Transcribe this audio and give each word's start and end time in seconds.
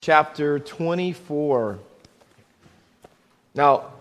chapter 0.00 0.58
24. 0.58 1.78
Now, 3.54 3.92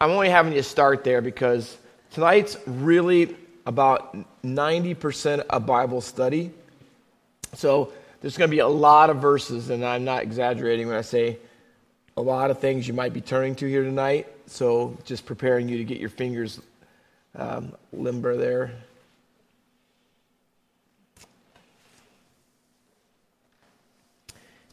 I'm 0.00 0.10
only 0.10 0.30
having 0.30 0.54
you 0.54 0.62
start 0.62 1.04
there 1.04 1.20
because 1.20 1.76
tonight's 2.12 2.56
really 2.66 3.36
about 3.66 4.16
90% 4.42 5.44
a 5.50 5.60
Bible 5.60 6.00
study. 6.00 6.50
So 7.52 7.92
there's 8.22 8.38
going 8.38 8.48
to 8.48 8.54
be 8.54 8.60
a 8.60 8.68
lot 8.68 9.10
of 9.10 9.18
verses, 9.18 9.68
and 9.68 9.84
I'm 9.84 10.04
not 10.04 10.22
exaggerating 10.22 10.88
when 10.88 10.96
I 10.96 11.02
say 11.02 11.36
a 12.16 12.22
lot 12.22 12.50
of 12.50 12.58
things 12.58 12.88
you 12.88 12.94
might 12.94 13.12
be 13.12 13.20
turning 13.20 13.54
to 13.56 13.66
here 13.66 13.82
tonight. 13.82 14.26
So 14.46 14.96
just 15.04 15.26
preparing 15.26 15.68
you 15.68 15.76
to 15.76 15.84
get 15.84 15.98
your 15.98 16.08
fingers 16.08 16.58
um, 17.34 17.74
limber 17.92 18.36
there. 18.36 18.72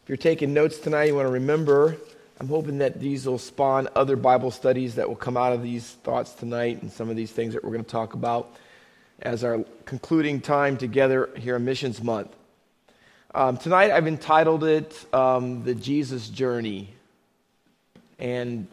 If 0.04 0.10
you're 0.10 0.18
taking 0.18 0.52
notes 0.52 0.80
tonight, 0.80 1.04
you 1.04 1.16
want 1.16 1.28
to 1.28 1.32
remember, 1.34 1.96
I'm 2.40 2.48
hoping 2.48 2.80
that 2.80 3.00
these 3.00 3.28
will 3.28 3.38
spawn 3.38 3.88
other 3.96 4.16
Bible 4.16 4.50
studies 4.50 4.96
that 4.96 5.08
will 5.08 5.16
come 5.16 5.38
out 5.38 5.54
of 5.54 5.62
these 5.62 5.88
thoughts 5.88 6.34
tonight 6.34 6.82
and 6.82 6.92
some 6.92 7.12
of 7.12 7.16
these 7.16 7.30
things 7.30 7.54
that 7.54 7.64
we're 7.64 7.70
going 7.70 7.86
to 7.86 7.90
talk 7.92 8.16
about 8.16 8.56
as 9.22 9.44
our 9.44 9.64
concluding 9.86 10.42
time 10.42 10.76
together 10.76 11.30
here 11.38 11.58
in 11.58 11.66
Missions 11.66 12.02
Month. 12.02 12.36
Um, 13.36 13.58
tonight 13.58 13.92
I've 13.92 14.08
entitled 14.08 14.64
it 14.64 15.06
um, 15.14 15.64
The 15.66 15.76
Jesus 15.76 16.30
Journey. 16.30 16.96
And 18.18 18.66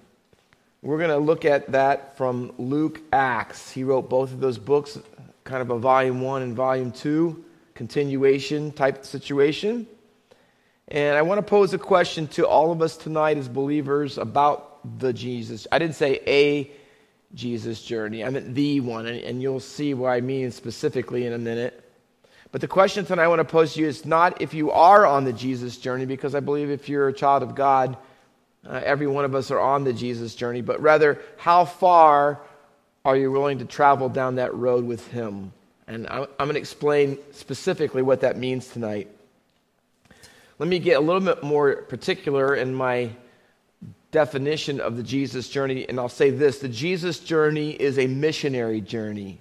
we're 0.81 0.97
going 0.97 1.11
to 1.11 1.19
look 1.19 1.45
at 1.45 1.73
that 1.73 2.17
from 2.17 2.53
Luke 2.57 3.03
Acts. 3.13 3.71
He 3.71 3.85
wrote 3.85 4.09
both 4.09 4.33
of 4.33 4.41
those 4.41 4.57
books, 4.57 4.99
kind 5.45 5.61
of 5.61 5.69
a 5.69 5.79
volume 5.79 6.23
one 6.23 6.41
and 6.41 6.57
volume 6.57 6.91
two, 6.91 7.45
continuation 7.75 8.73
type 8.73 9.05
situation. 9.05 9.87
And 10.91 11.19
I 11.19 11.23
want 11.23 11.39
to 11.39 11.43
pose 11.43 11.75
a 11.75 11.79
question 11.79 12.29
to 12.29 12.47
all 12.47 12.73
of 12.73 12.81
us 12.81 12.97
tonight 12.97 13.37
as 13.37 13.47
believers 13.49 14.17
about 14.17 14.99
the 14.99 15.13
Jesus. 15.13 15.67
I 15.71 15.79
didn't 15.79 15.97
say 15.97 16.21
a 16.27 16.71
Jesus 17.35 17.83
journey, 17.83 18.25
I 18.25 18.31
meant 18.31 18.55
the 18.55 18.81
one, 18.81 19.07
and 19.07 19.43
you'll 19.43 19.61
see 19.61 19.93
what 19.93 20.09
I 20.09 20.23
mean 20.23 20.51
specifically 20.51 21.27
in 21.27 21.35
a 21.35 21.39
minute. 21.39 21.85
But 22.51 22.63
the 22.63 22.69
question 22.69 23.05
tonight 23.05 23.25
I 23.25 23.29
want 23.29 23.41
to 23.41 23.45
pose 23.45 23.75
to 23.75 23.81
you 23.81 23.87
is 23.87 24.07
not 24.07 24.41
if 24.41 24.55
you 24.55 24.71
are 24.71 25.05
on 25.05 25.25
the 25.25 25.35
Jesus 25.35 25.77
journey, 25.77 26.07
because 26.07 26.35
I 26.35 26.41
believe 26.41 26.71
if 26.71 26.89
you're 26.89 27.09
a 27.09 27.13
child 27.13 27.43
of 27.43 27.55
God, 27.55 27.99
uh, 28.67 28.81
every 28.83 29.07
one 29.07 29.27
of 29.27 29.35
us 29.35 29.51
are 29.51 29.61
on 29.61 29.85
the 29.85 29.93
Jesus 29.93 30.35
journey, 30.35 30.63
but 30.63 30.81
rather, 30.81 31.21
how 31.37 31.67
far 31.67 32.41
are 33.05 33.17
you 33.17 33.31
willing 33.31 33.59
to 33.59 33.67
travel 33.67 34.09
down 34.09 34.37
that 34.37 34.55
road 34.55 34.87
with 34.87 35.07
Him? 35.09 35.53
And 35.87 36.07
I'm, 36.09 36.23
I'm 36.39 36.47
going 36.47 36.55
to 36.55 36.61
explain 36.61 37.19
specifically 37.33 38.01
what 38.01 38.23
that 38.23 38.39
means 38.39 38.69
tonight. 38.69 39.11
Let 40.59 40.69
me 40.69 40.81
get 40.81 40.97
a 40.97 41.01
little 41.01 41.21
bit 41.21 41.45
more 41.45 41.83
particular 41.83 42.57
in 42.57 42.75
my 42.75 43.11
definition 44.11 44.81
of 44.81 44.97
the 44.97 45.05
Jesus 45.05 45.49
journey, 45.49 45.89
and 45.89 46.01
I'll 46.01 46.09
say 46.09 46.31
this 46.31 46.59
the 46.59 46.69
Jesus 46.69 47.21
journey 47.21 47.71
is 47.71 47.97
a 47.97 48.09
missionary 48.09 48.81
journey. 48.81 49.39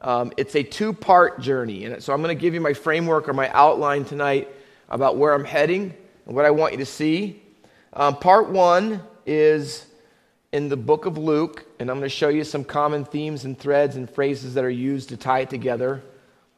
Um, 0.00 0.32
it's 0.36 0.54
a 0.54 0.62
two 0.62 0.92
part 0.92 1.40
journey. 1.40 1.84
And 1.84 2.00
so 2.00 2.12
I'm 2.12 2.22
going 2.22 2.36
to 2.36 2.40
give 2.40 2.54
you 2.54 2.60
my 2.60 2.72
framework 2.72 3.28
or 3.28 3.32
my 3.32 3.50
outline 3.50 4.04
tonight 4.04 4.48
about 4.88 5.16
where 5.16 5.34
I'm 5.34 5.44
heading 5.44 5.92
and 6.24 6.36
what 6.36 6.44
I 6.44 6.50
want 6.50 6.72
you 6.72 6.78
to 6.78 6.86
see. 6.86 7.42
Um, 7.92 8.14
part 8.14 8.48
one 8.48 9.02
is 9.26 9.86
in 10.52 10.68
the 10.68 10.76
book 10.76 11.04
of 11.06 11.18
Luke, 11.18 11.66
and 11.80 11.90
I'm 11.90 11.98
going 11.98 12.08
to 12.08 12.14
show 12.14 12.28
you 12.28 12.44
some 12.44 12.62
common 12.62 13.04
themes 13.04 13.44
and 13.44 13.58
threads 13.58 13.96
and 13.96 14.08
phrases 14.08 14.54
that 14.54 14.62
are 14.62 14.70
used 14.70 15.08
to 15.08 15.16
tie 15.16 15.40
it 15.40 15.50
together. 15.50 16.00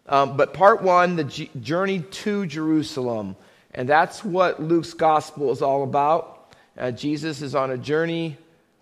Um, 0.06 0.36
but 0.36 0.52
part 0.52 0.82
one, 0.82 1.16
the 1.16 1.24
G- 1.24 1.50
journey 1.62 2.00
to 2.00 2.44
Jerusalem. 2.44 3.36
And 3.74 3.88
that's 3.88 4.24
what 4.24 4.62
Luke's 4.62 4.94
gospel 4.94 5.50
is 5.52 5.62
all 5.62 5.82
about. 5.82 6.54
Uh, 6.76 6.90
Jesus 6.90 7.42
is 7.42 7.54
on 7.54 7.70
a 7.70 7.78
journey 7.78 8.36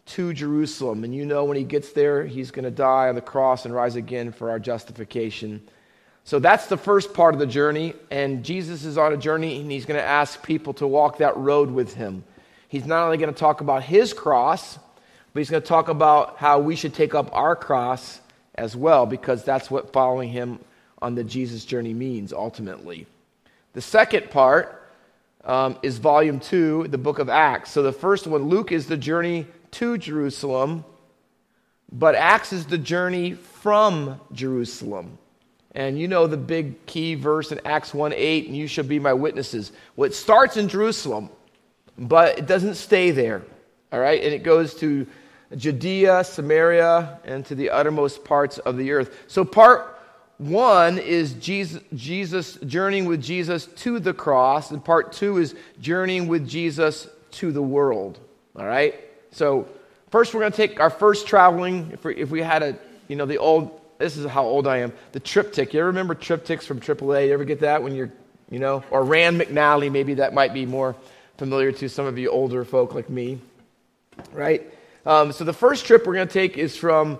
to 0.06 0.32
Jerusalem. 0.32 1.04
And 1.04 1.14
you 1.14 1.26
know 1.26 1.44
when 1.44 1.56
he 1.56 1.64
gets 1.64 1.92
there, 1.92 2.24
he's 2.24 2.50
going 2.50 2.64
to 2.64 2.70
die 2.70 3.08
on 3.08 3.14
the 3.14 3.20
cross 3.20 3.64
and 3.64 3.74
rise 3.74 3.96
again 3.96 4.32
for 4.32 4.50
our 4.50 4.58
justification. 4.58 5.62
So 6.24 6.38
that's 6.38 6.66
the 6.66 6.76
first 6.76 7.12
part 7.12 7.34
of 7.34 7.40
the 7.40 7.46
journey. 7.46 7.94
And 8.10 8.44
Jesus 8.44 8.84
is 8.84 8.96
on 8.96 9.12
a 9.12 9.16
journey 9.16 9.60
and 9.60 9.70
he's 9.70 9.84
going 9.84 10.00
to 10.00 10.06
ask 10.06 10.42
people 10.42 10.74
to 10.74 10.86
walk 10.86 11.18
that 11.18 11.36
road 11.36 11.70
with 11.70 11.94
him. 11.94 12.24
He's 12.68 12.86
not 12.86 13.04
only 13.04 13.16
going 13.16 13.32
to 13.32 13.38
talk 13.38 13.60
about 13.60 13.82
his 13.82 14.12
cross, 14.12 14.78
but 15.32 15.40
he's 15.40 15.50
going 15.50 15.62
to 15.62 15.68
talk 15.68 15.88
about 15.88 16.36
how 16.36 16.58
we 16.58 16.76
should 16.76 16.94
take 16.94 17.14
up 17.14 17.30
our 17.32 17.56
cross 17.56 18.20
as 18.54 18.74
well, 18.74 19.06
because 19.06 19.44
that's 19.44 19.70
what 19.70 19.92
following 19.92 20.28
him 20.30 20.58
on 21.00 21.14
the 21.14 21.24
Jesus 21.24 21.64
journey 21.64 21.94
means 21.94 22.32
ultimately. 22.32 23.06
The 23.72 23.80
second 23.80 24.30
part 24.30 24.77
um, 25.48 25.76
is 25.82 25.98
volume 25.98 26.38
two, 26.38 26.86
the 26.88 26.98
book 26.98 27.18
of 27.18 27.28
Acts. 27.28 27.72
So 27.72 27.82
the 27.82 27.92
first 27.92 28.26
one, 28.28 28.44
Luke, 28.44 28.70
is 28.70 28.86
the 28.86 28.96
journey 28.96 29.46
to 29.72 29.98
Jerusalem, 29.98 30.84
but 31.90 32.14
Acts 32.14 32.52
is 32.52 32.66
the 32.66 32.78
journey 32.78 33.32
from 33.32 34.20
Jerusalem. 34.32 35.18
And 35.74 35.98
you 35.98 36.06
know 36.06 36.26
the 36.26 36.36
big 36.36 36.86
key 36.86 37.14
verse 37.14 37.50
in 37.50 37.60
Acts 37.64 37.92
1 37.92 38.12
8, 38.14 38.46
and 38.46 38.56
you 38.56 38.68
shall 38.68 38.84
be 38.84 39.00
my 39.00 39.12
witnesses. 39.12 39.72
Well, 39.96 40.08
it 40.08 40.14
starts 40.14 40.56
in 40.56 40.68
Jerusalem 40.68 41.30
but 41.98 42.38
it 42.38 42.46
doesn't 42.46 42.76
stay 42.76 43.10
there. 43.10 43.42
All 43.92 43.98
right? 43.98 44.22
And 44.22 44.32
it 44.32 44.42
goes 44.42 44.74
to 44.76 45.06
Judea, 45.56 46.24
Samaria, 46.24 47.18
and 47.24 47.44
to 47.46 47.54
the 47.54 47.70
uttermost 47.70 48.24
parts 48.24 48.58
of 48.58 48.76
the 48.76 48.92
earth. 48.92 49.24
So, 49.26 49.44
part 49.44 49.97
one 50.38 50.98
is 50.98 51.34
Jesus, 51.34 51.82
Jesus 51.94 52.54
journeying 52.64 53.06
with 53.06 53.20
Jesus 53.20 53.66
to 53.66 53.98
the 53.98 54.14
cross, 54.14 54.70
and 54.70 54.84
part 54.84 55.12
two 55.12 55.38
is 55.38 55.54
journeying 55.80 56.28
with 56.28 56.48
Jesus 56.48 57.08
to 57.32 57.50
the 57.50 57.62
world. 57.62 58.18
All 58.56 58.64
right? 58.64 58.94
So, 59.32 59.68
first 60.10 60.32
we're 60.32 60.40
going 60.40 60.52
to 60.52 60.56
take 60.56 60.78
our 60.78 60.90
first 60.90 61.26
traveling. 61.26 61.90
If 61.92 62.04
we, 62.04 62.16
if 62.16 62.30
we 62.30 62.40
had 62.40 62.62
a, 62.62 62.78
you 63.08 63.16
know, 63.16 63.26
the 63.26 63.38
old, 63.38 63.80
this 63.98 64.16
is 64.16 64.30
how 64.30 64.44
old 64.44 64.68
I 64.68 64.78
am, 64.78 64.92
the 65.10 65.20
TripTik. 65.20 65.72
You 65.72 65.80
ever 65.80 65.88
remember 65.88 66.14
TripTiks 66.14 66.62
from 66.62 66.80
AAA? 66.80 67.26
You 67.26 67.32
ever 67.32 67.44
get 67.44 67.60
that 67.60 67.82
when 67.82 67.96
you're, 67.96 68.12
you 68.48 68.60
know, 68.60 68.84
or 68.90 69.02
Rand 69.02 69.40
McNally, 69.40 69.90
maybe 69.90 70.14
that 70.14 70.34
might 70.34 70.54
be 70.54 70.66
more 70.66 70.94
familiar 71.36 71.72
to 71.72 71.88
some 71.88 72.06
of 72.06 72.16
you 72.16 72.30
older 72.30 72.64
folk 72.64 72.94
like 72.94 73.10
me, 73.10 73.40
right? 74.32 74.62
Um, 75.04 75.32
so 75.32 75.42
the 75.42 75.52
first 75.52 75.84
trip 75.84 76.06
we're 76.06 76.14
going 76.14 76.28
to 76.28 76.32
take 76.32 76.56
is 76.58 76.76
from 76.76 77.18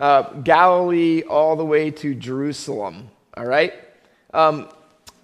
uh, 0.00 0.22
Galilee 0.40 1.22
all 1.22 1.54
the 1.54 1.64
way 1.64 1.90
to 1.90 2.14
Jerusalem, 2.14 3.08
all 3.36 3.46
right? 3.46 3.74
Um, 4.34 4.68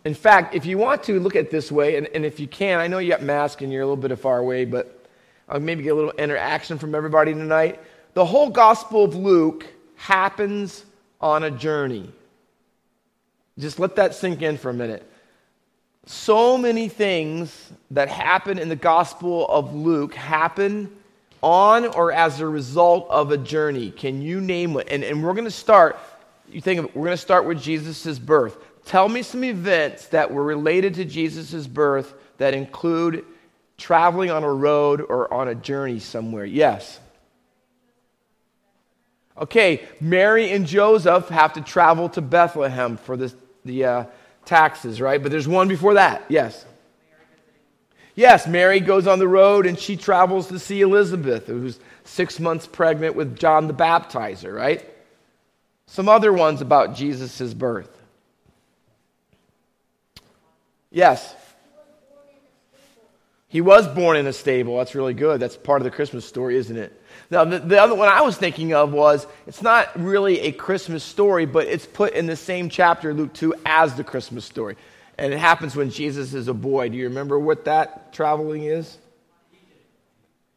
in 0.04 0.14
fact, 0.14 0.54
if 0.54 0.64
you 0.64 0.78
want 0.78 1.02
to 1.04 1.18
look 1.18 1.34
at 1.34 1.50
this 1.50 1.72
way, 1.72 1.96
and, 1.96 2.06
and 2.14 2.24
if 2.24 2.38
you 2.38 2.46
can, 2.46 2.78
I 2.78 2.86
know 2.86 2.98
you 2.98 3.10
got 3.10 3.22
masks 3.22 3.62
and 3.62 3.72
you're 3.72 3.82
a 3.82 3.86
little 3.86 3.96
bit 3.96 4.12
of 4.12 4.20
far 4.20 4.38
away, 4.38 4.64
but 4.64 5.08
I'll 5.48 5.58
maybe 5.58 5.82
get 5.82 5.90
a 5.90 5.94
little 5.94 6.12
interaction 6.12 6.78
from 6.78 6.94
everybody 6.94 7.32
tonight. 7.32 7.80
The 8.14 8.24
whole 8.24 8.50
Gospel 8.50 9.04
of 9.04 9.16
Luke 9.16 9.66
happens 9.96 10.84
on 11.20 11.42
a 11.42 11.50
journey. 11.50 12.12
Just 13.58 13.80
let 13.80 13.96
that 13.96 14.14
sink 14.14 14.42
in 14.42 14.58
for 14.58 14.70
a 14.70 14.74
minute 14.74 15.10
so 16.06 16.56
many 16.56 16.88
things 16.88 17.72
that 17.90 18.08
happen 18.08 18.58
in 18.58 18.68
the 18.68 18.76
Gospel 18.76 19.46
of 19.48 19.74
Luke 19.74 20.14
happen 20.14 20.90
on 21.42 21.86
or 21.86 22.12
as 22.12 22.40
a 22.40 22.46
result 22.46 23.08
of 23.10 23.30
a 23.30 23.38
journey. 23.38 23.90
Can 23.90 24.22
you 24.22 24.40
name 24.40 24.76
it? 24.76 24.88
And, 24.90 25.04
and 25.04 25.24
we're 25.24 25.34
going 25.34 25.44
to 25.44 25.50
start, 25.50 25.98
you 26.50 26.60
think 26.60 26.78
of 26.78 26.84
it, 26.86 26.96
we're 26.96 27.06
going 27.06 27.16
to 27.16 27.22
start 27.22 27.46
with 27.46 27.60
Jesus' 27.60 28.18
birth. 28.18 28.56
Tell 28.84 29.08
me 29.08 29.22
some 29.22 29.44
events 29.44 30.06
that 30.08 30.32
were 30.32 30.44
related 30.44 30.94
to 30.94 31.04
Jesus' 31.04 31.66
birth 31.66 32.14
that 32.38 32.54
include 32.54 33.24
traveling 33.76 34.30
on 34.30 34.44
a 34.44 34.52
road 34.52 35.00
or 35.00 35.32
on 35.32 35.48
a 35.48 35.54
journey 35.54 35.98
somewhere. 35.98 36.44
Yes. 36.44 37.00
Okay, 39.38 39.84
Mary 40.00 40.50
and 40.52 40.66
Joseph 40.66 41.28
have 41.28 41.52
to 41.54 41.60
travel 41.60 42.08
to 42.10 42.22
Bethlehem 42.22 42.96
for 42.96 43.16
this, 43.16 43.34
the 43.64 43.84
uh, 43.84 44.04
taxes, 44.46 45.00
right? 45.00 45.22
But 45.22 45.30
there's 45.30 45.48
one 45.48 45.68
before 45.68 45.94
that. 45.94 46.24
Yes. 46.28 46.64
Yes, 48.16 48.46
Mary 48.46 48.80
goes 48.80 49.06
on 49.06 49.18
the 49.18 49.28
road 49.28 49.66
and 49.66 49.78
she 49.78 49.94
travels 49.96 50.48
to 50.48 50.58
see 50.58 50.80
Elizabeth, 50.80 51.46
who's 51.46 51.78
six 52.04 52.40
months 52.40 52.66
pregnant 52.66 53.14
with 53.14 53.38
John 53.38 53.68
the 53.68 53.74
Baptizer, 53.74 54.54
right? 54.54 54.82
Some 55.86 56.08
other 56.08 56.32
ones 56.32 56.62
about 56.62 56.96
Jesus' 56.96 57.52
birth. 57.52 57.90
Yes. 60.90 61.34
He 63.48 63.60
was 63.60 63.86
born 63.86 64.16
in 64.16 64.26
a 64.26 64.32
stable. 64.32 64.78
That's 64.78 64.94
really 64.94 65.14
good. 65.14 65.38
That's 65.38 65.56
part 65.56 65.82
of 65.82 65.84
the 65.84 65.90
Christmas 65.90 66.24
story, 66.24 66.56
isn't 66.56 66.76
it? 66.76 66.98
Now, 67.30 67.44
the, 67.44 67.58
the, 67.58 67.80
other 67.80 67.94
one 67.94 68.08
I 68.08 68.22
was 68.22 68.36
thinking 68.36 68.72
of 68.72 68.92
was 68.92 69.26
it's 69.46 69.62
not 69.62 69.88
really 69.98 70.40
a 70.40 70.52
Christmas 70.52 71.04
story, 71.04 71.44
but 71.44 71.66
it's 71.66 71.86
put 71.86 72.14
in 72.14 72.26
the 72.26 72.36
same 72.36 72.70
chapter, 72.70 73.12
Luke 73.12 73.34
2, 73.34 73.54
as 73.66 73.94
the 73.94 74.04
Christmas 74.04 74.46
story. 74.46 74.76
And 75.18 75.32
it 75.32 75.38
happens 75.38 75.74
when 75.74 75.90
Jesus 75.90 76.34
is 76.34 76.48
a 76.48 76.54
boy. 76.54 76.88
Do 76.88 76.96
you 76.96 77.04
remember 77.04 77.38
what 77.38 77.64
that 77.64 78.12
traveling 78.12 78.64
is? 78.64 78.98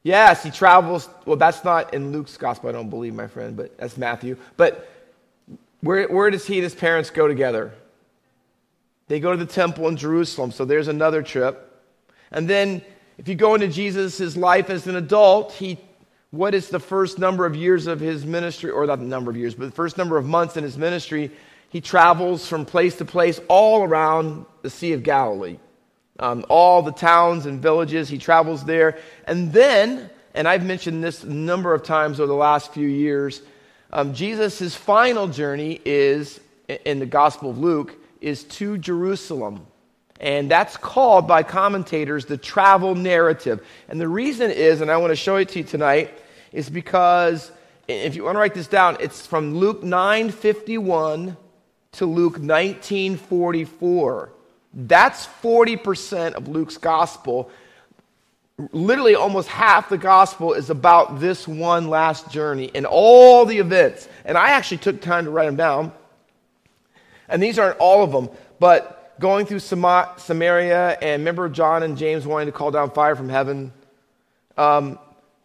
Yes, 0.03 0.43
he 0.43 0.51
travels. 0.51 1.09
Well, 1.25 1.35
that's 1.35 1.63
not 1.63 1.93
in 1.93 2.11
Luke's 2.11 2.37
gospel, 2.37 2.69
I 2.69 2.71
don't 2.73 2.89
believe, 2.89 3.13
my 3.13 3.27
friend, 3.27 3.55
but 3.55 3.77
that's 3.77 3.97
Matthew. 3.97 4.37
But 4.57 4.89
where, 5.81 6.07
where 6.07 6.29
does 6.29 6.45
he 6.45 6.55
and 6.55 6.63
his 6.63 6.75
parents 6.75 7.09
go 7.09 7.27
together? 7.27 7.73
They 9.07 9.19
go 9.19 9.31
to 9.31 9.37
the 9.37 9.51
temple 9.51 9.87
in 9.87 9.97
Jerusalem, 9.97 10.51
so 10.51 10.65
there's 10.65 10.87
another 10.87 11.21
trip. 11.21 11.65
And 12.31 12.47
then 12.47 12.81
if 13.17 13.27
you 13.27 13.35
go 13.35 13.55
into 13.55 13.67
Jesus' 13.67 14.37
life 14.37 14.69
as 14.69 14.87
an 14.87 14.95
adult, 14.95 15.51
he 15.53 15.77
what 16.31 16.53
is 16.53 16.69
the 16.69 16.79
first 16.79 17.17
number 17.17 17.45
of 17.45 17.55
years 17.55 17.87
of 17.87 17.99
his 17.99 18.25
ministry, 18.25 18.69
or 18.69 18.85
not 18.85 18.99
the 18.99 19.05
number 19.05 19.31
of 19.31 19.37
years, 19.37 19.55
but 19.55 19.65
the 19.65 19.71
first 19.71 19.97
number 19.97 20.15
of 20.17 20.25
months 20.25 20.57
in 20.57 20.63
his 20.63 20.77
ministry, 20.77 21.31
he 21.69 21.81
travels 21.81 22.47
from 22.47 22.65
place 22.65 22.97
to 22.97 23.05
place 23.05 23.39
all 23.47 23.83
around 23.83 24.45
the 24.61 24.69
Sea 24.69 24.93
of 24.93 25.03
Galilee. 25.03 25.57
Um, 26.19 26.45
all 26.49 26.81
the 26.81 26.91
towns 26.91 27.45
and 27.45 27.61
villages, 27.61 28.09
he 28.09 28.17
travels 28.17 28.65
there. 28.65 28.97
And 29.25 29.53
then, 29.53 30.09
and 30.33 30.47
I've 30.47 30.65
mentioned 30.65 31.03
this 31.03 31.23
a 31.23 31.29
number 31.29 31.73
of 31.73 31.83
times 31.83 32.19
over 32.19 32.27
the 32.27 32.33
last 32.33 32.73
few 32.73 32.87
years, 32.87 33.41
um, 33.91 34.13
Jesus' 34.13 34.75
final 34.75 35.27
journey 35.27 35.79
is, 35.85 36.39
in 36.67 36.99
the 36.99 37.05
Gospel 37.05 37.51
of 37.51 37.57
Luke, 37.57 37.95
is 38.19 38.43
to 38.43 38.77
Jerusalem. 38.77 39.65
And 40.19 40.51
that's 40.51 40.75
called 40.75 41.27
by 41.27 41.43
commentators 41.43 42.25
the 42.25 42.37
travel 42.37 42.93
narrative. 42.93 43.65
And 43.87 44.01
the 44.01 44.07
reason 44.07 44.51
is, 44.51 44.81
and 44.81 44.91
I 44.91 44.97
want 44.97 45.11
to 45.11 45.15
show 45.15 45.37
it 45.37 45.49
to 45.49 45.59
you 45.59 45.65
tonight, 45.65 46.11
is 46.51 46.69
because 46.69 47.51
if 47.87 48.15
you 48.15 48.25
want 48.25 48.35
to 48.35 48.39
write 48.39 48.53
this 48.53 48.67
down, 48.67 48.97
it's 48.99 49.25
from 49.25 49.55
Luke 49.55 49.81
9:51 49.81 51.37
to 51.93 52.05
Luke 52.05 52.39
19:44. 52.39 54.29
That's 54.73 55.27
40% 55.41 56.35
of 56.35 56.47
Luke's 56.47 56.77
gospel. 56.77 57.49
Literally 58.71 59.15
almost 59.15 59.47
half 59.47 59.89
the 59.89 59.97
gospel 59.97 60.53
is 60.53 60.69
about 60.69 61.19
this 61.19 61.47
one 61.47 61.89
last 61.89 62.29
journey 62.29 62.69
and 62.75 62.85
all 62.85 63.45
the 63.45 63.57
events. 63.57 64.07
And 64.25 64.37
I 64.37 64.51
actually 64.51 64.77
took 64.77 65.01
time 65.01 65.25
to 65.25 65.31
write 65.31 65.45
them 65.45 65.55
down. 65.55 65.91
And 67.29 67.41
these 67.41 67.57
aren't 67.57 67.77
all 67.77 68.03
of 68.03 68.11
them, 68.11 68.29
but 68.59 69.15
going 69.19 69.45
through 69.45 69.59
Samaria 69.59 70.97
and 71.01 71.21
remember 71.21 71.49
John 71.49 71.83
and 71.83 71.97
James 71.97 72.25
wanting 72.25 72.47
to 72.47 72.51
call 72.51 72.71
down 72.71 72.91
fire 72.91 73.15
from 73.15 73.29
heaven. 73.29 73.71
Um, 74.57 74.99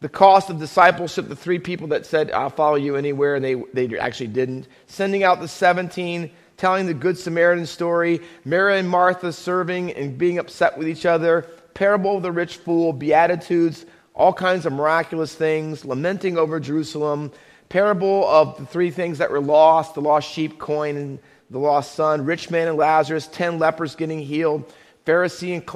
the 0.05 0.09
cost 0.11 0.51
of 0.51 0.59
discipleship, 0.59 1.29
the 1.29 1.35
three 1.35 1.59
people 1.59 1.87
that 1.87 2.05
said, 2.05 2.31
I'll 2.31 2.51
follow 2.51 2.75
you 2.75 2.95
anywhere, 2.97 3.37
and 3.37 3.43
they, 3.43 3.55
they 3.73 3.99
actually 3.99 4.27
didn't. 4.27 4.69
Sending 4.87 5.25
out 5.25 5.41
the 5.41 5.49
17, 5.49 6.31
telling 6.59 6.85
the 6.85 6.93
Good 6.93 7.17
Samaritan 7.17 7.65
story, 7.65 8.21
Mary 8.45 8.79
and 8.79 8.87
Martha 8.87 9.33
serving 9.33 9.95
and 9.95 10.19
being 10.19 10.37
upset 10.39 10.77
with 10.77 10.89
each 10.89 11.07
other, 11.07 11.47
parable 11.73 12.19
of 12.19 12.23
the 12.23 12.31
rich 12.31 12.59
fool, 12.59 12.93
beatitudes, 12.93 13.87
all 14.13 14.35
kinds 14.35 14.67
of 14.67 14.75
miraculous 14.75 15.35
things, 15.35 15.87
lamenting 15.87 16.37
over 16.37 16.61
Jerusalem, 16.61 17.33
parable 17.71 18.29
of 18.29 18.59
the 18.59 18.67
three 18.67 18.91
things 18.91 19.17
that 19.17 19.31
were 19.31 19.41
lost 19.41 19.95
the 19.95 20.03
lost 20.03 20.31
sheep, 20.31 20.59
coin, 20.59 20.99
and 20.99 21.19
the 21.49 21.59
lost 21.59 21.95
son, 21.95 22.27
rich 22.27 22.51
man 22.51 22.69
and 22.69 22.77
Lazarus, 22.77 23.27
10 23.29 23.59
lepers 23.59 23.95
getting 23.95 24.21
healed, 24.21 24.71
Pharisee 25.07 25.55
and 25.55 25.67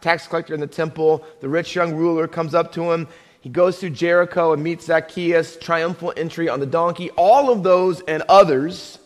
tax 0.00 0.26
collector 0.26 0.54
in 0.54 0.60
the 0.60 0.66
temple, 0.66 1.24
the 1.40 1.48
rich 1.48 1.74
young 1.76 1.94
ruler 1.94 2.26
comes 2.28 2.52
up 2.52 2.72
to 2.72 2.92
him. 2.92 3.06
He 3.46 3.52
goes 3.52 3.78
through 3.78 3.90
Jericho 3.90 4.52
and 4.52 4.60
meets 4.60 4.86
Zacchaeus, 4.86 5.56
triumphal 5.56 6.12
entry 6.16 6.48
on 6.48 6.58
the 6.58 6.66
donkey. 6.66 7.10
All 7.10 7.52
of 7.52 7.62
those 7.62 8.00
and 8.00 8.24
others 8.28 8.98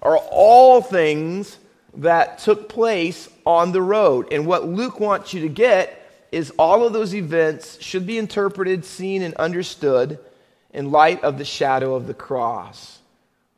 are 0.00 0.16
all 0.16 0.82
things 0.82 1.56
that 1.98 2.40
took 2.40 2.68
place 2.68 3.28
on 3.46 3.70
the 3.70 3.80
road. 3.80 4.32
And 4.32 4.44
what 4.44 4.66
Luke 4.66 4.98
wants 4.98 5.32
you 5.32 5.42
to 5.42 5.48
get 5.48 6.10
is 6.32 6.50
all 6.58 6.84
of 6.84 6.92
those 6.92 7.14
events 7.14 7.80
should 7.80 8.08
be 8.08 8.18
interpreted, 8.18 8.84
seen, 8.84 9.22
and 9.22 9.36
understood 9.36 10.18
in 10.74 10.90
light 10.90 11.22
of 11.22 11.38
the 11.38 11.44
shadow 11.44 11.94
of 11.94 12.08
the 12.08 12.14
cross. 12.14 12.98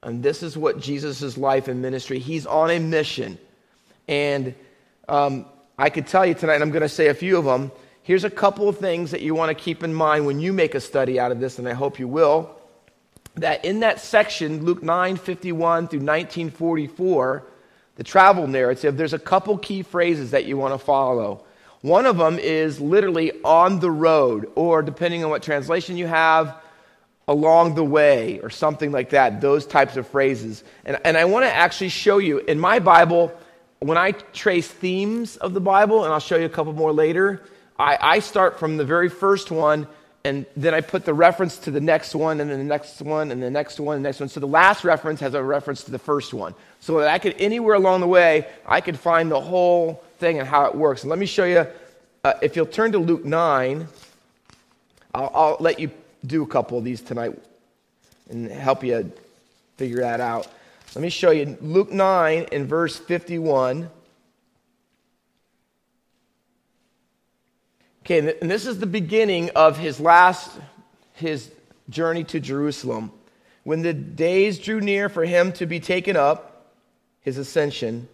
And 0.03 0.23
this 0.23 0.43
is 0.43 0.59
what 0.59 0.79
Jesus' 0.79 1.39
life 1.39 1.69
and 1.69 1.81
ministry, 1.81 2.19
he's 2.19 2.45
on 2.45 2.71
a 2.71 2.79
mission. 2.79 3.39
And 4.07 4.55
um, 5.09 5.47
I 5.79 5.89
could 5.89 6.07
tell 6.07 6.27
you 6.27 6.35
tonight, 6.35 6.61
I'm 6.61 6.71
going 6.71 6.83
to 6.83 6.89
say 6.91 7.07
a 7.07 7.15
few 7.15 7.39
of 7.39 7.47
them. 7.47 7.73
Here's 8.05 8.25
a 8.25 8.31
couple 8.31 8.69
of 8.69 8.79
things 8.79 9.13
that 9.13 9.21
you 9.21 9.35
want 9.35 9.57
to 9.57 9.65
keep 9.65 9.85
in 9.85 9.95
mind 9.95 10.27
when 10.27 10.41
you 10.41 10.53
make 10.53 10.75
a 10.75 10.81
study 10.81 11.21
out 11.21 11.31
of 11.31 11.39
this, 11.39 11.59
and 11.61 11.69
I 11.69 11.73
hope 11.73 12.01
you 12.01 12.09
will. 12.09 12.57
That 13.37 13.65
in 13.65 13.81
that 13.81 14.01
section, 14.01 14.65
Luke 14.65 14.83
9 14.83 15.17
51 15.17 15.87
through 15.89 16.01
1944, 16.01 17.47
the 17.95 18.03
travel 18.03 18.49
narrative, 18.49 18.97
there's 18.97 19.13
a 19.13 19.19
couple 19.21 19.57
key 19.57 19.83
phrases 19.83 20.33
that 20.33 20.47
you 20.47 20.57
want 20.57 20.75
to 20.75 20.79
follow. 20.79 21.45
One 21.83 22.07
of 22.07 22.17
them 22.17 22.41
is 22.41 22.81
literally 22.81 23.33
on 23.45 23.79
the 23.79 23.91
road, 23.91 24.51
or 24.57 24.83
depending 24.83 25.23
on 25.23 25.31
what 25.31 25.45
translation 25.45 25.97
you 25.97 26.09
have, 26.09 26.57
along 27.29 27.77
the 27.77 27.85
way 27.85 28.41
or 28.41 28.51
something 28.51 28.91
like 28.91 29.11
that, 29.11 29.41
those 29.41 29.65
types 29.65 29.97
of 29.97 30.09
phrases. 30.09 30.65
And, 30.85 30.99
and 31.05 31.17
I 31.17 31.25
want 31.25 31.45
to 31.45 31.53
actually 31.53 31.91
show 31.91 32.19
you 32.19 32.39
in 32.39 32.59
my 32.59 32.81
Bible, 32.81 33.33
when 33.79 33.97
I 33.97 34.11
trace 34.11 34.67
themes 34.67 35.37
of 35.37 35.55
the 35.55 35.61
Bible, 35.61 36.05
and 36.05 36.13
I'll 36.13 36.21
show 36.21 36.37
you 36.37 36.47
a 36.47 36.51
couple 36.51 36.73
more 36.73 36.93
later, 36.93 37.43
I, 37.83 37.99
I 38.01 38.19
start 38.21 38.59
from 38.61 38.77
the 38.77 38.85
very 38.85 39.09
first 39.09 39.51
one 39.51 39.89
and 40.25 40.47
then 40.57 40.73
I 40.73 40.81
put 40.81 41.05
the 41.05 41.15
reference 41.15 41.59
to 41.59 41.73
the 41.73 41.81
next 41.81 42.15
one, 42.15 42.41
and 42.41 42.49
then 42.49 42.59
the 42.59 42.65
next 42.65 43.03
one, 43.03 43.33
and 43.33 43.43
the 43.43 43.51
next 43.51 43.81
one, 43.81 43.97
and 43.97 44.05
the 44.05 44.09
next 44.09 44.21
one. 44.21 44.29
So 44.29 44.39
the 44.39 44.47
last 44.47 44.85
reference 44.85 45.19
has 45.19 45.35
a 45.35 45.43
reference 45.43 45.83
to 45.83 45.91
the 45.91 45.99
first 45.99 46.33
one. 46.33 46.55
So 46.79 47.01
that 47.01 47.09
I 47.09 47.19
could, 47.19 47.35
anywhere 47.41 47.75
along 47.75 48.03
the 48.03 48.07
way, 48.07 48.47
I 48.65 48.81
could 48.81 48.97
find 48.97 49.29
the 49.29 49.41
whole 49.41 50.05
thing 50.19 50.39
and 50.39 50.47
how 50.47 50.67
it 50.67 50.77
works. 50.77 51.03
And 51.03 51.11
let 51.11 51.19
me 51.19 51.27
show 51.27 51.45
you, 51.45 51.67
uh, 52.23 52.35
if 52.41 52.55
you'll 52.55 52.67
turn 52.67 52.93
to 52.93 53.01
Luke 53.01 53.25
9, 53.25 53.89
I'll, 55.13 55.33
I'll 55.35 55.57
let 55.59 55.81
you 55.81 55.91
do 56.25 56.45
a 56.45 56.47
couple 56.47 56.79
of 56.79 56.85
these 56.85 57.01
tonight 57.01 57.37
and 58.31 58.49
help 58.49 58.85
you 58.85 59.11
figure 59.77 60.03
that 60.03 60.21
out. 60.21 60.47
Let 60.95 61.03
me 61.03 61.11
show 61.11 61.33
you 61.33 61.59
Luke 61.61 61.91
9 61.91 62.45
in 62.53 62.69
verse 62.69 62.97
51. 62.97 63.91
Okay, 68.03 68.37
and 68.41 68.51
this 68.51 68.67
is 68.67 68.81
the 68.81 68.87
beginning 68.87 69.51
of 69.51 69.79
his 69.79 70.01
last, 70.01 70.51
his 71.13 71.53
journey 71.89 72.25
to 72.25 72.41
Jerusalem. 72.41 73.13
When 73.63 73.83
the 73.83 73.93
days 73.93 74.59
drew 74.59 74.81
near 74.81 75.09
for 75.09 75.25
him 75.25 75.53
to 75.53 75.67
be 75.67 75.79
taken 75.79 76.17
up, 76.17 76.73
his 77.21 77.39
ascension, 77.39 78.09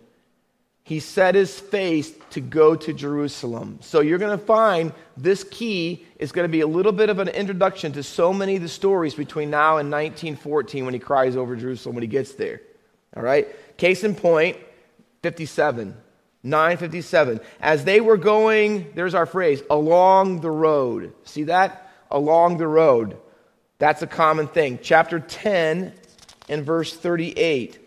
he 0.82 1.00
set 1.00 1.34
his 1.34 1.58
face 1.58 2.12
to 2.30 2.40
go 2.40 2.74
to 2.74 2.92
Jerusalem. 2.92 3.78
So 3.80 4.00
you're 4.00 4.18
going 4.18 4.38
to 4.38 4.44
find 4.44 4.92
this 5.16 5.42
key 5.44 6.04
is 6.18 6.32
going 6.32 6.44
to 6.44 6.52
be 6.52 6.60
a 6.60 6.66
little 6.66 6.92
bit 6.92 7.08
of 7.08 7.18
an 7.18 7.28
introduction 7.28 7.92
to 7.92 8.02
so 8.02 8.34
many 8.34 8.56
of 8.56 8.62
the 8.62 8.68
stories 8.68 9.14
between 9.14 9.48
now 9.48 9.78
and 9.78 9.90
1914 9.90 10.84
when 10.84 10.92
he 10.92 11.00
cries 11.00 11.34
over 11.34 11.56
Jerusalem 11.56 11.94
when 11.94 12.02
he 12.02 12.08
gets 12.08 12.32
there. 12.32 12.60
All 13.16 13.22
right? 13.22 13.48
Case 13.78 14.04
in 14.04 14.14
point, 14.14 14.58
57. 15.22 15.94
957. 16.48 17.40
As 17.60 17.84
they 17.84 18.00
were 18.00 18.16
going, 18.16 18.90
there's 18.94 19.14
our 19.14 19.26
phrase, 19.26 19.62
along 19.70 20.40
the 20.40 20.50
road. 20.50 21.12
See 21.24 21.44
that? 21.44 21.90
Along 22.10 22.56
the 22.58 22.66
road. 22.66 23.16
That's 23.78 24.02
a 24.02 24.06
common 24.06 24.48
thing. 24.48 24.80
Chapter 24.82 25.20
10 25.20 25.92
and 26.48 26.64
verse 26.64 26.96
38. 26.96 27.78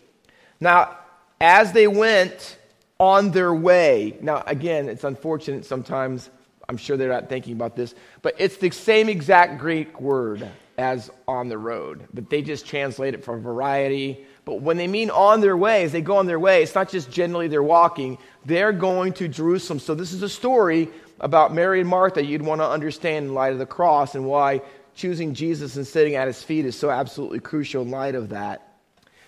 Now, 0.59 0.97
as 1.39 1.71
they 1.73 1.87
went, 1.87 2.57
on 3.01 3.31
their 3.31 3.51
way. 3.51 4.15
Now, 4.21 4.43
again, 4.45 4.87
it's 4.87 5.03
unfortunate 5.03 5.65
sometimes. 5.65 6.29
I'm 6.69 6.77
sure 6.77 6.97
they're 6.97 7.09
not 7.09 7.29
thinking 7.29 7.53
about 7.53 7.75
this, 7.75 7.95
but 8.21 8.35
it's 8.37 8.57
the 8.57 8.69
same 8.69 9.09
exact 9.09 9.57
Greek 9.57 9.99
word 9.99 10.47
as 10.77 11.09
on 11.27 11.49
the 11.49 11.57
road, 11.57 12.07
but 12.13 12.29
they 12.29 12.43
just 12.43 12.67
translate 12.67 13.15
it 13.15 13.25
for 13.25 13.39
variety. 13.39 14.23
But 14.43 14.61
when 14.61 14.77
they 14.77 14.87
mean 14.87 15.09
on 15.09 15.41
their 15.41 15.55
way, 15.55 15.83
as 15.83 15.91
they 15.91 16.01
go 16.01 16.17
on 16.17 16.25
their 16.25 16.39
way, 16.39 16.63
it's 16.63 16.73
not 16.73 16.89
just 16.89 17.11
generally 17.11 17.47
they're 17.47 17.61
walking, 17.61 18.17
they're 18.45 18.71
going 18.73 19.13
to 19.13 19.27
Jerusalem. 19.27 19.79
So, 19.79 19.93
this 19.93 20.13
is 20.13 20.23
a 20.23 20.29
story 20.29 20.89
about 21.19 21.53
Mary 21.53 21.79
and 21.79 21.89
Martha 21.89 22.23
you'd 22.23 22.41
want 22.41 22.61
to 22.61 22.67
understand 22.67 23.27
in 23.27 23.33
light 23.33 23.53
of 23.53 23.59
the 23.59 23.65
cross 23.67 24.15
and 24.15 24.25
why 24.25 24.61
choosing 24.95 25.33
Jesus 25.35 25.75
and 25.75 25.85
sitting 25.85 26.15
at 26.15 26.27
his 26.27 26.41
feet 26.41 26.65
is 26.65 26.75
so 26.75 26.89
absolutely 26.89 27.39
crucial 27.39 27.83
in 27.83 27.91
light 27.91 28.15
of 28.15 28.29
that. 28.29 28.67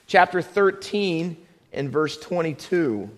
Chapter 0.07 0.41
13 0.41 1.37
and 1.73 1.91
verse 1.91 2.17
22. 2.17 3.09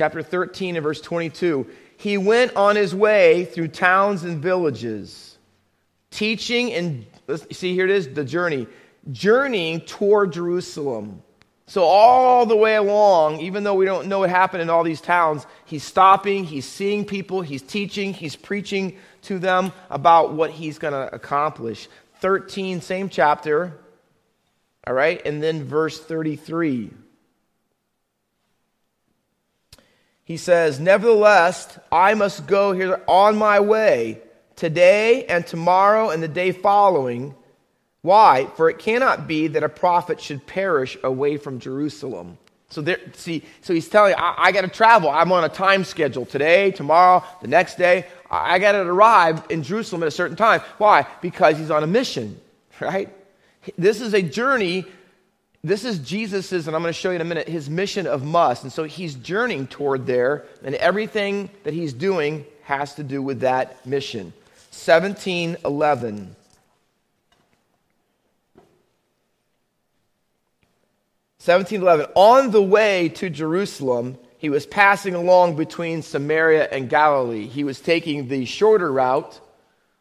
chapter 0.00 0.22
13 0.22 0.76
and 0.76 0.82
verse 0.82 1.02
22. 1.02 1.66
He 1.98 2.16
went 2.16 2.56
on 2.56 2.74
his 2.74 2.94
way 2.94 3.44
through 3.44 3.68
towns 3.68 4.24
and 4.24 4.40
villages, 4.40 5.29
teaching 6.10 6.72
and 6.72 7.06
see 7.50 7.74
here 7.74 7.84
it 7.84 7.90
is 7.90 8.08
the 8.08 8.24
journey, 8.24 8.66
journeying 9.10 9.80
toward 9.82 10.32
Jerusalem. 10.32 11.22
So, 11.66 11.84
all 11.84 12.46
the 12.46 12.56
way 12.56 12.74
along, 12.74 13.40
even 13.40 13.62
though 13.62 13.74
we 13.74 13.84
don't 13.84 14.08
know 14.08 14.20
what 14.20 14.30
happened 14.30 14.62
in 14.62 14.70
all 14.70 14.82
these 14.82 15.00
towns, 15.00 15.46
he's 15.66 15.84
stopping, 15.84 16.44
he's 16.44 16.66
seeing 16.66 17.04
people, 17.04 17.42
he's 17.42 17.62
teaching, 17.62 18.12
he's 18.12 18.34
preaching 18.34 18.98
to 19.22 19.38
them 19.38 19.72
about 19.88 20.32
what 20.32 20.50
he's 20.50 20.78
going 20.78 20.94
to 20.94 21.14
accomplish. 21.14 21.88
13, 22.16 22.80
same 22.80 23.08
chapter, 23.08 23.78
all 24.84 24.94
right, 24.94 25.22
and 25.24 25.40
then 25.40 25.64
verse 25.64 26.00
33. 26.00 26.90
he 30.30 30.36
says, 30.36 30.78
Nevertheless, 30.78 31.76
I 31.90 32.14
must 32.14 32.46
go 32.46 32.70
here 32.70 33.02
on 33.08 33.36
my 33.36 33.58
way 33.58 34.20
today 34.60 35.24
and 35.24 35.46
tomorrow 35.46 36.10
and 36.10 36.22
the 36.22 36.28
day 36.28 36.52
following. 36.52 37.34
Why? 38.02 38.46
For 38.56 38.68
it 38.68 38.78
cannot 38.78 39.26
be 39.26 39.48
that 39.48 39.64
a 39.64 39.70
prophet 39.70 40.20
should 40.20 40.46
perish 40.46 40.98
away 41.02 41.38
from 41.38 41.60
Jerusalem. 41.60 42.36
So 42.68 42.82
there, 42.82 42.98
see, 43.14 43.42
so 43.62 43.72
he's 43.72 43.88
telling, 43.88 44.14
I, 44.16 44.34
I 44.36 44.52
got 44.52 44.60
to 44.60 44.68
travel. 44.68 45.08
I'm 45.08 45.32
on 45.32 45.44
a 45.44 45.48
time 45.48 45.82
schedule 45.82 46.26
today, 46.26 46.72
tomorrow, 46.72 47.24
the 47.40 47.48
next 47.48 47.78
day. 47.78 48.06
I, 48.30 48.54
I 48.54 48.58
got 48.58 48.72
to 48.72 48.80
arrive 48.82 49.42
in 49.48 49.62
Jerusalem 49.62 50.02
at 50.02 50.08
a 50.08 50.12
certain 50.12 50.36
time. 50.36 50.60
Why? 50.76 51.06
Because 51.22 51.56
he's 51.56 51.70
on 51.70 51.82
a 51.82 51.88
mission, 51.88 52.38
right? 52.80 53.08
This 53.78 54.02
is 54.02 54.12
a 54.12 54.20
journey. 54.20 54.84
This 55.64 55.86
is 55.86 55.98
Jesus's, 56.00 56.66
and 56.66 56.76
I'm 56.76 56.82
going 56.82 56.92
to 56.92 56.98
show 56.98 57.08
you 57.08 57.16
in 57.16 57.22
a 57.22 57.24
minute, 57.24 57.48
his 57.48 57.70
mission 57.70 58.06
of 58.06 58.22
must. 58.22 58.62
And 58.62 58.72
so 58.72 58.84
he's 58.84 59.14
journeying 59.14 59.68
toward 59.68 60.06
there, 60.06 60.44
and 60.62 60.74
everything 60.74 61.48
that 61.64 61.72
he's 61.72 61.94
doing 61.94 62.44
has 62.64 62.94
to 62.96 63.02
do 63.02 63.22
with 63.22 63.40
that 63.40 63.86
mission. 63.86 64.34
1711. 64.86 66.36
1711. 71.38 72.06
On 72.14 72.50
the 72.50 72.62
way 72.62 73.08
to 73.10 73.30
Jerusalem, 73.30 74.18
he 74.38 74.48
was 74.48 74.66
passing 74.66 75.14
along 75.14 75.56
between 75.56 76.02
Samaria 76.02 76.68
and 76.70 76.88
Galilee. 76.88 77.46
He 77.46 77.64
was 77.64 77.80
taking 77.80 78.28
the 78.28 78.44
shorter 78.44 78.90
route 78.90 79.40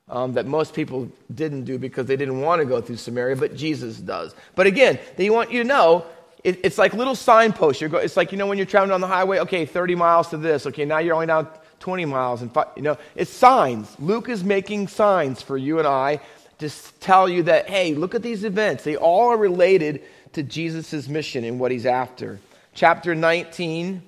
um, 0.07 0.33
that 0.33 0.45
most 0.45 0.73
people 0.73 1.11
didn't 1.33 1.65
do 1.65 1.77
because 1.77 2.07
they 2.07 2.15
didn't 2.15 2.41
want 2.41 2.59
to 2.59 2.65
go 2.65 2.81
through 2.81 2.97
Samaria, 2.97 3.35
but 3.35 3.55
Jesus 3.55 3.97
does. 3.97 4.33
But 4.55 4.67
again, 4.67 4.99
they 5.17 5.29
want 5.29 5.51
you 5.51 5.61
to 5.63 5.67
know 5.67 6.05
it, 6.43 6.59
it's 6.63 6.77
like 6.77 6.93
little 6.93 7.15
signposts. 7.15 7.81
You're 7.81 7.89
go, 7.89 7.97
it's 7.97 8.15
like, 8.15 8.31
you 8.31 8.37
know, 8.37 8.47
when 8.47 8.57
you're 8.57 8.65
traveling 8.65 8.93
on 8.93 9.01
the 9.01 9.07
highway, 9.07 9.39
okay, 9.39 9.65
30 9.65 9.95
miles 9.95 10.29
to 10.29 10.37
this. 10.37 10.65
Okay, 10.67 10.85
now 10.85 10.99
you're 10.99 11.13
only 11.13 11.27
down 11.27 11.47
20 11.79 12.05
miles. 12.05 12.41
And, 12.41 12.51
you 12.75 12.81
know, 12.81 12.97
it's 13.15 13.31
signs. 13.31 13.95
Luke 13.99 14.29
is 14.29 14.43
making 14.43 14.87
signs 14.87 15.41
for 15.41 15.57
you 15.57 15.79
and 15.79 15.87
I 15.87 16.19
to 16.59 16.69
tell 16.99 17.29
you 17.29 17.43
that, 17.43 17.69
hey, 17.69 17.93
look 17.93 18.15
at 18.15 18.21
these 18.21 18.43
events. 18.43 18.83
They 18.83 18.97
all 18.97 19.29
are 19.29 19.37
related 19.37 20.03
to 20.33 20.43
Jesus' 20.43 21.07
mission 21.07 21.43
and 21.43 21.59
what 21.59 21.71
he's 21.71 21.85
after. 21.85 22.39
Chapter 22.73 23.15
19, 23.15 24.03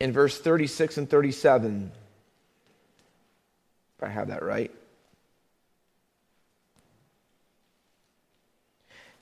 in 0.00 0.12
verse 0.12 0.40
36 0.40 0.98
and 0.98 1.08
37. 1.08 1.92
If 3.98 4.04
I 4.04 4.08
have 4.08 4.28
that 4.28 4.42
right. 4.42 4.70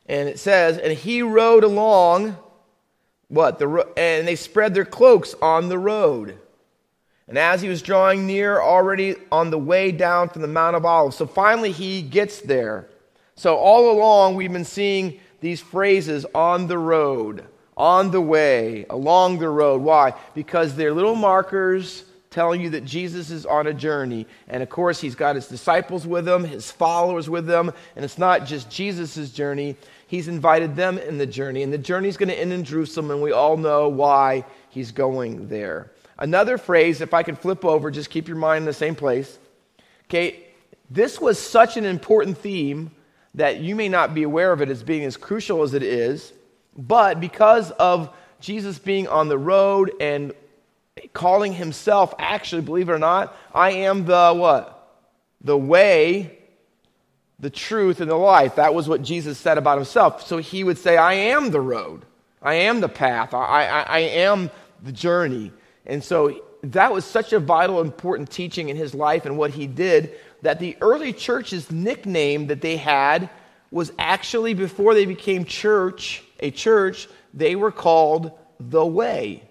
And 0.06 0.28
it 0.28 0.38
says, 0.38 0.78
And 0.78 0.92
he 0.92 1.22
rode 1.22 1.64
along, 1.64 2.36
what? 3.28 3.58
The 3.58 3.68
ro- 3.68 3.92
and 3.96 4.26
they 4.26 4.36
spread 4.36 4.74
their 4.74 4.84
cloaks 4.84 5.34
on 5.40 5.68
the 5.68 5.78
road. 5.78 6.38
And 7.28 7.36
as 7.36 7.60
he 7.60 7.68
was 7.68 7.82
drawing 7.82 8.26
near, 8.26 8.60
already 8.60 9.16
on 9.30 9.50
the 9.50 9.58
way 9.58 9.92
down 9.92 10.30
from 10.30 10.42
the 10.42 10.48
Mount 10.48 10.76
of 10.76 10.86
Olives. 10.86 11.16
So 11.16 11.26
finally 11.26 11.72
he 11.72 12.00
gets 12.00 12.40
there. 12.40 12.88
So, 13.38 13.54
all 13.54 13.92
along, 13.92 14.34
we've 14.34 14.52
been 14.52 14.64
seeing 14.64 15.20
these 15.40 15.60
phrases 15.60 16.26
on 16.34 16.66
the 16.66 16.76
road, 16.76 17.44
on 17.76 18.10
the 18.10 18.20
way, 18.20 18.84
along 18.90 19.38
the 19.38 19.48
road. 19.48 19.80
Why? 19.80 20.14
Because 20.34 20.74
they're 20.74 20.92
little 20.92 21.14
markers 21.14 22.02
telling 22.30 22.60
you 22.60 22.70
that 22.70 22.84
Jesus 22.84 23.30
is 23.30 23.46
on 23.46 23.68
a 23.68 23.72
journey. 23.72 24.26
And 24.48 24.60
of 24.60 24.68
course, 24.68 25.00
he's 25.00 25.14
got 25.14 25.36
his 25.36 25.46
disciples 25.46 26.04
with 26.04 26.26
him, 26.26 26.42
his 26.42 26.72
followers 26.72 27.30
with 27.30 27.48
him. 27.48 27.70
And 27.94 28.04
it's 28.04 28.18
not 28.18 28.44
just 28.44 28.70
Jesus' 28.70 29.30
journey, 29.30 29.76
he's 30.08 30.26
invited 30.26 30.74
them 30.74 30.98
in 30.98 31.18
the 31.18 31.26
journey. 31.26 31.62
And 31.62 31.72
the 31.72 31.78
journey 31.78 32.08
is 32.08 32.16
going 32.16 32.30
to 32.30 32.38
end 32.38 32.52
in 32.52 32.64
Jerusalem, 32.64 33.12
and 33.12 33.22
we 33.22 33.30
all 33.30 33.56
know 33.56 33.88
why 33.88 34.44
he's 34.70 34.90
going 34.90 35.48
there. 35.48 35.92
Another 36.18 36.58
phrase, 36.58 37.00
if 37.00 37.14
I 37.14 37.22
could 37.22 37.38
flip 37.38 37.64
over, 37.64 37.90
just 37.90 38.10
keep 38.10 38.26
your 38.26 38.36
mind 38.36 38.62
in 38.62 38.66
the 38.66 38.72
same 38.72 38.96
place. 38.96 39.38
Okay, 40.06 40.46
this 40.90 41.20
was 41.20 41.38
such 41.38 41.76
an 41.76 41.84
important 41.84 42.38
theme 42.38 42.90
that 43.34 43.60
you 43.60 43.76
may 43.76 43.88
not 43.88 44.14
be 44.14 44.22
aware 44.22 44.50
of 44.50 44.62
it 44.62 44.70
as 44.70 44.82
being 44.82 45.04
as 45.04 45.16
crucial 45.16 45.62
as 45.62 45.74
it 45.74 45.82
is, 45.82 46.32
but 46.76 47.20
because 47.20 47.70
of 47.72 48.12
Jesus 48.40 48.78
being 48.78 49.06
on 49.06 49.28
the 49.28 49.38
road 49.38 49.92
and 50.00 50.32
calling 51.12 51.52
himself, 51.52 52.14
actually, 52.18 52.62
believe 52.62 52.88
it 52.88 52.92
or 52.92 52.98
not, 52.98 53.36
I 53.54 53.72
am 53.72 54.06
the 54.06 54.32
what? 54.34 54.74
The 55.42 55.56
way, 55.56 56.37
the 57.40 57.50
truth, 57.50 58.00
and 58.00 58.10
the 58.10 58.16
life. 58.16 58.56
That 58.56 58.74
was 58.74 58.88
what 58.88 59.02
Jesus 59.02 59.38
said 59.38 59.58
about 59.58 59.78
himself. 59.78 60.26
So 60.26 60.38
he 60.38 60.64
would 60.64 60.78
say, 60.78 60.96
I 60.96 61.14
am 61.14 61.50
the 61.50 61.60
road. 61.60 62.04
I 62.42 62.54
am 62.54 62.80
the 62.80 62.88
path. 62.88 63.32
I, 63.32 63.66
I, 63.66 63.82
I 63.82 63.98
am 63.98 64.50
the 64.82 64.92
journey. 64.92 65.52
And 65.86 66.02
so 66.02 66.40
that 66.62 66.92
was 66.92 67.04
such 67.04 67.32
a 67.32 67.38
vital, 67.38 67.80
important 67.80 68.30
teaching 68.30 68.68
in 68.68 68.76
his 68.76 68.94
life 68.94 69.24
and 69.24 69.38
what 69.38 69.52
he 69.52 69.66
did 69.66 70.16
that 70.42 70.58
the 70.58 70.76
early 70.80 71.12
church's 71.12 71.70
nickname 71.70 72.46
that 72.48 72.60
they 72.60 72.76
had 72.76 73.28
was 73.70 73.92
actually 73.98 74.54
before 74.54 74.94
they 74.94 75.04
became 75.04 75.44
church, 75.44 76.22
a 76.40 76.50
church, 76.50 77.08
they 77.34 77.56
were 77.56 77.72
called 77.72 78.32
the 78.60 78.84
way. 78.84 79.42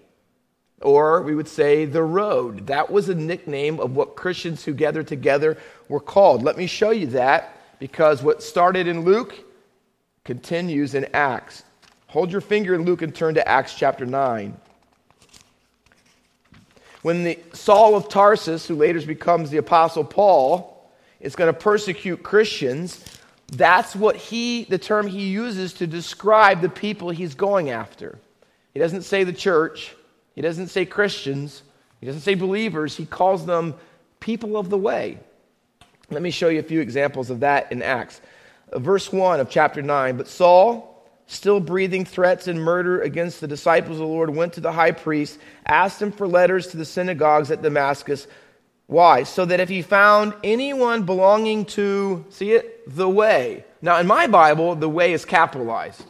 Or 0.80 1.22
we 1.22 1.34
would 1.34 1.48
say 1.48 1.84
the 1.84 2.02
road. 2.02 2.68
That 2.68 2.90
was 2.90 3.08
a 3.08 3.14
nickname 3.14 3.80
of 3.80 3.96
what 3.96 4.16
Christians 4.16 4.64
who 4.64 4.72
gathered 4.74 5.08
together 5.08 5.58
were 5.88 6.00
called. 6.00 6.42
Let 6.42 6.56
me 6.56 6.66
show 6.66 6.90
you 6.90 7.08
that 7.08 7.57
because 7.78 8.22
what 8.22 8.42
started 8.42 8.86
in 8.86 9.04
Luke 9.04 9.34
continues 10.24 10.94
in 10.94 11.06
Acts. 11.14 11.62
Hold 12.08 12.30
your 12.30 12.40
finger 12.40 12.74
in 12.74 12.84
Luke 12.84 13.02
and 13.02 13.14
turn 13.14 13.34
to 13.34 13.48
Acts 13.48 13.74
chapter 13.74 14.04
9. 14.04 14.56
When 17.02 17.24
the 17.24 17.38
Saul 17.52 17.94
of 17.94 18.08
Tarsus, 18.08 18.66
who 18.66 18.74
later 18.74 19.00
becomes 19.02 19.50
the 19.50 19.58
Apostle 19.58 20.04
Paul, 20.04 20.90
is 21.20 21.36
going 21.36 21.52
to 21.52 21.58
persecute 21.58 22.22
Christians, 22.22 23.04
that's 23.52 23.96
what 23.96 24.16
he, 24.16 24.64
the 24.64 24.78
term 24.78 25.06
he 25.06 25.28
uses 25.28 25.72
to 25.74 25.86
describe 25.86 26.60
the 26.60 26.68
people 26.68 27.10
he's 27.10 27.34
going 27.34 27.70
after. 27.70 28.18
He 28.74 28.80
doesn't 28.80 29.02
say 29.02 29.24
the 29.24 29.32
church, 29.32 29.94
he 30.34 30.42
doesn't 30.42 30.68
say 30.68 30.84
Christians, 30.84 31.62
he 32.00 32.06
doesn't 32.06 32.20
say 32.20 32.34
believers, 32.34 32.96
he 32.96 33.06
calls 33.06 33.46
them 33.46 33.74
people 34.20 34.56
of 34.56 34.70
the 34.70 34.78
way. 34.78 35.18
Let 36.10 36.22
me 36.22 36.30
show 36.30 36.48
you 36.48 36.60
a 36.60 36.62
few 36.62 36.80
examples 36.80 37.30
of 37.30 37.40
that 37.40 37.70
in 37.70 37.82
Acts. 37.82 38.20
Uh, 38.72 38.78
verse 38.78 39.12
1 39.12 39.40
of 39.40 39.50
chapter 39.50 39.82
9. 39.82 40.16
But 40.16 40.28
Saul, 40.28 41.06
still 41.26 41.60
breathing 41.60 42.04
threats 42.04 42.48
and 42.48 42.62
murder 42.62 43.02
against 43.02 43.40
the 43.40 43.48
disciples 43.48 43.96
of 43.96 44.06
the 44.06 44.06
Lord, 44.06 44.30
went 44.30 44.54
to 44.54 44.60
the 44.60 44.72
high 44.72 44.92
priest, 44.92 45.38
asked 45.66 46.00
him 46.00 46.12
for 46.12 46.26
letters 46.26 46.68
to 46.68 46.76
the 46.76 46.84
synagogues 46.84 47.50
at 47.50 47.62
Damascus 47.62 48.26
why? 48.88 49.24
So 49.24 49.44
that 49.44 49.60
if 49.60 49.68
he 49.68 49.82
found 49.82 50.32
anyone 50.42 51.02
belonging 51.02 51.66
to, 51.66 52.24
see 52.30 52.52
it, 52.52 52.82
the 52.96 53.08
way. 53.08 53.64
Now, 53.82 53.98
in 53.98 54.06
my 54.06 54.26
Bible, 54.26 54.74
the 54.74 54.88
way 54.88 55.12
is 55.12 55.26
capitalized. 55.26 56.02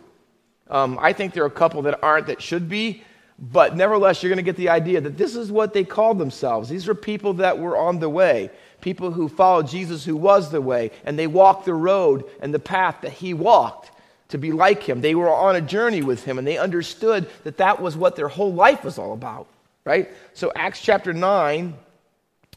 Um, 0.71 0.97
I 1.03 1.13
think 1.13 1.35
there 1.35 1.43
are 1.43 1.49
a 1.49 1.51
couple 1.51 1.83
that 1.83 1.99
aren't 2.05 2.29
that 2.29 2.41
should 2.41 2.69
be, 2.69 3.03
but 3.37 3.77
nevertheless, 3.77 4.23
you're 4.23 4.31
going 4.31 4.37
to 4.37 4.45
get 4.45 4.57
the 4.57 4.69
idea 4.69 5.01
that 5.01 5.17
this 5.17 5.35
is 5.35 5.51
what 5.51 5.73
they 5.73 5.83
called 5.83 6.19
themselves. 6.19 6.69
These 6.69 6.87
were 6.87 6.95
people 6.95 7.35
that 7.35 7.59
were 7.59 7.77
on 7.77 7.99
the 7.99 8.09
way, 8.09 8.49
people 8.81 9.11
who 9.11 9.29
followed 9.29 9.69
Jesus, 9.69 10.05
who 10.05 10.17
was 10.17 10.51
the 10.51 10.61
way, 10.61 10.91
and 11.05 11.19
they 11.19 11.27
walked 11.27 11.65
the 11.65 11.75
road 11.75 12.25
and 12.41 12.53
the 12.53 12.59
path 12.59 12.99
that 13.03 13.13
he 13.13 13.35
walked 13.35 13.91
to 14.29 14.39
be 14.39 14.53
like 14.53 14.83
him. 14.83 15.01
They 15.01 15.15
were 15.15 15.33
on 15.33 15.57
a 15.57 15.61
journey 15.61 16.03
with 16.03 16.25
him, 16.25 16.39
and 16.39 16.47
they 16.47 16.59
understood 16.59 17.29
that 17.45 17.57
that 17.59 17.81
was 17.81 17.97
what 17.97 18.17
their 18.17 18.29
whole 18.29 18.53
life 18.53 18.85
was 18.85 18.99
all 18.99 19.13
about, 19.13 19.47
right? 19.85 20.09
So, 20.35 20.53
Acts 20.55 20.81
chapter 20.81 21.13
9 21.13 21.75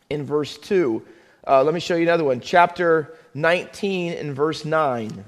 in 0.10 0.26
verse 0.26 0.58
2. 0.58 1.02
Uh, 1.48 1.64
let 1.64 1.74
me 1.74 1.80
show 1.80 1.96
you 1.96 2.04
another 2.04 2.24
one. 2.24 2.42
Chapter 2.42 3.18
19 3.34 4.14
in 4.14 4.34
verse 4.34 4.66
9. 4.66 5.26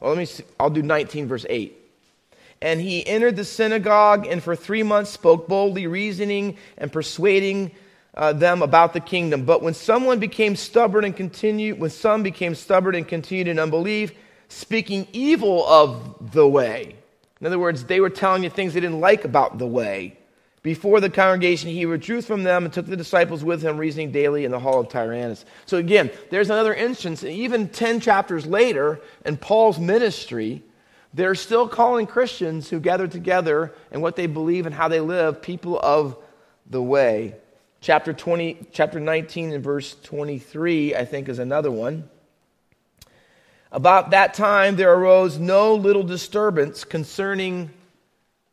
Well, 0.00 0.10
let 0.10 0.18
me 0.18 0.24
see. 0.26 0.44
I'll 0.60 0.70
do 0.70 0.82
19 0.82 1.26
verse 1.26 1.44
8. 1.48 1.77
And 2.60 2.80
he 2.80 3.06
entered 3.06 3.36
the 3.36 3.44
synagogue 3.44 4.26
and 4.26 4.42
for 4.42 4.56
three 4.56 4.82
months 4.82 5.10
spoke 5.10 5.46
boldly, 5.48 5.86
reasoning 5.86 6.56
and 6.76 6.92
persuading 6.92 7.70
uh, 8.14 8.32
them 8.32 8.62
about 8.62 8.92
the 8.92 9.00
kingdom. 9.00 9.44
But 9.44 9.62
when 9.62 9.74
someone 9.74 10.18
became 10.18 10.56
stubborn 10.56 11.04
and 11.04 11.16
continued, 11.16 11.78
when 11.78 11.90
some 11.90 12.22
became 12.22 12.54
stubborn 12.54 12.96
and 12.96 13.06
continued 13.06 13.46
in 13.46 13.58
unbelief, 13.58 14.12
speaking 14.48 15.06
evil 15.12 15.66
of 15.66 16.32
the 16.32 16.46
way, 16.48 16.96
in 17.40 17.46
other 17.46 17.58
words, 17.58 17.84
they 17.84 18.00
were 18.00 18.10
telling 18.10 18.42
you 18.42 18.50
things 18.50 18.74
they 18.74 18.80
didn't 18.80 19.00
like 19.00 19.24
about 19.24 19.58
the 19.58 19.66
way. 19.66 20.18
Before 20.62 21.00
the 21.00 21.08
congregation, 21.08 21.70
he 21.70 21.86
withdrew 21.86 22.20
from 22.20 22.42
them 22.42 22.64
and 22.64 22.72
took 22.72 22.86
the 22.86 22.96
disciples 22.96 23.44
with 23.44 23.62
him, 23.62 23.78
reasoning 23.78 24.10
daily 24.10 24.44
in 24.44 24.50
the 24.50 24.58
hall 24.58 24.80
of 24.80 24.88
Tyrannus. 24.88 25.44
So, 25.66 25.76
again, 25.76 26.10
there's 26.30 26.50
another 26.50 26.74
instance, 26.74 27.22
even 27.22 27.68
10 27.68 28.00
chapters 28.00 28.44
later 28.44 29.00
in 29.24 29.36
Paul's 29.36 29.78
ministry, 29.78 30.62
they're 31.14 31.34
still 31.34 31.68
calling 31.68 32.06
Christians 32.06 32.68
who 32.68 32.80
gather 32.80 33.08
together 33.08 33.72
and 33.90 34.02
what 34.02 34.16
they 34.16 34.26
believe 34.26 34.66
and 34.66 34.74
how 34.74 34.88
they 34.88 35.00
live 35.00 35.40
people 35.40 35.78
of 35.78 36.16
the 36.68 36.82
way. 36.82 37.34
Chapter 37.80 38.12
20, 38.12 38.66
chapter 38.72 39.00
19 39.00 39.52
and 39.52 39.64
verse 39.64 39.96
23, 40.02 40.94
I 40.94 41.04
think, 41.04 41.28
is 41.28 41.38
another 41.38 41.70
one. 41.70 42.08
About 43.70 44.10
that 44.10 44.34
time, 44.34 44.76
there 44.76 44.92
arose 44.92 45.38
no 45.38 45.74
little 45.74 46.02
disturbance 46.02 46.84
concerning 46.84 47.70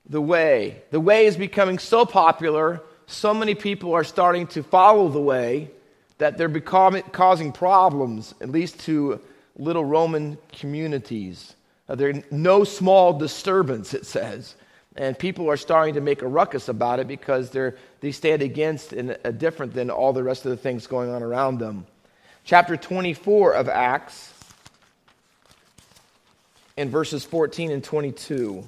the 0.07 0.21
way. 0.21 0.81
The 0.91 1.00
way 1.00 1.25
is 1.25 1.38
becoming 1.38 1.79
so 1.79 2.05
popular, 2.05 2.81
so 3.07 3.33
many 3.33 3.55
people 3.55 3.93
are 3.93 4.03
starting 4.03 4.47
to 4.47 4.63
follow 4.63 5.09
the 5.09 5.21
way 5.21 5.71
that 6.17 6.38
they're 6.38 6.47
becoming, 6.47 7.03
causing 7.12 7.51
problems, 7.51 8.33
at 8.41 8.50
least 8.50 8.79
to 8.81 9.19
little 9.57 9.85
Roman 9.85 10.38
communities. 10.51 11.54
Uh, 11.88 11.96
they're 11.96 12.24
no 12.32 12.63
small 12.63 13.13
disturbance, 13.13 13.94
it 13.94 14.06
says. 14.06 14.56
And 14.96 15.18
people 15.18 15.50
are 15.50 15.58
starting 15.58 15.96
to 15.96 16.01
make 16.01 16.22
a 16.22 16.27
ruckus 16.27 16.70
about 16.70 17.00
it 17.00 17.08
because 17.08 17.50
they're, 17.50 17.75
they 18.00 18.12
stand 18.12 18.42
against 18.42 18.94
and 18.94 19.18
uh, 19.24 19.32
different 19.32 19.74
than 19.74 19.89
all 19.89 20.13
the 20.13 20.24
rest 20.24 20.46
of 20.46 20.51
the 20.51 20.58
things 20.58 20.88
going 20.88 21.10
on 21.10 21.22
around 21.22 21.60
them. 21.60 21.86
Chapter 22.46 22.77
24 22.77 23.54
of 23.54 23.68
Acts, 23.68 24.34
in 26.77 26.89
verses 26.89 27.24
14 27.24 27.72
and 27.72 27.84
22. 27.84 28.65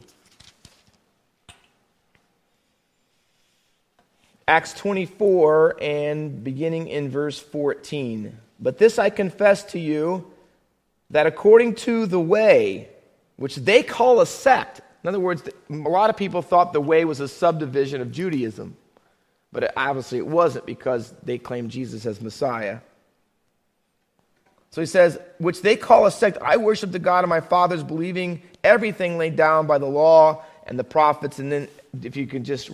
Acts 4.47 4.73
24 4.73 5.77
and 5.81 6.43
beginning 6.43 6.87
in 6.87 7.09
verse 7.09 7.37
14. 7.37 8.37
But 8.59 8.77
this 8.77 8.97
I 8.97 9.09
confess 9.09 9.63
to 9.65 9.79
you 9.79 10.31
that 11.09 11.27
according 11.27 11.75
to 11.75 12.05
the 12.05 12.19
way, 12.19 12.87
which 13.37 13.55
they 13.55 13.83
call 13.83 14.19
a 14.21 14.25
sect, 14.25 14.81
in 15.03 15.07
other 15.07 15.19
words, 15.19 15.43
a 15.69 15.73
lot 15.73 16.09
of 16.09 16.17
people 16.17 16.41
thought 16.41 16.73
the 16.73 16.81
way 16.81 17.05
was 17.05 17.19
a 17.19 17.27
subdivision 17.27 18.01
of 18.01 18.11
Judaism, 18.11 18.75
but 19.51 19.71
obviously 19.77 20.17
it 20.17 20.27
wasn't 20.27 20.65
because 20.65 21.13
they 21.23 21.37
claimed 21.37 21.71
Jesus 21.71 22.05
as 22.05 22.19
Messiah. 22.19 22.79
So 24.71 24.81
he 24.81 24.87
says, 24.87 25.17
which 25.37 25.61
they 25.61 25.75
call 25.75 26.05
a 26.05 26.11
sect, 26.11 26.37
I 26.41 26.57
worship 26.57 26.91
the 26.91 26.99
God 26.99 27.23
of 27.23 27.29
my 27.29 27.39
fathers, 27.39 27.83
believing 27.83 28.41
everything 28.63 29.17
laid 29.17 29.35
down 29.35 29.65
by 29.65 29.77
the 29.77 29.85
law 29.85 30.43
and 30.65 30.77
the 30.77 30.83
prophets. 30.83 31.39
And 31.39 31.51
then, 31.51 31.67
if 32.03 32.17
you 32.17 32.27
can 32.27 32.43
just 32.43 32.71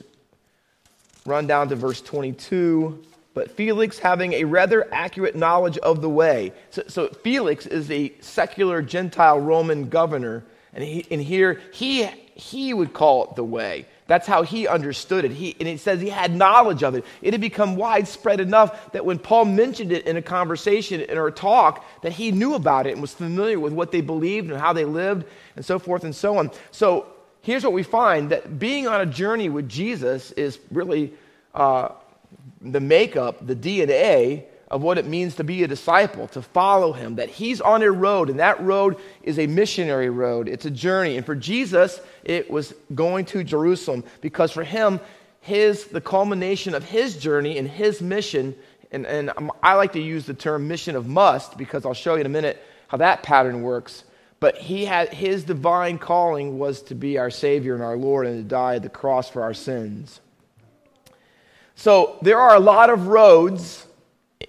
run 1.26 1.46
down 1.46 1.70
to 1.70 1.76
verse 1.76 2.02
22 2.02 3.06
but 3.34 3.52
Felix 3.52 3.98
having 3.98 4.34
a 4.34 4.44
rather 4.44 4.88
accurate 4.94 5.36
knowledge 5.36 5.78
of 5.80 6.02
the 6.02 6.10
way. 6.10 6.54
So, 6.70 6.84
so, 6.88 7.08
Felix 7.08 7.66
is 7.66 7.90
a 7.90 8.14
secular 8.20 8.82
Gentile 8.82 9.40
Roman 9.40 9.90
governor, 9.90 10.44
and, 10.74 10.84
he, 10.84 11.06
and 11.12 11.22
here 11.22 11.62
he, 11.72 12.06
he 12.36 12.74
would 12.74 12.94
call 12.94 13.26
it 13.26 13.36
the 13.36 13.44
way. 13.44 13.86
That's 14.08 14.28
how 14.28 14.44
he 14.44 14.68
understood 14.68 15.24
it. 15.24 15.32
He, 15.32 15.56
and 15.60 15.70
it 15.70 15.80
says 15.80 16.02
he 16.02 16.10
had 16.10 16.36
knowledge 16.36 16.84
of 16.84 16.96
it. 16.96 17.06
It 17.22 17.34
had 17.34 17.42
become 17.42 17.76
widespread 17.76 18.40
enough 18.40 18.92
that 18.92 19.06
when 19.06 19.18
Paul 19.18 19.46
mentioned 19.46 19.92
it 19.92 20.06
in 20.06 20.18
a 20.18 20.22
conversation, 20.22 21.02
in 21.02 21.18
our 21.18 21.32
talk, 21.32 21.86
that 22.02 22.12
he 22.12 22.32
knew 22.32 22.56
about 22.56 22.86
it 22.86 22.92
and 22.92 23.02
was 23.02 23.14
familiar 23.14 23.60
with 23.60 23.72
what 23.72 23.92
they 23.92 24.02
believed 24.02 24.52
and 24.52 24.60
how 24.60 24.74
they 24.74 24.86
lived 24.86 25.26
and 25.56 25.66
so 25.66 25.80
forth 25.80 26.04
and 26.04 26.14
so 26.16 26.38
on. 26.38 26.52
So 26.72 27.08
here's 27.42 27.64
what 27.64 27.74
we 27.74 27.84
find 27.84 28.30
that 28.32 28.60
being 28.60 28.88
on 28.88 29.02
a 29.02 29.06
journey 29.06 29.50
with 29.50 29.70
Jesus 29.70 30.32
is 30.34 30.60
really 30.70 31.14
uh, 31.54 31.90
the 32.62 32.82
makeup, 32.82 33.46
the 33.46 33.56
DNA 33.56 34.46
of 34.74 34.82
what 34.82 34.98
it 34.98 35.06
means 35.06 35.36
to 35.36 35.44
be 35.44 35.62
a 35.62 35.68
disciple, 35.68 36.28
to 36.30 36.42
follow 36.42 36.94
him, 36.94 37.18
that 37.18 37.30
he's 37.30 37.62
on 37.62 37.84
a 37.84 37.92
road, 37.92 38.32
and 38.32 38.40
that 38.40 38.60
road 38.60 38.98
is 39.22 39.38
a 39.38 39.46
missionary 39.46 40.10
road. 40.10 40.50
It's 40.50 40.66
a 40.66 40.72
journey. 40.72 41.16
And 41.16 41.24
for 41.24 41.36
Jesus, 41.36 42.02
it 42.24 42.50
was 42.50 42.74
going 42.96 43.26
to 43.26 43.44
Jerusalem 43.44 44.04
because 44.20 44.52
for 44.52 44.64
him, 44.64 45.00
his 45.42 45.86
the 45.86 46.02
culmination 46.02 46.74
of 46.74 46.84
his 46.84 47.18
journey 47.18 47.60
and 47.60 47.68
his 47.68 48.02
mission, 48.02 48.56
and, 48.92 49.06
and 49.06 49.52
I 49.62 49.76
like 49.76 49.94
to 49.94 50.02
use 50.02 50.26
the 50.26 50.34
term 50.34 50.68
mission 50.68 50.96
of 50.96 51.06
must 51.06 51.56
because 51.56 51.86
I'll 51.86 51.94
show 51.94 52.16
you 52.16 52.22
in 52.22 52.26
a 52.26 52.30
minute 52.30 52.60
how 52.88 52.98
that 52.98 53.22
pattern 53.22 53.62
works. 53.62 54.04
But 54.40 54.58
he 54.58 54.86
had 54.86 55.14
his 55.14 55.44
divine 55.44 56.00
calling 56.00 56.58
was 56.58 56.82
to 56.84 56.96
be 56.96 57.20
our 57.20 57.30
Savior 57.30 57.76
and 57.76 57.84
our 57.84 57.96
Lord 57.96 58.26
and 58.26 58.44
to 58.44 58.44
die 58.44 58.78
at 58.78 58.82
the 58.82 58.90
cross 58.90 59.30
for 59.30 59.44
our 59.44 59.54
sins. 59.54 60.20
So 61.76 62.18
there 62.24 62.40
are 62.40 62.56
a 62.56 62.60
lot 62.60 62.90
of 62.90 63.08
roads 63.08 63.86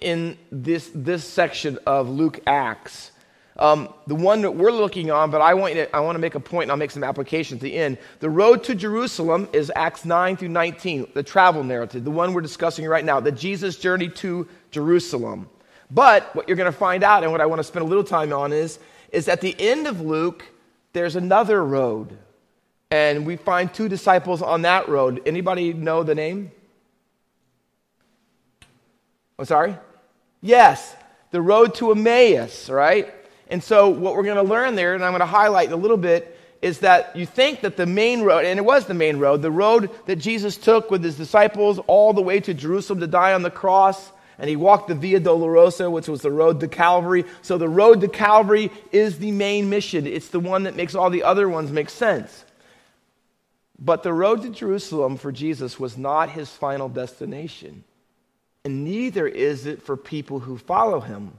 in 0.01 0.37
this, 0.51 0.91
this 0.93 1.23
section 1.23 1.79
of 1.85 2.09
Luke 2.09 2.39
Acts. 2.47 3.11
Um, 3.57 3.93
the 4.05 4.15
one 4.15 4.41
that 4.41 4.51
we're 4.51 4.71
looking 4.71 5.11
on, 5.11 5.31
but 5.31 5.39
I 5.39 5.53
want, 5.53 5.75
to, 5.75 5.95
I 5.95 6.01
want 6.01 6.15
to 6.15 6.19
make 6.19 6.35
a 6.35 6.41
point 6.41 6.63
and 6.63 6.71
I'll 6.71 6.77
make 6.77 6.91
some 6.91 7.05
applications 7.05 7.59
at 7.59 7.63
the 7.63 7.73
end. 7.73 7.97
The 8.19 8.29
road 8.29 8.65
to 8.65 8.75
Jerusalem 8.75 9.47
is 9.53 9.71
Acts 9.75 10.03
9 10.03 10.35
through 10.35 10.49
19, 10.49 11.11
the 11.13 11.23
travel 11.23 11.63
narrative, 11.63 12.03
the 12.03 12.11
one 12.11 12.33
we're 12.33 12.41
discussing 12.41 12.85
right 12.85 13.05
now, 13.05 13.21
the 13.21 13.31
Jesus 13.31 13.77
journey 13.77 14.09
to 14.09 14.47
Jerusalem. 14.71 15.49
But 15.89 16.35
what 16.35 16.49
you're 16.49 16.57
going 16.57 16.71
to 16.71 16.77
find 16.77 17.03
out, 17.03 17.23
and 17.23 17.31
what 17.31 17.39
I 17.39 17.45
want 17.45 17.59
to 17.59 17.63
spend 17.63 17.85
a 17.85 17.87
little 17.87 18.03
time 18.03 18.33
on, 18.33 18.51
is, 18.51 18.79
is 19.11 19.29
at 19.29 19.39
the 19.39 19.55
end 19.57 19.87
of 19.87 20.01
Luke, 20.01 20.43
there's 20.91 21.15
another 21.15 21.63
road. 21.63 22.17
And 22.91 23.25
we 23.25 23.35
find 23.35 23.73
two 23.73 23.87
disciples 23.87 24.41
on 24.41 24.63
that 24.63 24.89
road. 24.89 25.21
Anybody 25.25 25.73
know 25.73 26.03
the 26.03 26.15
name? 26.15 26.51
I'm 29.37 29.45
sorry? 29.45 29.75
Yes, 30.41 30.95
the 31.31 31.41
road 31.41 31.75
to 31.75 31.91
Emmaus, 31.91 32.69
right? 32.69 33.13
And 33.49 33.63
so, 33.63 33.89
what 33.89 34.15
we're 34.15 34.23
going 34.23 34.37
to 34.37 34.43
learn 34.43 34.75
there, 34.75 34.95
and 34.95 35.03
I'm 35.03 35.11
going 35.11 35.19
to 35.19 35.25
highlight 35.25 35.71
a 35.71 35.75
little 35.75 35.97
bit, 35.97 36.37
is 36.61 36.79
that 36.79 37.15
you 37.15 37.25
think 37.25 37.61
that 37.61 37.77
the 37.77 37.85
main 37.85 38.21
road, 38.21 38.45
and 38.45 38.57
it 38.57 38.63
was 38.63 38.85
the 38.85 38.93
main 38.93 39.17
road, 39.17 39.41
the 39.41 39.51
road 39.51 39.89
that 40.07 40.15
Jesus 40.15 40.57
took 40.57 40.89
with 40.89 41.03
his 41.03 41.17
disciples 41.17 41.79
all 41.87 42.13
the 42.13 42.21
way 42.21 42.39
to 42.39 42.53
Jerusalem 42.53 43.01
to 43.01 43.07
die 43.07 43.33
on 43.33 43.43
the 43.43 43.51
cross, 43.51 44.11
and 44.39 44.49
he 44.49 44.55
walked 44.55 44.87
the 44.87 44.95
Via 44.95 45.19
Dolorosa, 45.19 45.91
which 45.91 46.07
was 46.07 46.21
the 46.21 46.31
road 46.31 46.59
to 46.61 46.67
Calvary. 46.67 47.25
So, 47.41 47.57
the 47.57 47.69
road 47.69 48.01
to 48.01 48.07
Calvary 48.07 48.71
is 48.91 49.19
the 49.19 49.31
main 49.31 49.69
mission, 49.69 50.07
it's 50.07 50.29
the 50.29 50.39
one 50.39 50.63
that 50.63 50.75
makes 50.75 50.95
all 50.95 51.09
the 51.09 51.23
other 51.23 51.49
ones 51.49 51.71
make 51.71 51.89
sense. 51.89 52.45
But 53.77 54.03
the 54.03 54.13
road 54.13 54.41
to 54.43 54.49
Jerusalem 54.49 55.17
for 55.17 55.33
Jesus 55.33 55.77
was 55.77 55.97
not 55.97 56.29
his 56.29 56.49
final 56.49 56.87
destination 56.87 57.83
and 58.65 58.83
neither 58.83 59.27
is 59.27 59.67
it 59.67 59.83
for 59.83 59.95
people 59.95 60.39
who 60.39 60.57
follow 60.57 60.99
him. 60.99 61.31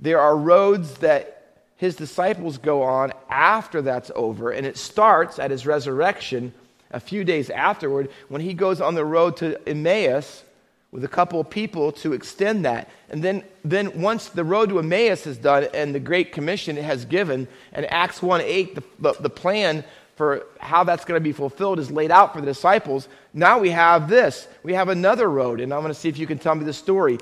There 0.00 0.18
are 0.18 0.34
roads 0.34 0.94
that 0.94 1.36
his 1.76 1.94
disciples 1.94 2.56
go 2.56 2.82
on 2.82 3.12
after 3.28 3.82
that's 3.82 4.10
over, 4.16 4.50
and 4.50 4.66
it 4.66 4.78
starts 4.78 5.38
at 5.38 5.50
his 5.50 5.66
resurrection 5.66 6.54
a 6.90 6.98
few 6.98 7.24
days 7.24 7.50
afterward 7.50 8.10
when 8.28 8.40
he 8.40 8.54
goes 8.54 8.80
on 8.80 8.94
the 8.94 9.04
road 9.04 9.36
to 9.36 9.68
Emmaus 9.68 10.42
with 10.90 11.04
a 11.04 11.08
couple 11.08 11.38
of 11.38 11.48
people 11.48 11.92
to 11.92 12.14
extend 12.14 12.64
that. 12.64 12.88
And 13.10 13.22
then, 13.22 13.44
then 13.62 14.00
once 14.00 14.28
the 14.28 14.42
road 14.42 14.70
to 14.70 14.78
Emmaus 14.78 15.26
is 15.26 15.36
done 15.36 15.68
and 15.74 15.94
the 15.94 16.00
Great 16.00 16.32
Commission 16.32 16.76
has 16.76 17.04
given, 17.04 17.48
and 17.72 17.84
Acts 17.92 18.22
1 18.22 18.40
8, 18.40 18.74
the, 18.74 18.82
the, 18.98 19.12
the 19.20 19.30
plan 19.30 19.84
for 20.20 20.44
how 20.58 20.84
that's 20.84 21.06
going 21.06 21.16
to 21.16 21.24
be 21.24 21.32
fulfilled 21.32 21.78
is 21.78 21.90
laid 21.90 22.10
out 22.10 22.34
for 22.34 22.40
the 22.42 22.46
disciples. 22.46 23.08
Now 23.32 23.58
we 23.58 23.70
have 23.70 24.06
this. 24.06 24.48
We 24.62 24.74
have 24.74 24.90
another 24.90 25.30
road, 25.30 25.62
and 25.62 25.72
I'm 25.72 25.80
going 25.80 25.94
to 25.94 25.98
see 25.98 26.10
if 26.10 26.18
you 26.18 26.26
can 26.26 26.38
tell 26.38 26.54
me 26.54 26.62
the 26.62 26.74
story. 26.74 27.16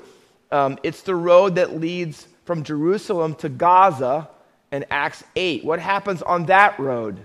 Um, 0.51 0.77
it's 0.83 1.01
the 1.03 1.15
road 1.15 1.55
that 1.55 1.79
leads 1.79 2.27
from 2.43 2.61
Jerusalem 2.61 3.35
to 3.35 3.47
Gaza 3.47 4.27
in 4.73 4.83
Acts 4.91 5.23
8. 5.37 5.63
What 5.63 5.79
happens 5.79 6.21
on 6.21 6.47
that 6.47 6.77
road? 6.77 7.15
Do 7.15 7.23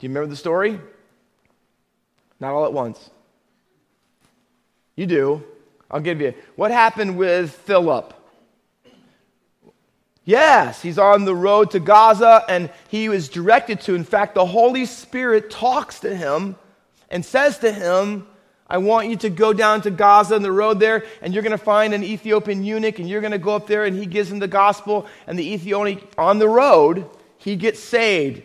you 0.00 0.08
remember 0.08 0.30
the 0.30 0.36
story? 0.36 0.80
Not 2.40 2.54
all 2.54 2.64
at 2.64 2.72
once. 2.72 3.08
You 4.96 5.06
do. 5.06 5.44
I'll 5.88 6.00
give 6.00 6.20
you. 6.20 6.34
What 6.56 6.72
happened 6.72 7.16
with 7.16 7.52
Philip? 7.52 8.12
Yes, 10.24 10.80
he's 10.80 10.98
on 10.98 11.24
the 11.24 11.34
road 11.34 11.72
to 11.72 11.80
Gaza 11.80 12.44
and 12.48 12.70
he 12.88 13.08
was 13.08 13.28
directed 13.28 13.80
to. 13.82 13.94
In 13.94 14.04
fact, 14.04 14.34
the 14.34 14.46
Holy 14.46 14.86
Spirit 14.86 15.50
talks 15.50 16.00
to 16.00 16.14
him 16.14 16.56
and 17.10 17.24
says 17.24 17.58
to 17.58 17.72
him, 17.72 18.26
I 18.72 18.78
want 18.78 19.08
you 19.08 19.16
to 19.16 19.28
go 19.28 19.52
down 19.52 19.82
to 19.82 19.90
Gaza 19.90 20.34
on 20.34 20.40
the 20.40 20.50
road 20.50 20.80
there, 20.80 21.04
and 21.20 21.34
you're 21.34 21.42
going 21.42 21.50
to 21.50 21.58
find 21.58 21.92
an 21.92 22.02
Ethiopian 22.02 22.64
eunuch, 22.64 22.98
and 22.98 23.06
you're 23.06 23.20
going 23.20 23.32
to 23.32 23.38
go 23.38 23.54
up 23.54 23.66
there, 23.66 23.84
and 23.84 23.94
he 23.94 24.06
gives 24.06 24.32
him 24.32 24.38
the 24.38 24.48
gospel, 24.48 25.06
and 25.26 25.38
the 25.38 25.52
Ethiopian, 25.52 26.00
on 26.16 26.38
the 26.38 26.48
road, 26.48 27.06
he 27.36 27.54
gets 27.54 27.80
saved. 27.80 28.42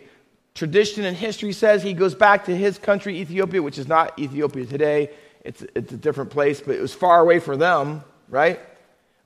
Tradition 0.54 1.06
and 1.06 1.16
history 1.16 1.54
says 1.54 1.82
he 1.82 1.94
goes 1.94 2.14
back 2.14 2.44
to 2.44 2.54
his 2.54 2.76
country, 2.76 3.18
Ethiopia, 3.18 3.62
which 3.62 3.78
is 3.78 3.88
not 3.88 4.18
Ethiopia 4.18 4.66
today. 4.66 5.10
It's, 5.46 5.64
it's 5.74 5.92
a 5.94 5.96
different 5.96 6.28
place, 6.28 6.60
but 6.60 6.74
it 6.74 6.82
was 6.82 6.92
far 6.92 7.20
away 7.20 7.38
for 7.38 7.56
them, 7.56 8.04
right? 8.28 8.60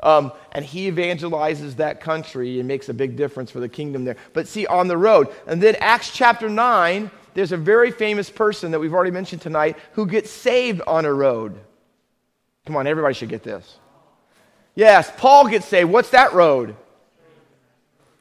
Um, 0.02 0.32
and 0.50 0.64
he 0.64 0.90
evangelizes 0.90 1.76
that 1.76 2.00
country 2.00 2.58
and 2.58 2.66
makes 2.66 2.88
a 2.88 2.94
big 2.94 3.16
difference 3.16 3.50
for 3.50 3.60
the 3.60 3.68
kingdom 3.68 4.04
there. 4.04 4.16
But 4.32 4.48
see, 4.48 4.66
on 4.66 4.88
the 4.88 4.96
road. 4.96 5.28
And 5.46 5.62
then 5.62 5.76
Acts 5.76 6.10
chapter 6.10 6.48
9, 6.48 7.10
there's 7.34 7.52
a 7.52 7.56
very 7.56 7.92
famous 7.92 8.28
person 8.28 8.72
that 8.72 8.80
we've 8.80 8.92
already 8.92 9.12
mentioned 9.12 9.42
tonight 9.42 9.76
who 9.92 10.06
gets 10.06 10.30
saved 10.30 10.82
on 10.86 11.04
a 11.04 11.12
road. 11.12 11.58
Come 12.66 12.76
on, 12.76 12.86
everybody 12.86 13.14
should 13.14 13.28
get 13.28 13.44
this. 13.44 13.78
Yes, 14.74 15.10
Paul 15.16 15.48
gets 15.48 15.66
saved. 15.66 15.90
What's 15.90 16.10
that 16.10 16.32
road? 16.32 16.74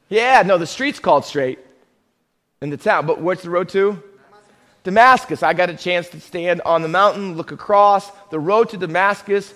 Yeah, 0.08 0.44
no, 0.46 0.58
the 0.58 0.68
street's 0.68 1.00
called 1.00 1.26
straight 1.26 1.60
in 2.62 2.70
the 2.70 2.78
town. 2.78 3.08
But 3.08 3.22
what's 3.22 3.42
the 3.42 3.50
road 3.50 3.70
to? 3.70 4.02
Damascus. 4.84 5.42
I 5.42 5.54
got 5.54 5.70
a 5.70 5.76
chance 5.76 6.10
to 6.10 6.20
stand 6.20 6.62
on 6.62 6.82
the 6.82 6.88
mountain, 6.88 7.36
look 7.36 7.52
across. 7.52 8.12
The 8.30 8.40
road 8.40 8.70
to 8.70 8.78
Damascus 8.78 9.54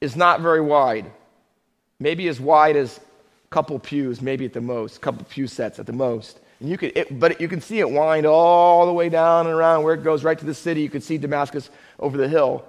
is 0.00 0.14
not 0.14 0.40
very 0.40 0.60
wide 0.60 1.10
maybe 1.98 2.28
as 2.28 2.40
wide 2.40 2.76
as 2.76 2.98
a 2.98 3.48
couple 3.50 3.78
pews, 3.78 4.20
maybe 4.20 4.44
at 4.44 4.52
the 4.52 4.60
most, 4.60 4.96
a 4.96 5.00
couple 5.00 5.24
pew 5.24 5.46
sets 5.46 5.78
at 5.78 5.86
the 5.86 5.92
most. 5.92 6.40
And 6.60 6.68
you 6.68 6.78
could, 6.78 6.96
it, 6.96 7.18
but 7.18 7.40
you 7.40 7.48
can 7.48 7.60
see 7.60 7.80
it 7.80 7.90
wind 7.90 8.26
all 8.26 8.86
the 8.86 8.92
way 8.92 9.08
down 9.08 9.46
and 9.46 9.54
around 9.54 9.82
where 9.82 9.94
it 9.94 10.02
goes 10.02 10.24
right 10.24 10.38
to 10.38 10.46
the 10.46 10.54
city. 10.54 10.82
You 10.82 10.90
could 10.90 11.02
see 11.02 11.18
Damascus 11.18 11.70
over 11.98 12.16
the 12.16 12.28
hill. 12.28 12.64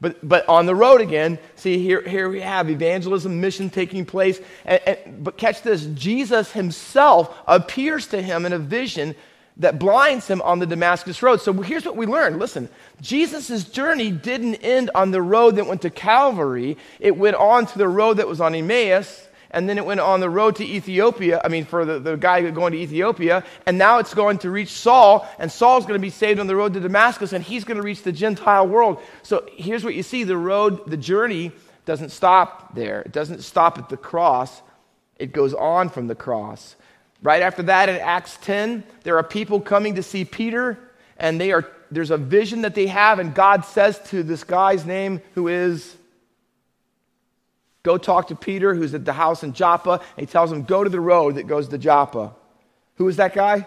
But, 0.00 0.26
but 0.26 0.48
on 0.48 0.64
the 0.64 0.74
road 0.74 1.00
again, 1.00 1.38
see, 1.56 1.78
here, 1.78 2.00
here 2.08 2.28
we 2.28 2.40
have 2.40 2.70
evangelism, 2.70 3.40
mission 3.40 3.68
taking 3.68 4.06
place. 4.06 4.40
And, 4.64 4.80
and, 4.86 5.24
but 5.24 5.36
catch 5.36 5.62
this 5.62 5.86
Jesus 5.86 6.52
himself 6.52 7.36
appears 7.46 8.06
to 8.08 8.22
him 8.22 8.46
in 8.46 8.52
a 8.52 8.58
vision 8.58 9.14
that 9.56 9.78
blinds 9.78 10.26
him 10.26 10.40
on 10.42 10.58
the 10.58 10.66
Damascus 10.66 11.22
road. 11.22 11.40
So 11.40 11.52
here's 11.52 11.84
what 11.84 11.96
we 11.96 12.06
learned. 12.06 12.38
Listen, 12.38 12.68
Jesus' 13.00 13.64
journey 13.64 14.10
didn't 14.10 14.56
end 14.56 14.90
on 14.94 15.10
the 15.10 15.22
road 15.22 15.56
that 15.56 15.66
went 15.66 15.82
to 15.82 15.90
Calvary, 15.90 16.76
it 16.98 17.16
went 17.16 17.36
on 17.36 17.66
to 17.66 17.78
the 17.78 17.88
road 17.88 18.18
that 18.18 18.28
was 18.28 18.40
on 18.40 18.54
Emmaus 18.54 19.28
and 19.50 19.68
then 19.68 19.78
it 19.78 19.84
went 19.84 20.00
on 20.00 20.20
the 20.20 20.30
road 20.30 20.56
to 20.56 20.64
Ethiopia. 20.64 21.40
I 21.42 21.48
mean, 21.48 21.64
for 21.64 21.84
the, 21.84 21.98
the 21.98 22.16
guy 22.16 22.48
going 22.50 22.72
to 22.72 22.78
Ethiopia, 22.78 23.44
and 23.66 23.78
now 23.78 23.98
it's 23.98 24.14
going 24.14 24.38
to 24.38 24.50
reach 24.50 24.70
Saul, 24.70 25.28
and 25.38 25.50
Saul's 25.50 25.84
going 25.84 25.98
to 25.98 26.02
be 26.02 26.10
saved 26.10 26.38
on 26.40 26.46
the 26.46 26.56
road 26.56 26.74
to 26.74 26.80
Damascus, 26.80 27.32
and 27.32 27.44
he's 27.44 27.64
going 27.64 27.76
to 27.76 27.82
reach 27.82 28.02
the 28.02 28.12
Gentile 28.12 28.66
world. 28.66 29.00
So 29.22 29.46
here's 29.56 29.84
what 29.84 29.94
you 29.94 30.02
see 30.02 30.24
the 30.24 30.36
road, 30.36 30.88
the 30.88 30.96
journey 30.96 31.52
doesn't 31.84 32.10
stop 32.10 32.74
there, 32.74 33.02
it 33.02 33.12
doesn't 33.12 33.42
stop 33.42 33.78
at 33.78 33.88
the 33.88 33.96
cross, 33.96 34.62
it 35.18 35.32
goes 35.32 35.54
on 35.54 35.88
from 35.88 36.06
the 36.06 36.14
cross. 36.14 36.76
Right 37.22 37.42
after 37.42 37.62
that, 37.64 37.88
in 37.88 37.96
Acts 37.96 38.38
10, 38.42 38.82
there 39.02 39.18
are 39.18 39.22
people 39.22 39.60
coming 39.60 39.96
to 39.96 40.02
see 40.02 40.24
Peter, 40.24 40.78
and 41.18 41.40
they 41.40 41.52
are, 41.52 41.68
there's 41.90 42.10
a 42.10 42.16
vision 42.16 42.62
that 42.62 42.74
they 42.74 42.86
have, 42.86 43.18
and 43.18 43.34
God 43.34 43.64
says 43.64 44.00
to 44.06 44.22
this 44.22 44.42
guy's 44.42 44.86
name, 44.86 45.20
who 45.34 45.48
is 45.48 45.96
Go 47.82 47.96
talk 47.96 48.28
to 48.28 48.34
Peter, 48.34 48.74
who's 48.74 48.94
at 48.94 49.04
the 49.04 49.12
house 49.12 49.42
in 49.42 49.52
Joppa. 49.52 50.02
And 50.16 50.26
he 50.28 50.30
tells 50.30 50.52
him, 50.52 50.64
Go 50.64 50.84
to 50.84 50.90
the 50.90 51.00
road 51.00 51.36
that 51.36 51.46
goes 51.46 51.68
to 51.68 51.78
Joppa. 51.78 52.34
Who 52.96 53.08
is 53.08 53.16
that 53.16 53.34
guy? 53.34 53.66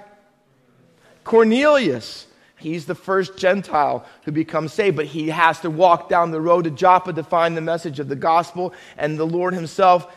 Cornelius. 1.24 2.28
He's 2.58 2.86
the 2.86 2.96
first 2.96 3.38
Gentile 3.38 4.06
who 4.24 4.32
becomes 4.32 4.72
saved, 4.72 4.96
but 4.96 5.08
he 5.08 5.30
has 5.30 5.60
to 5.62 5.70
walk 5.70 6.08
down 6.08 6.32
the 6.32 6.40
road 6.40 6.64
to 6.64 6.72
Joppa 6.72 7.12
to 7.12 7.24
find 7.24 7.58
the 7.58 7.62
message 7.62 8.00
of 8.00 8.08
the 8.08 8.16
gospel, 8.16 8.74
and 8.98 9.18
the 9.18 9.26
Lord 9.26 9.54
himself 9.54 10.16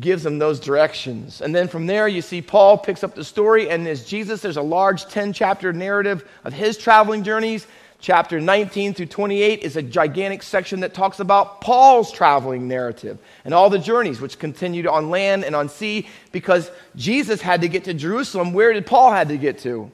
gives 0.00 0.22
them 0.22 0.38
those 0.38 0.58
directions. 0.58 1.40
And 1.40 1.54
then 1.54 1.68
from 1.68 1.86
there, 1.86 2.08
you 2.08 2.22
see 2.22 2.40
Paul 2.40 2.78
picks 2.78 3.04
up 3.04 3.14
the 3.14 3.24
story, 3.24 3.68
and 3.68 3.86
as 3.86 4.06
Jesus, 4.06 4.40
there's 4.40 4.56
a 4.56 4.62
large 4.62 5.06
10 5.06 5.32
chapter 5.32 5.72
narrative 5.72 6.28
of 6.44 6.52
his 6.52 6.78
traveling 6.78 7.24
journeys. 7.24 7.66
Chapter 8.00 8.40
19 8.40 8.94
through 8.94 9.06
28 9.06 9.60
is 9.60 9.76
a 9.76 9.82
gigantic 9.82 10.42
section 10.42 10.80
that 10.80 10.92
talks 10.92 11.20
about 11.20 11.60
Paul's 11.60 12.10
traveling 12.10 12.66
narrative 12.66 13.16
and 13.44 13.54
all 13.54 13.70
the 13.70 13.78
journeys 13.78 14.20
which 14.20 14.40
continued 14.40 14.88
on 14.88 15.08
land 15.08 15.44
and 15.44 15.54
on 15.54 15.68
sea 15.68 16.08
because 16.32 16.68
Jesus 16.96 17.40
had 17.40 17.60
to 17.60 17.68
get 17.68 17.84
to 17.84 17.94
Jerusalem. 17.94 18.54
Where 18.54 18.72
did 18.72 18.86
Paul 18.86 19.12
had 19.12 19.28
to 19.28 19.38
get 19.38 19.60
to? 19.60 19.88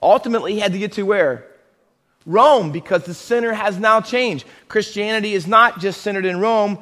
Ultimately, 0.00 0.52
he 0.52 0.60
had 0.60 0.74
to 0.74 0.78
get 0.78 0.92
to 0.92 1.02
where? 1.02 1.44
Rome 2.24 2.70
because 2.70 3.04
the 3.04 3.14
center 3.14 3.52
has 3.52 3.78
now 3.78 4.00
changed. 4.00 4.46
Christianity 4.68 5.34
is 5.34 5.48
not 5.48 5.80
just 5.80 6.02
centered 6.02 6.26
in 6.26 6.38
Rome. 6.38 6.78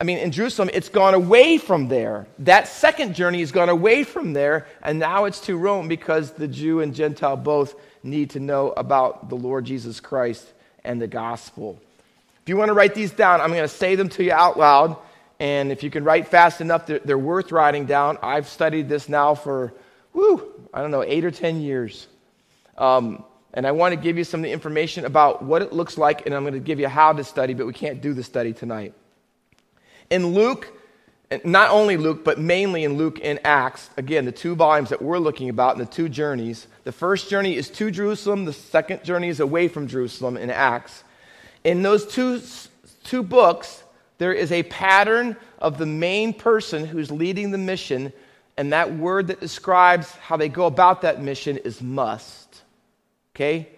I 0.00 0.04
mean, 0.04 0.18
in 0.18 0.30
Jerusalem, 0.30 0.70
it's 0.72 0.88
gone 0.88 1.14
away 1.14 1.58
from 1.58 1.88
there. 1.88 2.28
That 2.40 2.68
second 2.68 3.16
journey 3.16 3.40
has 3.40 3.50
gone 3.50 3.68
away 3.68 4.04
from 4.04 4.32
there, 4.32 4.68
and 4.80 5.00
now 5.00 5.24
it's 5.24 5.40
to 5.42 5.56
Rome 5.56 5.88
because 5.88 6.30
the 6.30 6.46
Jew 6.46 6.80
and 6.80 6.94
Gentile 6.94 7.36
both 7.36 7.74
need 8.04 8.30
to 8.30 8.40
know 8.40 8.70
about 8.70 9.28
the 9.28 9.34
Lord 9.34 9.64
Jesus 9.64 9.98
Christ 9.98 10.46
and 10.84 11.02
the 11.02 11.08
gospel. 11.08 11.80
If 12.42 12.48
you 12.48 12.56
want 12.56 12.68
to 12.68 12.74
write 12.74 12.94
these 12.94 13.10
down, 13.10 13.40
I'm 13.40 13.50
going 13.50 13.62
to 13.62 13.68
say 13.68 13.96
them 13.96 14.08
to 14.10 14.22
you 14.22 14.32
out 14.32 14.56
loud. 14.56 14.96
And 15.40 15.72
if 15.72 15.82
you 15.82 15.90
can 15.90 16.04
write 16.04 16.28
fast 16.28 16.60
enough, 16.60 16.86
they're, 16.86 17.00
they're 17.00 17.18
worth 17.18 17.50
writing 17.50 17.84
down. 17.84 18.18
I've 18.22 18.48
studied 18.48 18.88
this 18.88 19.08
now 19.08 19.34
for, 19.34 19.74
whoo, 20.12 20.46
I 20.72 20.80
don't 20.80 20.90
know, 20.90 21.02
eight 21.02 21.24
or 21.24 21.30
10 21.30 21.60
years. 21.60 22.06
Um, 22.76 23.24
and 23.52 23.66
I 23.66 23.72
want 23.72 23.92
to 23.92 24.00
give 24.00 24.16
you 24.16 24.24
some 24.24 24.40
of 24.40 24.44
the 24.44 24.52
information 24.52 25.04
about 25.04 25.42
what 25.42 25.62
it 25.62 25.72
looks 25.72 25.98
like, 25.98 26.26
and 26.26 26.34
I'm 26.34 26.42
going 26.42 26.54
to 26.54 26.60
give 26.60 26.78
you 26.78 26.88
how 26.88 27.12
to 27.12 27.24
study, 27.24 27.54
but 27.54 27.66
we 27.66 27.72
can't 27.72 28.00
do 28.00 28.14
the 28.14 28.22
study 28.22 28.52
tonight. 28.52 28.94
In 30.10 30.28
Luke 30.28 30.72
not 31.44 31.70
only 31.70 31.96
Luke, 31.96 32.24
but 32.24 32.38
mainly 32.38 32.84
in 32.84 32.96
Luke 32.96 33.20
and 33.22 33.38
Acts, 33.44 33.90
again, 33.96 34.24
the 34.24 34.32
two 34.32 34.54
volumes 34.54 34.88
that 34.88 35.02
we're 35.02 35.18
looking 35.18 35.50
about 35.50 35.74
in 35.74 35.78
the 35.78 35.86
two 35.86 36.08
journeys. 36.08 36.66
The 36.84 36.92
first 36.92 37.28
journey 37.28 37.54
is 37.56 37.68
to 37.70 37.90
Jerusalem, 37.90 38.46
the 38.46 38.54
second 38.54 39.04
journey 39.04 39.28
is 39.28 39.40
away 39.40 39.68
from 39.68 39.88
Jerusalem 39.88 40.38
in 40.38 40.50
Acts. 40.50 41.04
In 41.64 41.82
those 41.82 42.06
two, 42.06 42.40
two 43.04 43.22
books, 43.22 43.82
there 44.16 44.32
is 44.32 44.52
a 44.52 44.62
pattern 44.64 45.36
of 45.58 45.76
the 45.76 45.86
main 45.86 46.32
person 46.32 46.86
who's 46.86 47.10
leading 47.10 47.50
the 47.50 47.58
mission, 47.58 48.12
and 48.56 48.72
that 48.72 48.96
word 48.96 49.26
that 49.26 49.40
describes 49.40 50.10
how 50.12 50.38
they 50.38 50.48
go 50.48 50.64
about 50.64 51.02
that 51.02 51.22
mission 51.22 51.58
is 51.58 51.82
must. 51.82 52.62
Okay? 53.34 53.68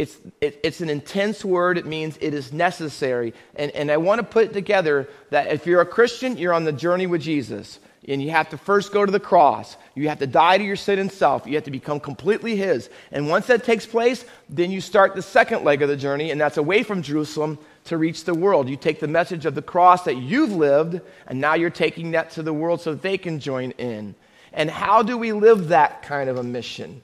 It's, 0.00 0.16
it, 0.40 0.58
it's 0.62 0.80
an 0.80 0.88
intense 0.88 1.44
word. 1.44 1.76
It 1.76 1.84
means 1.84 2.16
it 2.22 2.32
is 2.32 2.54
necessary. 2.54 3.34
And, 3.56 3.70
and 3.72 3.90
I 3.90 3.98
want 3.98 4.18
to 4.18 4.22
put 4.22 4.46
it 4.46 4.54
together 4.54 5.06
that 5.28 5.48
if 5.48 5.66
you're 5.66 5.82
a 5.82 5.86
Christian, 5.86 6.38
you're 6.38 6.54
on 6.54 6.64
the 6.64 6.72
journey 6.72 7.06
with 7.06 7.20
Jesus. 7.20 7.80
And 8.08 8.22
you 8.22 8.30
have 8.30 8.48
to 8.48 8.56
first 8.56 8.94
go 8.94 9.04
to 9.04 9.12
the 9.12 9.20
cross. 9.20 9.76
You 9.94 10.08
have 10.08 10.20
to 10.20 10.26
die 10.26 10.56
to 10.56 10.64
your 10.64 10.76
sin 10.76 11.00
and 11.00 11.12
self. 11.12 11.46
You 11.46 11.56
have 11.56 11.64
to 11.64 11.70
become 11.70 12.00
completely 12.00 12.56
His. 12.56 12.88
And 13.12 13.28
once 13.28 13.46
that 13.48 13.62
takes 13.62 13.84
place, 13.84 14.24
then 14.48 14.70
you 14.70 14.80
start 14.80 15.14
the 15.14 15.20
second 15.20 15.64
leg 15.64 15.82
of 15.82 15.90
the 15.90 15.98
journey, 15.98 16.30
and 16.30 16.40
that's 16.40 16.56
away 16.56 16.82
from 16.82 17.02
Jerusalem 17.02 17.58
to 17.84 17.98
reach 17.98 18.24
the 18.24 18.32
world. 18.32 18.70
You 18.70 18.76
take 18.76 19.00
the 19.00 19.06
message 19.06 19.44
of 19.44 19.54
the 19.54 19.60
cross 19.60 20.04
that 20.04 20.16
you've 20.16 20.52
lived, 20.52 21.02
and 21.26 21.42
now 21.42 21.56
you're 21.56 21.68
taking 21.68 22.12
that 22.12 22.30
to 22.30 22.42
the 22.42 22.54
world 22.54 22.80
so 22.80 22.94
they 22.94 23.18
can 23.18 23.38
join 23.38 23.72
in. 23.72 24.14
And 24.54 24.70
how 24.70 25.02
do 25.02 25.18
we 25.18 25.32
live 25.32 25.68
that 25.68 26.00
kind 26.00 26.30
of 26.30 26.38
a 26.38 26.42
mission? 26.42 27.02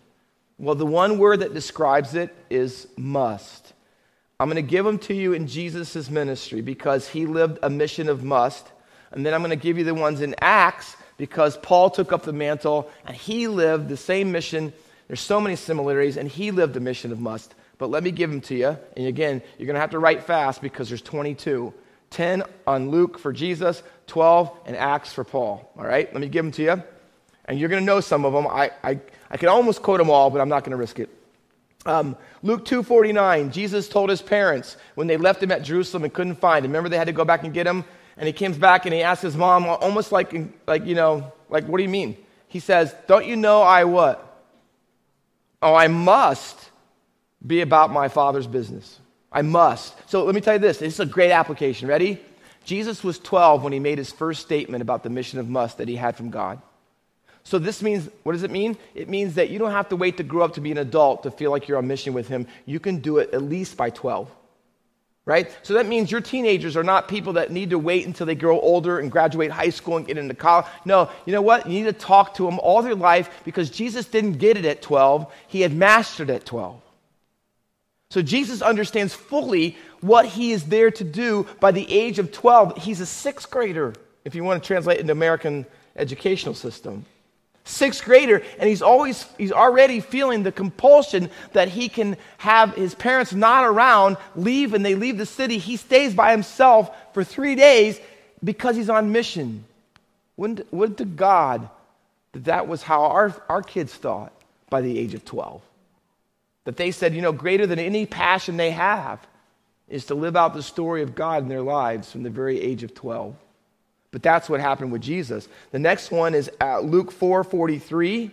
Well, 0.58 0.74
the 0.74 0.86
one 0.86 1.18
word 1.18 1.40
that 1.40 1.52
describes 1.52 2.14
it 2.14 2.34
is 2.48 2.88
must. 2.96 3.74
I'm 4.40 4.48
going 4.48 4.56
to 4.56 4.62
give 4.62 4.84
them 4.84 4.98
to 5.00 5.14
you 5.14 5.32
in 5.32 5.46
Jesus' 5.46 6.10
ministry 6.10 6.60
because 6.60 7.08
he 7.08 7.26
lived 7.26 7.58
a 7.62 7.70
mission 7.70 8.08
of 8.08 8.22
must. 8.24 8.66
And 9.12 9.24
then 9.24 9.34
I'm 9.34 9.40
going 9.40 9.50
to 9.50 9.56
give 9.56 9.78
you 9.78 9.84
the 9.84 9.94
ones 9.94 10.20
in 10.20 10.34
Acts 10.40 10.96
because 11.16 11.56
Paul 11.58 11.90
took 11.90 12.12
up 12.12 12.22
the 12.22 12.32
mantle 12.32 12.90
and 13.06 13.16
he 13.16 13.48
lived 13.48 13.88
the 13.88 13.96
same 13.96 14.32
mission. 14.32 14.72
There's 15.08 15.20
so 15.20 15.40
many 15.40 15.56
similarities, 15.56 16.16
and 16.16 16.28
he 16.28 16.50
lived 16.50 16.76
a 16.76 16.80
mission 16.80 17.12
of 17.12 17.20
must. 17.20 17.54
But 17.78 17.90
let 17.90 18.02
me 18.02 18.10
give 18.10 18.30
them 18.30 18.40
to 18.42 18.54
you. 18.54 18.76
And 18.96 19.06
again, 19.06 19.42
you're 19.56 19.66
going 19.66 19.74
to 19.74 19.80
have 19.80 19.90
to 19.90 19.98
write 19.98 20.24
fast 20.24 20.60
because 20.60 20.88
there's 20.88 21.02
22. 21.02 21.72
10 22.10 22.44
on 22.66 22.90
Luke 22.90 23.18
for 23.18 23.32
Jesus, 23.32 23.82
12 24.06 24.50
in 24.66 24.74
Acts 24.74 25.12
for 25.12 25.24
Paul. 25.24 25.70
All 25.76 25.84
right? 25.84 26.12
Let 26.12 26.20
me 26.20 26.28
give 26.28 26.44
them 26.44 26.52
to 26.52 26.62
you. 26.62 26.82
And 27.44 27.58
you're 27.58 27.68
going 27.68 27.82
to 27.82 27.86
know 27.86 28.00
some 28.00 28.24
of 28.24 28.32
them. 28.32 28.46
I, 28.46 28.70
I 28.82 29.00
I 29.30 29.36
can 29.36 29.48
almost 29.48 29.82
quote 29.82 29.98
them 29.98 30.10
all, 30.10 30.30
but 30.30 30.40
I'm 30.40 30.48
not 30.48 30.64
going 30.64 30.70
to 30.70 30.76
risk 30.76 30.98
it. 30.98 31.10
Um, 31.86 32.16
Luke 32.42 32.64
2:49, 32.64 33.52
Jesus 33.52 33.88
told 33.88 34.10
his 34.10 34.20
parents 34.20 34.76
when 34.96 35.06
they 35.06 35.16
left 35.16 35.42
him 35.42 35.52
at 35.52 35.62
Jerusalem 35.62 36.04
and 36.04 36.12
couldn't 36.12 36.36
find 36.36 36.64
him. 36.64 36.72
Remember 36.72 36.88
they 36.88 36.98
had 36.98 37.06
to 37.06 37.12
go 37.12 37.24
back 37.24 37.44
and 37.44 37.54
get 37.54 37.66
him, 37.66 37.84
and 38.16 38.26
he 38.26 38.32
comes 38.32 38.58
back 38.58 38.86
and 38.86 38.94
he 38.94 39.02
asks 39.02 39.22
his 39.22 39.36
mom, 39.36 39.66
almost 39.66 40.10
like, 40.10 40.34
like 40.66 40.84
you 40.84 40.94
know, 40.94 41.32
like 41.48 41.66
what 41.66 41.78
do 41.78 41.84
you 41.84 41.88
mean? 41.88 42.16
He 42.48 42.58
says, 42.58 42.94
"Don't 43.06 43.26
you 43.26 43.36
know 43.36 43.62
I 43.62 43.84
what? 43.84 44.22
Oh, 45.62 45.74
I 45.74 45.86
must 45.86 46.70
be 47.46 47.60
about 47.60 47.92
my 47.92 48.08
father's 48.08 48.48
business. 48.48 48.98
I 49.30 49.42
must." 49.42 49.94
So 50.10 50.24
let 50.24 50.34
me 50.34 50.40
tell 50.40 50.54
you 50.54 50.60
this. 50.60 50.78
This 50.78 50.94
is 50.94 51.00
a 51.00 51.06
great 51.06 51.30
application. 51.30 51.88
Ready? 51.88 52.20
Jesus 52.64 53.04
was 53.04 53.20
12 53.20 53.62
when 53.62 53.72
he 53.72 53.78
made 53.78 53.96
his 53.96 54.10
first 54.10 54.42
statement 54.42 54.82
about 54.82 55.04
the 55.04 55.10
mission 55.10 55.38
of 55.38 55.48
must 55.48 55.78
that 55.78 55.86
he 55.86 55.94
had 55.94 56.16
from 56.16 56.30
God. 56.30 56.60
So 57.46 57.60
this 57.60 57.80
means, 57.80 58.10
what 58.24 58.32
does 58.32 58.42
it 58.42 58.50
mean? 58.50 58.76
It 58.96 59.08
means 59.08 59.36
that 59.36 59.50
you 59.50 59.60
don't 59.60 59.70
have 59.70 59.90
to 59.90 59.96
wait 59.96 60.16
to 60.16 60.24
grow 60.24 60.44
up 60.44 60.54
to 60.54 60.60
be 60.60 60.72
an 60.72 60.78
adult 60.78 61.22
to 61.22 61.30
feel 61.30 61.52
like 61.52 61.68
you're 61.68 61.78
on 61.78 61.86
mission 61.86 62.12
with 62.12 62.26
him. 62.26 62.48
You 62.64 62.80
can 62.80 62.98
do 62.98 63.18
it 63.18 63.32
at 63.32 63.40
least 63.40 63.76
by 63.76 63.90
12. 63.90 64.28
Right? 65.24 65.56
So 65.62 65.74
that 65.74 65.86
means 65.86 66.10
your 66.10 66.20
teenagers 66.20 66.76
are 66.76 66.82
not 66.82 67.06
people 67.06 67.34
that 67.34 67.52
need 67.52 67.70
to 67.70 67.78
wait 67.78 68.04
until 68.04 68.26
they 68.26 68.34
grow 68.34 68.58
older 68.58 68.98
and 68.98 69.12
graduate 69.12 69.52
high 69.52 69.70
school 69.70 69.96
and 69.96 70.04
get 70.04 70.18
into 70.18 70.34
college. 70.34 70.66
No, 70.84 71.08
you 71.24 71.32
know 71.32 71.40
what? 71.40 71.68
You 71.68 71.84
need 71.84 71.84
to 71.84 71.92
talk 71.92 72.34
to 72.34 72.46
them 72.46 72.58
all 72.58 72.82
their 72.82 72.96
life 72.96 73.30
because 73.44 73.70
Jesus 73.70 74.06
didn't 74.06 74.38
get 74.38 74.56
it 74.56 74.64
at 74.64 74.82
12, 74.82 75.32
he 75.46 75.60
had 75.60 75.72
mastered 75.72 76.30
at 76.30 76.46
12. 76.46 76.82
So 78.10 78.22
Jesus 78.22 78.60
understands 78.60 79.14
fully 79.14 79.76
what 80.00 80.26
he 80.26 80.50
is 80.50 80.64
there 80.64 80.90
to 80.90 81.04
do 81.04 81.46
by 81.60 81.70
the 81.70 81.88
age 81.92 82.18
of 82.18 82.32
12. 82.32 82.78
He's 82.78 83.00
a 83.00 83.06
sixth 83.06 83.48
grader, 83.52 83.94
if 84.24 84.34
you 84.34 84.42
want 84.42 84.60
to 84.60 84.66
translate 84.66 84.98
it 84.98 85.02
into 85.02 85.12
American 85.12 85.64
educational 85.94 86.56
system 86.56 87.06
sixth 87.66 88.04
grader, 88.04 88.42
and 88.58 88.68
he's 88.68 88.82
always 88.82 89.26
he's 89.36 89.52
already 89.52 90.00
feeling 90.00 90.42
the 90.42 90.52
compulsion 90.52 91.30
that 91.52 91.68
he 91.68 91.88
can 91.88 92.16
have 92.38 92.74
his 92.74 92.94
parents 92.94 93.34
not 93.34 93.64
around, 93.64 94.16
leave, 94.34 94.72
and 94.72 94.84
they 94.84 94.94
leave 94.94 95.18
the 95.18 95.26
city. 95.26 95.58
He 95.58 95.76
stays 95.76 96.14
by 96.14 96.30
himself 96.30 96.90
for 97.12 97.22
three 97.22 97.54
days 97.54 98.00
because 98.42 98.76
he's 98.76 98.90
on 98.90 99.12
mission. 99.12 99.64
Wouldn't, 100.36 100.72
would 100.72 100.98
to 100.98 101.04
God 101.04 101.68
that 102.32 102.44
that 102.44 102.68
was 102.68 102.82
how 102.82 103.04
our, 103.04 103.34
our 103.48 103.62
kids 103.62 103.94
thought 103.94 104.32
by 104.68 104.80
the 104.82 104.98
age 104.98 105.14
of 105.14 105.24
12. 105.24 105.62
That 106.64 106.76
they 106.76 106.90
said, 106.90 107.14
you 107.14 107.22
know, 107.22 107.32
greater 107.32 107.66
than 107.66 107.78
any 107.78 108.06
passion 108.06 108.56
they 108.56 108.72
have 108.72 109.26
is 109.88 110.06
to 110.06 110.14
live 110.14 110.36
out 110.36 110.52
the 110.52 110.62
story 110.62 111.02
of 111.02 111.14
God 111.14 111.42
in 111.42 111.48
their 111.48 111.62
lives 111.62 112.10
from 112.10 112.22
the 112.22 112.30
very 112.30 112.60
age 112.60 112.82
of 112.82 112.94
12. 112.94 113.34
But 114.16 114.22
that's 114.22 114.48
what 114.48 114.60
happened 114.60 114.92
with 114.92 115.02
Jesus. 115.02 115.46
The 115.72 115.78
next 115.78 116.10
one 116.10 116.34
is 116.34 116.50
uh, 116.58 116.80
Luke 116.80 117.12
4 117.12 117.44
43. 117.44 118.30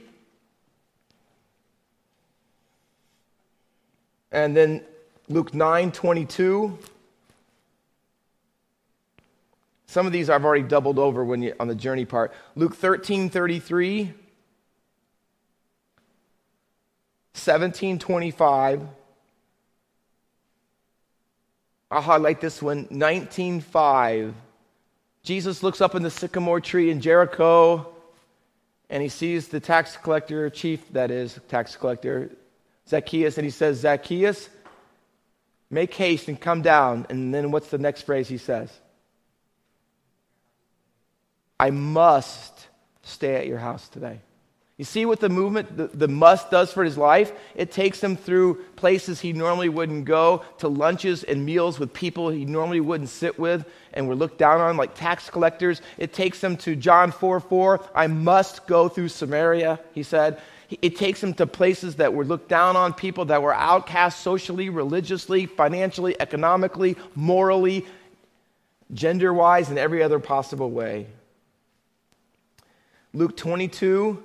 And 4.31 4.55
then 4.55 4.81
Luke 5.27 5.53
9 5.53 5.91
22. 5.91 6.79
Some 9.87 10.05
of 10.07 10.13
these 10.13 10.29
I've 10.29 10.45
already 10.45 10.63
doubled 10.63 10.99
over 10.99 11.25
when 11.25 11.41
you, 11.41 11.53
on 11.59 11.67
the 11.67 11.75
journey 11.75 12.05
part. 12.05 12.31
Luke 12.55 12.75
13 12.75 13.29
33, 13.29 14.13
17 17.33 17.99
25. 17.99 18.87
I'll 21.91 22.01
highlight 22.01 22.39
this 22.39 22.61
one 22.61 22.85
19.5. 22.85 24.33
Jesus 25.23 25.63
looks 25.63 25.79
up 25.79 25.95
in 25.95 26.03
the 26.03 26.11
sycamore 26.11 26.59
tree 26.59 26.89
in 26.89 26.99
Jericho 26.99 27.87
and 28.89 29.01
he 29.01 29.09
sees 29.09 29.47
the 29.47 29.59
tax 29.59 29.95
collector, 29.97 30.49
chief 30.49 30.91
that 30.91 31.11
is, 31.11 31.39
tax 31.47 31.75
collector, 31.75 32.29
Zacchaeus, 32.87 33.37
and 33.37 33.45
he 33.45 33.51
says, 33.51 33.79
Zacchaeus, 33.79 34.49
make 35.69 35.93
haste 35.93 36.27
and 36.27 36.39
come 36.39 36.61
down. 36.61 37.05
And 37.09 37.33
then 37.33 37.51
what's 37.51 37.69
the 37.69 37.77
next 37.77 38.01
phrase 38.01 38.27
he 38.27 38.37
says? 38.37 38.69
I 41.59 41.71
must 41.71 42.67
stay 43.03 43.35
at 43.35 43.47
your 43.47 43.59
house 43.59 43.87
today. 43.87 44.19
You 44.77 44.85
see 44.85 45.05
what 45.05 45.19
the 45.19 45.29
movement, 45.29 45.77
the, 45.77 45.87
the, 45.87 46.07
must 46.07 46.49
does 46.49 46.73
for 46.73 46.83
his 46.83 46.97
life? 46.97 47.31
It 47.53 47.71
takes 47.71 48.03
him 48.03 48.17
through 48.17 48.55
places 48.75 49.19
he 49.19 49.31
normally 49.31 49.69
wouldn't 49.69 50.05
go, 50.05 50.43
to 50.57 50.67
lunches 50.67 51.23
and 51.23 51.45
meals 51.45 51.77
with 51.77 51.93
people 51.93 52.29
he 52.29 52.45
normally 52.45 52.79
wouldn't 52.79 53.09
sit 53.09 53.37
with 53.37 53.65
and 53.93 54.07
were 54.07 54.15
looked 54.15 54.39
down 54.39 54.61
on, 54.61 54.75
like 54.75 54.95
tax 54.95 55.29
collectors. 55.29 55.83
It 55.99 56.11
takes 56.11 56.43
him 56.43 56.57
to 56.57 56.75
John 56.75 57.11
4 57.11 57.39
4. 57.39 57.85
I 57.93 58.07
must 58.07 58.65
go 58.65 58.89
through 58.89 59.09
Samaria, 59.09 59.79
he 59.93 60.01
said. 60.01 60.41
It 60.81 60.97
takes 60.97 61.21
him 61.21 61.35
to 61.35 61.45
places 61.45 61.97
that 61.97 62.15
were 62.15 62.25
looked 62.25 62.49
down 62.49 62.75
on, 62.75 62.93
people 62.93 63.25
that 63.25 63.43
were 63.43 63.53
outcast 63.53 64.21
socially, 64.21 64.69
religiously, 64.69 65.45
financially, 65.45 66.19
economically, 66.19 66.97
morally, 67.13 67.85
gender 68.91 69.31
wise, 69.31 69.69
in 69.69 69.77
every 69.77 70.01
other 70.01 70.17
possible 70.17 70.71
way. 70.71 71.05
Luke 73.13 73.37
22 73.37 74.23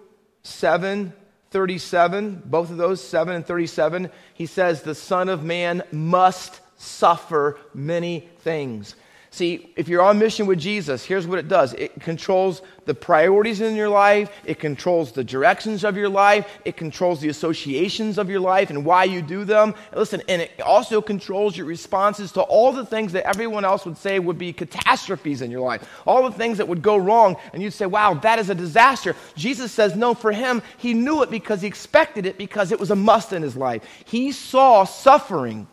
7, 0.49 1.13
37, 1.51 2.43
both 2.45 2.71
of 2.71 2.77
those, 2.77 3.03
7 3.03 3.35
and 3.35 3.47
37, 3.47 4.11
he 4.35 4.47
says, 4.47 4.83
The 4.83 4.95
Son 4.95 5.29
of 5.29 5.45
Man 5.45 5.83
must 5.93 6.61
suffer 6.77 7.59
many 7.75 8.29
things. 8.41 8.95
See, 9.31 9.73
if 9.77 9.89
you're 9.89 10.03
on 10.03 10.19
mission 10.19 10.47
with 10.47 10.59
Jesus, 10.59 11.05
here's 11.05 11.27
what 11.27 11.39
it 11.39 11.49
does 11.49 11.75
it 11.75 12.01
controls 12.01 12.63
the 12.87 12.95
priorities 12.95 13.61
in 13.61 13.77
your 13.77 13.91
life, 13.91 14.31
it 14.47 14.59
controls 14.59 15.13
the 15.13 15.23
directions 15.23 15.85
of 15.85 15.99
your 15.99 16.09
life, 16.09 16.59
it 16.65 16.79
controls 16.79 17.21
the 17.21 17.29
associations 17.29 18.17
of 18.17 18.31
your 18.31 18.41
life 18.41 18.71
and 18.71 18.87
why 18.87 19.05
you 19.05 19.21
do 19.21 19.45
them. 19.45 19.75
listen, 19.95 20.23
and 20.29 20.41
it 20.41 20.59
also 20.63 21.03
controls 21.03 21.57
your 21.59 21.67
responses 21.67 22.33
to 22.33 22.41
all 22.41 22.73
the 22.73 22.87
things 22.87 23.13
that 23.13 23.27
everyone 23.27 23.67
else 23.67 23.85
would 23.85 23.99
say 23.99 24.19
would 24.19 24.39
be 24.39 24.51
catastrophes 24.51 25.43
in 25.43 25.51
your 25.51 25.61
life, 25.61 25.87
all 26.07 26.23
the 26.23 26.37
things 26.37 26.57
that 26.57 26.67
would 26.67 26.81
go 26.81 26.97
wrong, 26.97 27.37
and 27.53 27.63
you'd 27.63 27.75
say, 27.75 27.85
wow, 27.85 28.15
that 28.15 28.39
is 28.39 28.49
a 28.49 28.55
disaster. 28.55 29.15
Jesus 29.37 29.71
says, 29.71 29.95
no, 29.95 30.15
for 30.15 30.33
him, 30.33 30.63
he 30.79 30.95
knew 30.95 31.23
it 31.23 31.31
because 31.31 31.61
he 31.61 31.67
expected 31.67 32.25
it 32.25 32.39
because 32.39 32.73
it 32.73 32.81
was 32.81 32.91
a 32.91 32.97
must 32.97 33.35
in 33.35 33.43
his 33.43 33.57
life. 33.57 33.83
He 34.07 34.33
saw 34.33 34.85
suffering 34.85 35.67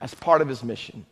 as 0.00 0.12
part 0.14 0.42
of 0.42 0.48
his 0.48 0.64
mission. 0.64 1.06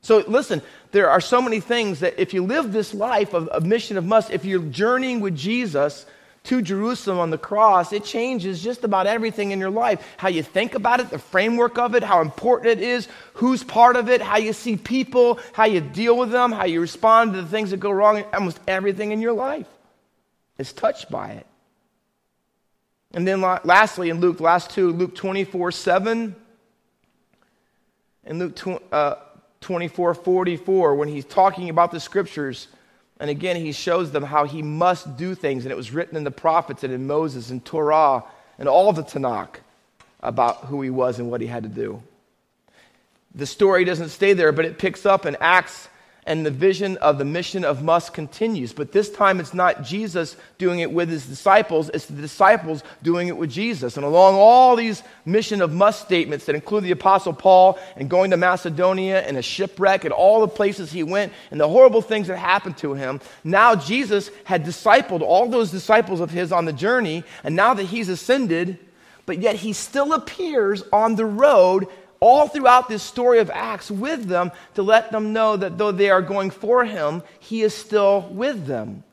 So 0.00 0.18
listen, 0.26 0.62
there 0.92 1.10
are 1.10 1.20
so 1.20 1.42
many 1.42 1.60
things 1.60 2.00
that 2.00 2.20
if 2.20 2.32
you 2.32 2.44
live 2.44 2.72
this 2.72 2.94
life 2.94 3.34
of, 3.34 3.48
of 3.48 3.66
mission 3.66 3.96
of 3.96 4.04
must, 4.04 4.30
if 4.30 4.44
you're 4.44 4.62
journeying 4.62 5.20
with 5.20 5.36
Jesus 5.36 6.06
to 6.44 6.62
Jerusalem 6.62 7.18
on 7.18 7.30
the 7.30 7.38
cross, 7.38 7.92
it 7.92 8.04
changes 8.04 8.62
just 8.62 8.84
about 8.84 9.06
everything 9.06 9.50
in 9.50 9.58
your 9.58 9.70
life. 9.70 10.06
How 10.16 10.28
you 10.28 10.42
think 10.42 10.74
about 10.74 11.00
it, 11.00 11.10
the 11.10 11.18
framework 11.18 11.76
of 11.76 11.94
it, 11.94 12.02
how 12.02 12.22
important 12.22 12.78
it 12.78 12.82
is, 12.82 13.08
who's 13.34 13.62
part 13.62 13.96
of 13.96 14.08
it, 14.08 14.22
how 14.22 14.38
you 14.38 14.52
see 14.52 14.76
people, 14.76 15.40
how 15.52 15.64
you 15.64 15.80
deal 15.80 16.16
with 16.16 16.30
them, 16.30 16.52
how 16.52 16.64
you 16.64 16.80
respond 16.80 17.34
to 17.34 17.42
the 17.42 17.48
things 17.48 17.70
that 17.70 17.80
go 17.80 17.90
wrong, 17.90 18.24
almost 18.32 18.60
everything 18.66 19.12
in 19.12 19.20
your 19.20 19.34
life 19.34 19.66
is 20.56 20.72
touched 20.72 21.10
by 21.10 21.32
it. 21.32 21.46
And 23.12 23.26
then 23.26 23.40
lastly, 23.40 24.10
in 24.10 24.20
Luke, 24.20 24.40
last 24.40 24.70
two, 24.70 24.92
Luke 24.92 25.14
24 25.14 25.72
7 25.72 26.36
and 28.24 28.38
Luke 28.38 28.82
uh, 28.92 29.14
24 29.60 30.14
44 30.14 30.94
when 30.94 31.08
he's 31.08 31.24
talking 31.24 31.68
about 31.68 31.90
the 31.90 32.00
scriptures. 32.00 32.68
And 33.20 33.30
again, 33.30 33.56
he 33.56 33.72
shows 33.72 34.12
them 34.12 34.22
how 34.22 34.44
he 34.44 34.62
must 34.62 35.16
do 35.16 35.34
things. 35.34 35.64
And 35.64 35.72
it 35.72 35.76
was 35.76 35.92
written 35.92 36.16
in 36.16 36.24
the 36.24 36.30
prophets 36.30 36.84
and 36.84 36.92
in 36.92 37.06
Moses 37.06 37.50
and 37.50 37.64
Torah 37.64 38.24
and 38.58 38.68
all 38.68 38.92
the 38.92 39.02
Tanakh 39.02 39.56
about 40.20 40.66
who 40.66 40.82
he 40.82 40.90
was 40.90 41.18
and 41.18 41.30
what 41.30 41.40
he 41.40 41.46
had 41.46 41.64
to 41.64 41.68
do. 41.68 42.02
The 43.34 43.46
story 43.46 43.84
doesn't 43.84 44.08
stay 44.08 44.32
there, 44.32 44.52
but 44.52 44.64
it 44.64 44.78
picks 44.78 45.04
up 45.04 45.26
in 45.26 45.36
Acts 45.40 45.88
and 46.28 46.44
the 46.44 46.50
vision 46.50 46.98
of 46.98 47.16
the 47.16 47.24
mission 47.24 47.64
of 47.64 47.82
must 47.82 48.12
continues. 48.12 48.74
But 48.74 48.92
this 48.92 49.08
time 49.08 49.40
it's 49.40 49.54
not 49.54 49.82
Jesus 49.82 50.36
doing 50.58 50.80
it 50.80 50.92
with 50.92 51.08
his 51.08 51.26
disciples, 51.26 51.90
it's 51.94 52.04
the 52.04 52.20
disciples 52.20 52.84
doing 53.02 53.28
it 53.28 53.36
with 53.36 53.50
Jesus. 53.50 53.96
And 53.96 54.04
along 54.04 54.34
all 54.34 54.76
these 54.76 55.02
mission 55.24 55.62
of 55.62 55.72
must 55.72 56.02
statements 56.02 56.44
that 56.44 56.54
include 56.54 56.84
the 56.84 56.90
Apostle 56.90 57.32
Paul 57.32 57.78
and 57.96 58.10
going 58.10 58.30
to 58.30 58.36
Macedonia 58.36 59.22
and 59.22 59.38
a 59.38 59.42
shipwreck 59.42 60.04
and 60.04 60.12
all 60.12 60.42
the 60.42 60.48
places 60.48 60.92
he 60.92 61.02
went 61.02 61.32
and 61.50 61.58
the 61.58 61.66
horrible 61.66 62.02
things 62.02 62.28
that 62.28 62.36
happened 62.36 62.76
to 62.78 62.92
him, 62.92 63.20
now 63.42 63.74
Jesus 63.74 64.30
had 64.44 64.66
discipled 64.66 65.22
all 65.22 65.48
those 65.48 65.70
disciples 65.70 66.20
of 66.20 66.30
his 66.30 66.52
on 66.52 66.66
the 66.66 66.74
journey. 66.74 67.24
And 67.42 67.56
now 67.56 67.72
that 67.72 67.84
he's 67.84 68.10
ascended, 68.10 68.78
but 69.24 69.38
yet 69.38 69.56
he 69.56 69.72
still 69.72 70.12
appears 70.12 70.82
on 70.92 71.16
the 71.16 71.24
road 71.24 71.86
all 72.20 72.48
throughout 72.48 72.88
this 72.88 73.02
story 73.02 73.38
of 73.38 73.50
Acts 73.50 73.90
with 73.90 74.26
them 74.26 74.50
to 74.74 74.82
let 74.82 75.12
them 75.12 75.32
know 75.32 75.56
that 75.56 75.78
though 75.78 75.92
they 75.92 76.10
are 76.10 76.22
going 76.22 76.50
for 76.50 76.84
him, 76.84 77.22
he 77.38 77.62
is 77.62 77.74
still 77.74 78.22
with 78.30 78.66
them. 78.66 79.04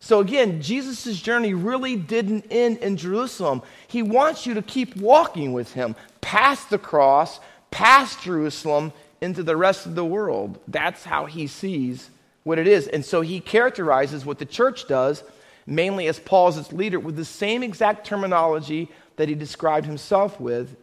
So 0.00 0.20
again, 0.20 0.62
Jesus' 0.62 1.20
journey 1.20 1.52
really 1.52 1.94
didn't 1.96 2.46
end 2.50 2.78
in 2.78 2.96
Jerusalem. 2.96 3.62
He 3.86 4.02
wants 4.02 4.46
you 4.46 4.54
to 4.54 4.62
keep 4.62 4.96
walking 4.96 5.52
with 5.52 5.72
him 5.74 5.94
past 6.20 6.70
the 6.70 6.78
cross, 6.78 7.38
past 7.70 8.22
Jerusalem, 8.22 8.92
into 9.20 9.42
the 9.42 9.56
rest 9.56 9.84
of 9.84 9.94
the 9.94 10.04
world. 10.04 10.58
That's 10.66 11.04
how 11.04 11.26
he 11.26 11.46
sees 11.46 12.08
what 12.44 12.58
it 12.58 12.66
is. 12.66 12.86
And 12.86 13.04
so 13.04 13.20
he 13.20 13.40
characterizes 13.40 14.24
what 14.24 14.38
the 14.38 14.46
church 14.46 14.88
does, 14.88 15.22
mainly 15.66 16.06
as 16.08 16.18
Paul's 16.18 16.56
its 16.56 16.72
leader, 16.72 16.98
with 16.98 17.16
the 17.16 17.24
same 17.24 17.62
exact 17.62 18.06
terminology 18.06 18.88
that 19.16 19.28
he 19.28 19.34
described 19.34 19.86
himself 19.86 20.40
with 20.40 20.74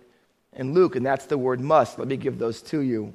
and 0.58 0.74
Luke, 0.74 0.96
and 0.96 1.06
that's 1.06 1.28
the 1.28 1.38
word 1.38 1.62
must. 1.62 1.98
Let 1.98 2.08
me 2.08 2.18
give 2.18 2.40
those 2.40 2.62
to 2.64 2.82
you. 2.82 3.14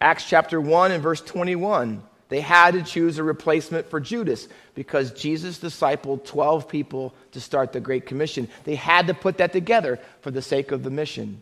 Acts 0.00 0.28
chapter 0.28 0.60
1 0.60 0.90
and 0.90 1.02
verse 1.02 1.20
21. 1.20 2.02
They 2.30 2.40
had 2.40 2.74
to 2.74 2.82
choose 2.82 3.18
a 3.18 3.22
replacement 3.22 3.88
for 3.88 4.00
Judas 4.00 4.48
because 4.74 5.12
Jesus 5.12 5.58
discipled 5.58 6.24
12 6.24 6.68
people 6.68 7.14
to 7.32 7.40
start 7.40 7.72
the 7.72 7.80
Great 7.80 8.06
Commission. 8.06 8.48
They 8.64 8.74
had 8.74 9.06
to 9.06 9.14
put 9.14 9.38
that 9.38 9.52
together 9.52 9.98
for 10.20 10.30
the 10.30 10.42
sake 10.42 10.72
of 10.72 10.82
the 10.82 10.90
mission. 10.90 11.40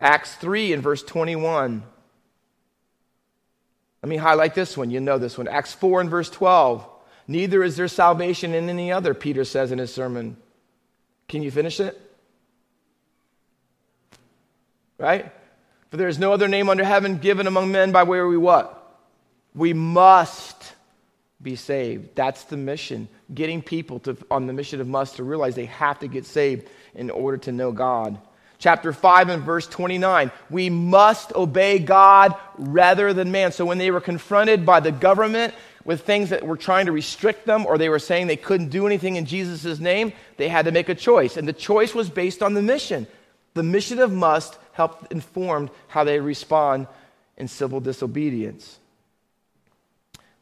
Acts 0.00 0.34
3 0.34 0.72
and 0.72 0.82
verse 0.82 1.02
21. 1.02 1.82
Let 4.02 4.08
me 4.08 4.16
highlight 4.16 4.54
this 4.54 4.76
one. 4.76 4.90
You 4.90 5.00
know 5.00 5.18
this 5.18 5.38
one. 5.38 5.48
Acts 5.48 5.74
4 5.74 6.02
and 6.02 6.10
verse 6.10 6.30
12. 6.30 6.86
Neither 7.28 7.64
is 7.64 7.76
there 7.76 7.88
salvation 7.88 8.54
in 8.54 8.68
any 8.68 8.92
other, 8.92 9.14
Peter 9.14 9.44
says 9.44 9.72
in 9.72 9.78
his 9.78 9.92
sermon. 9.92 10.36
Can 11.28 11.42
you 11.42 11.50
finish 11.50 11.80
it? 11.80 12.00
Right? 14.98 15.30
For 15.90 15.96
there 15.96 16.08
is 16.08 16.18
no 16.18 16.32
other 16.32 16.48
name 16.48 16.68
under 16.68 16.84
heaven 16.84 17.18
given 17.18 17.46
among 17.46 17.70
men 17.70 17.92
by 17.92 18.02
where 18.02 18.26
we 18.26 18.36
what? 18.36 18.82
We 19.54 19.72
must 19.72 20.74
be 21.40 21.56
saved. 21.56 22.14
That's 22.14 22.44
the 22.44 22.56
mission. 22.56 23.08
Getting 23.32 23.62
people 23.62 24.00
to, 24.00 24.16
on 24.30 24.46
the 24.46 24.52
mission 24.52 24.80
of 24.80 24.88
must 24.88 25.16
to 25.16 25.24
realize 25.24 25.54
they 25.54 25.66
have 25.66 25.98
to 26.00 26.08
get 26.08 26.26
saved 26.26 26.68
in 26.94 27.10
order 27.10 27.36
to 27.38 27.52
know 27.52 27.72
God. 27.72 28.18
Chapter 28.58 28.92
5 28.92 29.28
and 29.28 29.42
verse 29.42 29.66
29. 29.66 30.30
We 30.48 30.70
must 30.70 31.34
obey 31.34 31.78
God 31.78 32.34
rather 32.56 33.12
than 33.12 33.30
man. 33.30 33.52
So 33.52 33.66
when 33.66 33.78
they 33.78 33.90
were 33.90 34.00
confronted 34.00 34.64
by 34.64 34.80
the 34.80 34.92
government 34.92 35.54
with 35.84 36.02
things 36.02 36.30
that 36.30 36.46
were 36.46 36.56
trying 36.56 36.86
to 36.86 36.92
restrict 36.92 37.46
them 37.46 37.66
or 37.66 37.76
they 37.76 37.90
were 37.90 37.98
saying 37.98 38.26
they 38.26 38.36
couldn't 38.36 38.70
do 38.70 38.86
anything 38.86 39.16
in 39.16 39.26
Jesus' 39.26 39.78
name, 39.78 40.12
they 40.36 40.48
had 40.48 40.64
to 40.64 40.72
make 40.72 40.88
a 40.88 40.94
choice. 40.94 41.36
And 41.36 41.46
the 41.46 41.52
choice 41.52 41.94
was 41.94 42.08
based 42.08 42.42
on 42.42 42.54
the 42.54 42.62
mission. 42.62 43.06
The 43.54 43.62
mission 43.62 43.98
of 44.00 44.12
must 44.12 44.58
helped 44.76 45.10
inform 45.10 45.70
how 45.88 46.04
they 46.04 46.20
respond 46.20 46.86
in 47.38 47.48
civil 47.48 47.80
disobedience. 47.80 48.78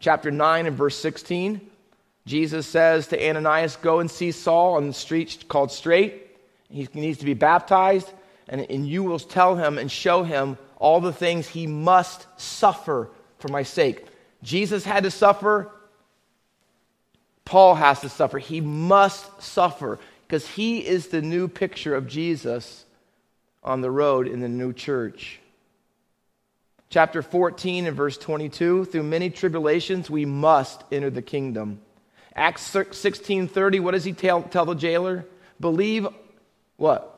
Chapter 0.01 0.33
9 0.33 0.67
and 0.67 0.77
verse 0.77 0.97
16, 0.97 1.61
Jesus 2.27 2.67
says 2.67 3.07
to 3.09 3.29
Ananias, 3.29 3.77
Go 3.77 4.01
and 4.01 4.11
see 4.11 4.33
Saul 4.33 4.75
on 4.75 4.89
the 4.89 4.93
street 4.93 5.45
called 5.47 5.71
Straight. 5.71 6.37
He 6.69 6.89
needs 6.95 7.19
to 7.19 7.25
be 7.25 7.35
baptized, 7.35 8.13
and, 8.49 8.61
and 8.69 8.89
you 8.89 9.05
will 9.05 9.21
tell 9.21 9.55
him 9.55 9.79
and 9.79 9.89
show 9.89 10.25
him 10.25 10.59
all 10.79 11.01
the 11.01 11.13
things 11.13 11.47
he 11.47 11.69
must 11.69 12.27
suffer 12.37 13.11
for 13.39 13.47
my 13.49 13.63
sake. 13.63 14.05
Jesus 14.43 14.85
had 14.85 15.05
to 15.05 15.13
suffer. 15.13 15.71
Paul 17.45 17.77
has 17.77 18.01
to 18.01 18.09
suffer. 18.09 18.39
He 18.39 18.61
must 18.61 19.41
suffer 19.41 20.01
because 20.27 20.49
he 20.49 20.85
is 20.85 21.07
the 21.07 21.23
new 21.23 21.47
picture 21.47 21.95
of 21.95 22.09
Jesus 22.09 22.84
on 23.65 23.81
the 23.81 23.91
road 23.91 24.29
in 24.29 24.41
the 24.41 24.49
new 24.49 24.73
church. 24.73 25.41
chapter 26.91 27.23
14 27.23 27.87
and 27.87 27.97
verse 27.97 28.17
22 28.17 28.85
through 28.85 29.03
many 29.03 29.29
tribulations 29.29 30.09
we 30.09 30.25
must 30.25 30.85
enter 30.93 31.11
the 31.11 31.23
kingdom. 31.23 31.81
Acts 32.37 32.63
16:30 32.73 33.81
what 33.81 33.93
does 33.93 34.05
he 34.05 34.13
tell, 34.13 34.43
tell 34.43 34.65
the 34.65 34.75
jailer? 34.75 35.25
Believe 35.61 36.07
what? 36.77 37.15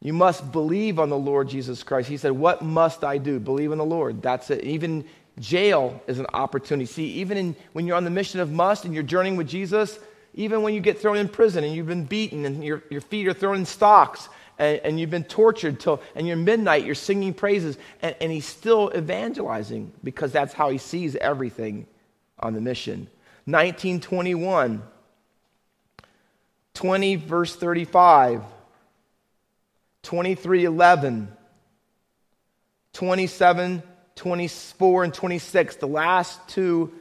You 0.00 0.12
must 0.12 0.52
believe 0.52 0.98
on 0.98 1.08
the 1.08 1.18
Lord 1.18 1.48
Jesus 1.48 1.82
Christ. 1.82 2.08
He 2.08 2.16
said, 2.16 2.32
What 2.32 2.62
must 2.62 3.02
I 3.02 3.18
do? 3.18 3.40
Believe 3.40 3.72
in 3.72 3.78
the 3.78 3.84
Lord. 3.84 4.22
That's 4.22 4.50
it. 4.50 4.62
Even 4.62 5.04
jail 5.40 6.00
is 6.06 6.18
an 6.18 6.26
opportunity. 6.32 6.86
See, 6.86 7.06
even 7.14 7.36
in, 7.36 7.56
when 7.72 7.86
you're 7.86 7.96
on 7.96 8.04
the 8.04 8.10
mission 8.10 8.40
of 8.40 8.52
must 8.52 8.84
and 8.84 8.94
you're 8.94 9.02
journeying 9.02 9.36
with 9.36 9.48
Jesus, 9.48 9.98
even 10.34 10.62
when 10.62 10.74
you 10.74 10.80
get 10.80 11.00
thrown 11.00 11.16
in 11.16 11.28
prison 11.28 11.64
and 11.64 11.74
you've 11.74 11.86
been 11.86 12.04
beaten 12.04 12.44
and 12.44 12.62
your, 12.62 12.82
your 12.90 13.00
feet 13.00 13.26
are 13.26 13.32
thrown 13.32 13.56
in 13.56 13.64
stocks 13.64 14.28
and, 14.58 14.80
and 14.84 15.00
you've 15.00 15.10
been 15.10 15.24
tortured 15.24 15.80
till 15.80 16.02
and 16.14 16.26
you're 16.26 16.36
midnight, 16.36 16.84
you're 16.84 16.94
singing 16.94 17.34
praises, 17.34 17.78
and, 18.02 18.14
and 18.20 18.32
he's 18.32 18.46
still 18.46 18.92
evangelizing 18.96 19.92
because 20.02 20.32
that's 20.32 20.52
how 20.52 20.70
he 20.70 20.78
sees 20.78 21.16
everything 21.16 21.86
on 22.38 22.54
the 22.54 22.60
mission. 22.60 23.08
1921, 23.46 24.82
20 26.74 27.16
verse 27.16 27.56
35. 27.56 28.42
2311, 30.06 31.28
27, 32.92 33.82
24, 34.14 35.04
and 35.04 35.12
26, 35.12 35.76
the 35.76 35.88
last 35.88 36.48
two 36.48 36.92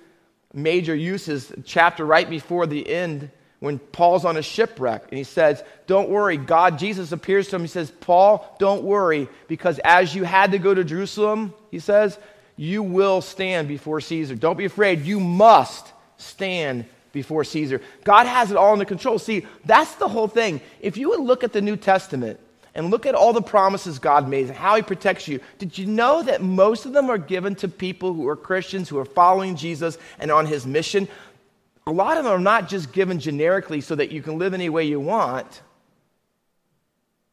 major 0.55 0.95
uses, 0.95 1.53
chapter 1.65 2.03
right 2.03 2.27
before 2.27 2.65
the 2.65 2.89
end, 2.89 3.29
when 3.65 3.79
Paul's 3.79 4.23
on 4.23 4.37
a 4.37 4.41
shipwreck 4.41 5.03
and 5.09 5.17
he 5.17 5.23
says, 5.23 5.63
Don't 5.87 6.09
worry. 6.09 6.37
God, 6.37 6.79
Jesus 6.79 7.11
appears 7.11 7.49
to 7.49 7.57
him. 7.57 7.63
He 7.63 7.67
says, 7.67 7.91
Paul, 7.91 8.55
don't 8.59 8.83
worry, 8.83 9.27
because 9.47 9.79
as 9.83 10.15
you 10.15 10.23
had 10.23 10.51
to 10.51 10.59
go 10.59 10.73
to 10.73 10.83
Jerusalem, 10.83 11.53
he 11.71 11.79
says, 11.79 12.17
you 12.57 12.83
will 12.83 13.21
stand 13.21 13.67
before 13.67 13.99
Caesar. 14.01 14.35
Don't 14.35 14.57
be 14.57 14.65
afraid. 14.65 15.01
You 15.01 15.19
must 15.19 15.91
stand 16.17 16.85
before 17.11 17.43
Caesar. 17.43 17.81
God 18.03 18.27
has 18.27 18.51
it 18.51 18.57
all 18.57 18.73
under 18.73 18.85
control. 18.85 19.19
See, 19.19 19.45
that's 19.65 19.95
the 19.95 20.07
whole 20.07 20.27
thing. 20.27 20.61
If 20.79 20.97
you 20.97 21.09
would 21.09 21.19
look 21.19 21.43
at 21.43 21.53
the 21.53 21.61
New 21.61 21.75
Testament, 21.75 22.39
and 22.75 22.91
look 22.91 23.05
at 23.05 23.15
all 23.15 23.31
the 23.31 23.41
promises 23.41 23.99
God 23.99 24.27
made 24.27 24.47
and 24.47 24.55
how 24.55 24.75
He 24.75 24.81
protects 24.81 25.29
you. 25.29 25.39
Did 25.57 25.77
you 25.77 25.85
know 25.85 26.21
that 26.23 26.41
most 26.41 26.85
of 26.85 26.91
them 26.91 27.09
are 27.09 27.17
given 27.17 27.55
to 27.55 27.69
people 27.69 28.13
who 28.13 28.27
are 28.27 28.35
Christians, 28.35 28.89
who 28.89 28.97
are 28.97 29.05
following 29.05 29.55
Jesus 29.55 29.97
and 30.19 30.29
on 30.29 30.45
His 30.45 30.67
mission? 30.67 31.07
A 31.87 31.91
lot 31.91 32.17
of 32.17 32.23
them 32.23 32.33
are 32.33 32.39
not 32.39 32.67
just 32.67 32.91
given 32.91 33.19
generically 33.19 33.81
so 33.81 33.95
that 33.95 34.11
you 34.11 34.21
can 34.21 34.37
live 34.37 34.53
any 34.53 34.69
way 34.69 34.85
you 34.85 34.99
want. 34.99 35.61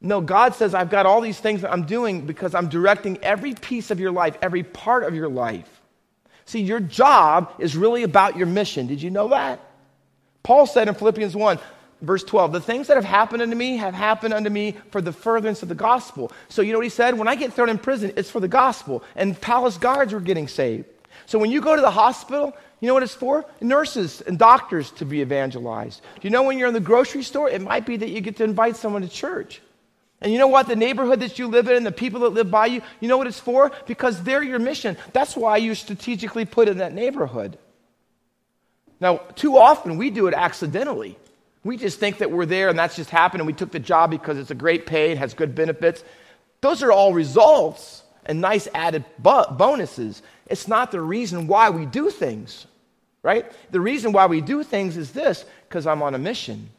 No, 0.00 0.20
God 0.20 0.54
says, 0.54 0.74
I've 0.74 0.90
got 0.90 1.06
all 1.06 1.20
these 1.20 1.38
things 1.38 1.62
that 1.62 1.72
I'm 1.72 1.84
doing 1.84 2.26
because 2.26 2.54
I'm 2.54 2.68
directing 2.68 3.18
every 3.18 3.54
piece 3.54 3.90
of 3.90 4.00
your 4.00 4.10
life, 4.10 4.36
every 4.42 4.62
part 4.62 5.04
of 5.04 5.14
your 5.14 5.28
life. 5.28 5.80
See, 6.44 6.60
your 6.60 6.80
job 6.80 7.54
is 7.58 7.76
really 7.76 8.02
about 8.02 8.36
your 8.36 8.48
mission. 8.48 8.88
Did 8.88 9.00
you 9.00 9.10
know 9.10 9.28
that? 9.28 9.60
Paul 10.42 10.66
said 10.66 10.88
in 10.88 10.94
Philippians 10.94 11.36
1 11.36 11.58
verse 12.02 12.24
12 12.24 12.52
the 12.52 12.60
things 12.60 12.88
that 12.88 12.96
have 12.96 13.04
happened 13.04 13.42
unto 13.42 13.54
me 13.54 13.76
have 13.76 13.94
happened 13.94 14.34
unto 14.34 14.50
me 14.50 14.76
for 14.90 15.00
the 15.00 15.12
furtherance 15.12 15.62
of 15.62 15.68
the 15.68 15.74
gospel 15.74 16.32
so 16.48 16.60
you 16.60 16.72
know 16.72 16.78
what 16.78 16.84
he 16.84 16.90
said 16.90 17.16
when 17.16 17.28
i 17.28 17.36
get 17.36 17.52
thrown 17.52 17.68
in 17.68 17.78
prison 17.78 18.12
it's 18.16 18.28
for 18.28 18.40
the 18.40 18.48
gospel 18.48 19.04
and 19.14 19.40
palace 19.40 19.78
guards 19.78 20.12
were 20.12 20.20
getting 20.20 20.48
saved 20.48 20.84
so 21.26 21.38
when 21.38 21.50
you 21.50 21.60
go 21.60 21.76
to 21.76 21.80
the 21.80 21.92
hospital 21.92 22.52
you 22.82 22.88
know 22.88 22.94
what 22.94 23.02
it's 23.02 23.14
for 23.14 23.46
nurses 23.62 24.20
and 24.20 24.38
doctors 24.38 24.90
to 24.90 25.06
be 25.06 25.22
evangelized 25.22 26.02
do 26.20 26.20
you 26.26 26.30
know 26.30 26.42
when 26.42 26.58
you're 26.58 26.68
in 26.68 26.74
the 26.74 26.80
grocery 26.80 27.22
store 27.22 27.48
it 27.48 27.62
might 27.62 27.86
be 27.86 27.96
that 27.96 28.10
you 28.10 28.20
get 28.20 28.36
to 28.36 28.44
invite 28.44 28.76
someone 28.76 29.00
to 29.00 29.08
church 29.08 29.62
and 30.22 30.32
you 30.32 30.38
know 30.38 30.46
what? 30.46 30.68
The 30.68 30.76
neighborhood 30.76 31.20
that 31.20 31.38
you 31.40 31.48
live 31.48 31.68
in 31.68 31.76
and 31.76 31.84
the 31.84 31.90
people 31.90 32.20
that 32.20 32.28
live 32.28 32.48
by 32.48 32.66
you, 32.66 32.80
you 33.00 33.08
know 33.08 33.18
what 33.18 33.26
it's 33.26 33.40
for? 33.40 33.72
Because 33.86 34.22
they're 34.22 34.42
your 34.42 34.60
mission. 34.60 34.96
That's 35.12 35.36
why 35.36 35.56
you 35.56 35.74
strategically 35.74 36.44
put 36.44 36.68
in 36.68 36.78
that 36.78 36.94
neighborhood. 36.94 37.58
Now, 39.00 39.16
too 39.34 39.58
often 39.58 39.98
we 39.98 40.10
do 40.10 40.28
it 40.28 40.34
accidentally. 40.34 41.18
We 41.64 41.76
just 41.76 41.98
think 41.98 42.18
that 42.18 42.30
we're 42.30 42.46
there 42.46 42.68
and 42.68 42.78
that's 42.78 42.94
just 42.94 43.10
happened 43.10 43.40
and 43.40 43.48
we 43.48 43.52
took 43.52 43.72
the 43.72 43.80
job 43.80 44.10
because 44.10 44.38
it's 44.38 44.52
a 44.52 44.54
great 44.54 44.86
pay, 44.86 45.10
it 45.10 45.18
has 45.18 45.34
good 45.34 45.56
benefits. 45.56 46.04
Those 46.60 46.84
are 46.84 46.92
all 46.92 47.12
results 47.12 48.04
and 48.24 48.40
nice 48.40 48.68
added 48.74 49.04
bonuses. 49.18 50.22
It's 50.46 50.68
not 50.68 50.92
the 50.92 51.00
reason 51.00 51.48
why 51.48 51.70
we 51.70 51.84
do 51.84 52.10
things, 52.10 52.66
right? 53.22 53.50
The 53.70 53.80
reason 53.80 54.12
why 54.12 54.26
we 54.26 54.40
do 54.40 54.62
things 54.62 54.96
is 54.96 55.12
this 55.12 55.44
because 55.68 55.86
I'm 55.86 56.02
on 56.02 56.14
a 56.14 56.18
mission. 56.18 56.70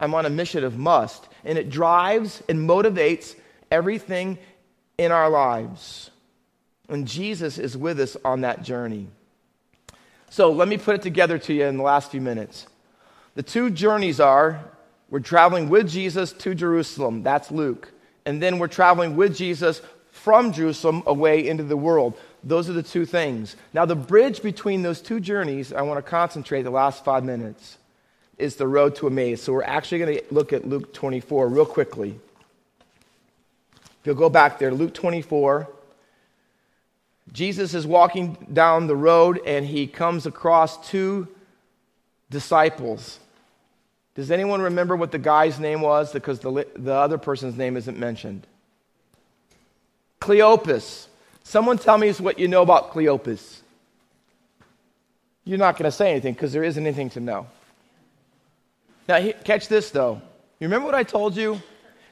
I'm 0.00 0.14
on 0.14 0.26
a 0.26 0.30
mission 0.30 0.64
of 0.64 0.76
must, 0.76 1.26
and 1.44 1.56
it 1.56 1.70
drives 1.70 2.42
and 2.48 2.68
motivates 2.68 3.36
everything 3.70 4.38
in 4.98 5.12
our 5.12 5.30
lives. 5.30 6.10
And 6.88 7.06
Jesus 7.06 7.58
is 7.58 7.76
with 7.76 8.00
us 8.00 8.16
on 8.24 8.42
that 8.42 8.62
journey. 8.62 9.06
So 10.30 10.50
let 10.50 10.68
me 10.68 10.78
put 10.78 10.96
it 10.96 11.02
together 11.02 11.38
to 11.38 11.54
you 11.54 11.64
in 11.64 11.76
the 11.76 11.82
last 11.82 12.10
few 12.10 12.20
minutes. 12.20 12.66
The 13.36 13.42
two 13.42 13.70
journeys 13.70 14.20
are 14.20 14.60
we're 15.08 15.20
traveling 15.20 15.68
with 15.68 15.88
Jesus 15.88 16.32
to 16.32 16.54
Jerusalem, 16.54 17.22
that's 17.22 17.50
Luke. 17.50 17.92
And 18.26 18.42
then 18.42 18.58
we're 18.58 18.68
traveling 18.68 19.16
with 19.16 19.36
Jesus 19.36 19.80
from 20.10 20.52
Jerusalem 20.52 21.02
away 21.06 21.46
into 21.46 21.62
the 21.62 21.76
world. 21.76 22.18
Those 22.44 22.68
are 22.68 22.74
the 22.74 22.82
two 22.82 23.06
things. 23.06 23.56
Now, 23.72 23.86
the 23.86 23.96
bridge 23.96 24.42
between 24.42 24.82
those 24.82 25.00
two 25.00 25.18
journeys, 25.18 25.72
I 25.72 25.82
want 25.82 26.04
to 26.04 26.08
concentrate 26.08 26.62
the 26.62 26.70
last 26.70 27.02
five 27.02 27.24
minutes, 27.24 27.78
is 28.36 28.56
the 28.56 28.68
road 28.68 28.96
to 28.96 29.06
Emmaus. 29.06 29.42
So 29.42 29.54
we're 29.54 29.62
actually 29.62 29.98
going 29.98 30.18
to 30.18 30.24
look 30.30 30.52
at 30.52 30.68
Luke 30.68 30.92
24 30.92 31.48
real 31.48 31.64
quickly. 31.64 32.20
If 33.74 34.06
you'll 34.08 34.14
go 34.14 34.28
back 34.28 34.58
there, 34.58 34.72
Luke 34.72 34.92
24. 34.92 35.68
Jesus 37.32 37.72
is 37.72 37.86
walking 37.86 38.36
down 38.52 38.86
the 38.86 38.96
road 38.96 39.40
and 39.46 39.64
he 39.64 39.86
comes 39.86 40.26
across 40.26 40.88
two 40.90 41.26
disciples. 42.30 43.18
Does 44.14 44.30
anyone 44.30 44.60
remember 44.60 44.94
what 44.94 45.10
the 45.10 45.18
guy's 45.18 45.58
name 45.58 45.80
was? 45.80 46.12
Because 46.12 46.40
the, 46.40 46.66
the 46.76 46.92
other 46.92 47.16
person's 47.16 47.56
name 47.56 47.78
isn't 47.78 47.98
mentioned. 47.98 48.46
Cleopas. 50.20 51.06
Someone 51.44 51.78
tell 51.78 51.98
me 51.98 52.10
what 52.14 52.38
you 52.38 52.48
know 52.48 52.62
about 52.62 52.92
Cleopas. 52.92 53.60
You're 55.44 55.58
not 55.58 55.76
going 55.76 55.84
to 55.84 55.92
say 55.92 56.10
anything 56.10 56.34
because 56.34 56.52
there 56.52 56.64
isn't 56.64 56.84
anything 56.84 57.10
to 57.10 57.20
know. 57.20 57.46
Now, 59.06 59.30
catch 59.44 59.68
this 59.68 59.90
though. 59.90 60.20
You 60.58 60.66
remember 60.66 60.86
what 60.86 60.94
I 60.94 61.02
told 61.02 61.36
you? 61.36 61.60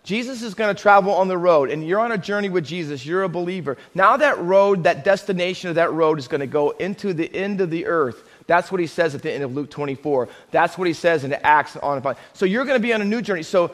Jesus 0.04 0.42
is 0.42 0.54
going 0.54 0.74
to 0.74 0.80
travel 0.80 1.12
on 1.12 1.28
the 1.28 1.38
road, 1.38 1.70
and 1.70 1.86
you're 1.86 2.00
on 2.00 2.10
a 2.10 2.18
journey 2.18 2.48
with 2.48 2.66
Jesus. 2.66 3.06
You're 3.06 3.22
a 3.22 3.28
believer. 3.28 3.78
Now, 3.94 4.16
that 4.16 4.38
road, 4.40 4.82
that 4.82 5.04
destination 5.04 5.68
of 5.68 5.76
that 5.76 5.92
road 5.92 6.18
is 6.18 6.26
going 6.26 6.40
to 6.40 6.46
go 6.48 6.70
into 6.70 7.14
the 7.14 7.32
end 7.32 7.60
of 7.60 7.70
the 7.70 7.86
earth. 7.86 8.28
That's 8.48 8.72
what 8.72 8.80
he 8.80 8.88
says 8.88 9.14
at 9.14 9.22
the 9.22 9.32
end 9.32 9.44
of 9.44 9.54
Luke 9.54 9.70
24. 9.70 10.28
That's 10.50 10.76
what 10.76 10.88
he 10.88 10.92
says 10.92 11.22
in 11.22 11.32
Acts 11.32 11.76
on 11.76 11.98
and 11.98 12.04
on. 12.04 12.16
So 12.32 12.46
you're 12.46 12.64
going 12.64 12.78
to 12.78 12.82
be 12.82 12.92
on 12.92 13.00
a 13.00 13.04
new 13.04 13.22
journey. 13.22 13.44
So 13.44 13.70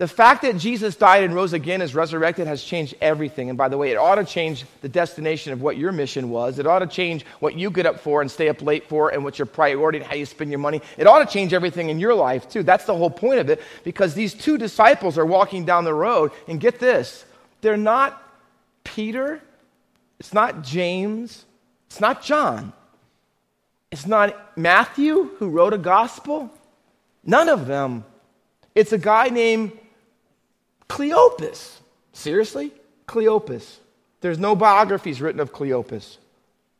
the 0.00 0.08
fact 0.08 0.40
that 0.40 0.56
Jesus 0.56 0.96
died 0.96 1.24
and 1.24 1.34
rose 1.34 1.52
again, 1.52 1.82
is 1.82 1.94
resurrected, 1.94 2.46
has 2.46 2.64
changed 2.64 2.94
everything. 3.02 3.50
And 3.50 3.58
by 3.58 3.68
the 3.68 3.76
way, 3.76 3.90
it 3.90 3.96
ought 3.96 4.14
to 4.14 4.24
change 4.24 4.64
the 4.80 4.88
destination 4.88 5.52
of 5.52 5.60
what 5.60 5.76
your 5.76 5.92
mission 5.92 6.30
was. 6.30 6.58
It 6.58 6.66
ought 6.66 6.78
to 6.78 6.86
change 6.86 7.26
what 7.40 7.54
you 7.54 7.70
get 7.70 7.84
up 7.84 8.00
for 8.00 8.22
and 8.22 8.30
stay 8.30 8.48
up 8.48 8.62
late 8.62 8.88
for 8.88 9.10
and 9.10 9.22
what's 9.22 9.38
your 9.38 9.44
priority 9.44 9.98
and 9.98 10.06
how 10.06 10.14
you 10.14 10.24
spend 10.24 10.50
your 10.50 10.58
money. 10.58 10.80
It 10.96 11.06
ought 11.06 11.18
to 11.18 11.30
change 11.30 11.52
everything 11.52 11.90
in 11.90 11.98
your 11.98 12.14
life, 12.14 12.48
too. 12.48 12.62
That's 12.62 12.86
the 12.86 12.96
whole 12.96 13.10
point 13.10 13.40
of 13.40 13.50
it 13.50 13.60
because 13.84 14.14
these 14.14 14.32
two 14.32 14.56
disciples 14.56 15.18
are 15.18 15.26
walking 15.26 15.66
down 15.66 15.84
the 15.84 15.92
road. 15.92 16.32
And 16.48 16.58
get 16.58 16.78
this 16.78 17.26
they're 17.60 17.76
not 17.76 18.22
Peter, 18.84 19.42
it's 20.18 20.32
not 20.32 20.62
James, 20.62 21.44
it's 21.88 22.00
not 22.00 22.22
John. 22.22 22.72
It's 23.90 24.06
not 24.06 24.56
Matthew 24.56 25.24
who 25.36 25.50
wrote 25.50 25.74
a 25.74 25.78
gospel. 25.78 26.50
None 27.22 27.50
of 27.50 27.66
them. 27.66 28.06
It's 28.74 28.92
a 28.92 28.98
guy 28.98 29.28
named 29.28 29.72
Cleopas. 30.90 31.78
Seriously? 32.12 32.72
Cleopas. 33.06 33.76
There's 34.20 34.38
no 34.38 34.56
biographies 34.56 35.22
written 35.22 35.40
of 35.40 35.52
Cleopas. 35.52 36.18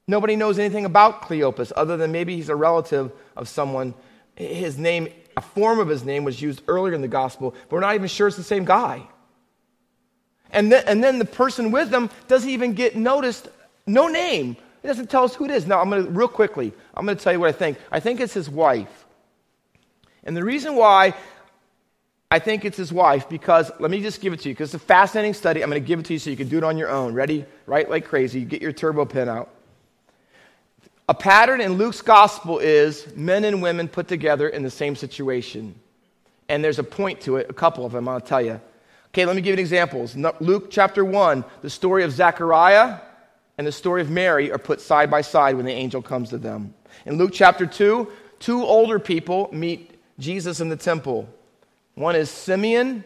Nobody 0.06 0.34
knows 0.34 0.58
anything 0.58 0.84
about 0.84 1.22
Cleopas 1.22 1.72
other 1.76 1.96
than 1.96 2.10
maybe 2.10 2.34
he's 2.34 2.48
a 2.48 2.56
relative 2.56 3.12
of 3.36 3.48
someone. 3.48 3.94
His 4.34 4.76
name, 4.76 5.08
a 5.36 5.40
form 5.40 5.78
of 5.78 5.88
his 5.88 6.04
name 6.04 6.24
was 6.24 6.42
used 6.42 6.62
earlier 6.66 6.92
in 6.92 7.00
the 7.00 7.08
gospel, 7.08 7.52
but 7.52 7.72
we're 7.72 7.80
not 7.80 7.94
even 7.94 8.08
sure 8.08 8.26
it's 8.26 8.36
the 8.36 8.42
same 8.42 8.64
guy. 8.64 9.02
And 10.50 10.72
then, 10.72 10.82
and 10.88 11.04
then 11.04 11.20
the 11.20 11.24
person 11.24 11.70
with 11.70 11.90
them 11.90 12.10
doesn't 12.26 12.50
even 12.50 12.72
get 12.72 12.96
noticed, 12.96 13.48
no 13.86 14.08
name. 14.08 14.56
It 14.82 14.86
doesn't 14.88 15.08
tell 15.08 15.22
us 15.22 15.36
who 15.36 15.44
it 15.44 15.52
is. 15.52 15.66
Now, 15.66 15.80
I'm 15.80 15.88
going 15.88 16.04
to, 16.04 16.10
real 16.10 16.26
quickly, 16.26 16.72
I'm 16.94 17.06
going 17.06 17.16
to 17.16 17.22
tell 17.22 17.32
you 17.32 17.38
what 17.38 17.50
I 17.50 17.52
think. 17.52 17.78
I 17.92 18.00
think 18.00 18.18
it's 18.18 18.34
his 18.34 18.50
wife. 18.50 19.06
And 20.24 20.36
the 20.36 20.44
reason 20.44 20.74
why 20.74 21.14
I 22.32 22.38
think 22.38 22.64
it's 22.64 22.76
his 22.76 22.92
wife, 22.92 23.28
because 23.28 23.72
let 23.80 23.90
me 23.90 24.00
just 24.00 24.20
give 24.20 24.32
it 24.32 24.40
to 24.40 24.48
you, 24.48 24.54
because 24.54 24.72
it's 24.72 24.82
a 24.82 24.86
fascinating 24.86 25.34
study. 25.34 25.62
I'm 25.62 25.70
going 25.70 25.82
to 25.82 25.86
give 25.86 25.98
it 25.98 26.04
to 26.06 26.12
you 26.12 26.18
so 26.20 26.30
you 26.30 26.36
can 26.36 26.48
do 26.48 26.58
it 26.58 26.64
on 26.64 26.78
your 26.78 26.88
own. 26.88 27.12
Ready? 27.12 27.44
Write 27.66 27.90
like 27.90 28.04
crazy. 28.04 28.44
Get 28.44 28.62
your 28.62 28.72
turbo 28.72 29.04
pen 29.04 29.28
out. 29.28 29.50
A 31.08 31.14
pattern 31.14 31.60
in 31.60 31.72
Luke's 31.72 32.02
gospel 32.02 32.60
is 32.60 33.12
men 33.16 33.42
and 33.42 33.60
women 33.60 33.88
put 33.88 34.06
together 34.06 34.48
in 34.48 34.62
the 34.62 34.70
same 34.70 34.94
situation. 34.94 35.74
And 36.48 36.62
there's 36.62 36.78
a 36.78 36.84
point 36.84 37.20
to 37.22 37.36
it, 37.36 37.50
a 37.50 37.52
couple 37.52 37.84
of 37.84 37.90
them, 37.90 38.06
I'll 38.06 38.20
tell 38.20 38.40
you. 38.40 38.60
Okay, 39.08 39.26
let 39.26 39.34
me 39.34 39.42
give 39.42 39.56
you 39.56 39.60
examples. 39.60 40.14
Luke 40.38 40.70
chapter 40.70 41.04
1, 41.04 41.44
the 41.62 41.70
story 41.70 42.04
of 42.04 42.12
Zechariah 42.12 43.00
and 43.58 43.66
the 43.66 43.72
story 43.72 44.02
of 44.02 44.08
Mary 44.08 44.52
are 44.52 44.58
put 44.58 44.80
side 44.80 45.10
by 45.10 45.20
side 45.20 45.56
when 45.56 45.66
the 45.66 45.72
angel 45.72 46.00
comes 46.00 46.28
to 46.28 46.38
them. 46.38 46.72
In 47.06 47.18
Luke 47.18 47.32
chapter 47.34 47.66
2, 47.66 48.08
two 48.38 48.62
older 48.62 49.00
people 49.00 49.50
meet 49.52 49.98
Jesus 50.20 50.60
in 50.60 50.68
the 50.68 50.76
temple. 50.76 51.28
One 51.94 52.16
is 52.16 52.30
Simeon, 52.30 53.04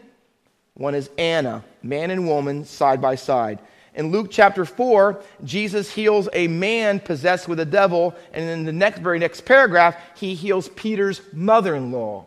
one 0.75 0.95
is 0.95 1.09
Anna, 1.17 1.63
man 1.83 2.11
and 2.11 2.27
woman 2.27 2.65
side 2.65 3.01
by 3.01 3.15
side. 3.15 3.59
In 3.95 4.11
Luke 4.11 4.27
chapter 4.29 4.65
4, 4.65 5.21
Jesus 5.45 5.89
heals 5.89 6.27
a 6.33 6.47
man 6.47 6.99
possessed 6.99 7.47
with 7.47 7.61
a 7.61 7.65
devil, 7.65 8.13
and 8.33 8.49
in 8.49 8.65
the 8.65 8.73
next, 8.73 8.99
very 8.99 9.19
next 9.19 9.41
paragraph, 9.41 9.95
he 10.15 10.35
heals 10.35 10.67
Peter's 10.69 11.21
mother 11.31 11.75
in 11.75 11.91
law. 11.93 12.25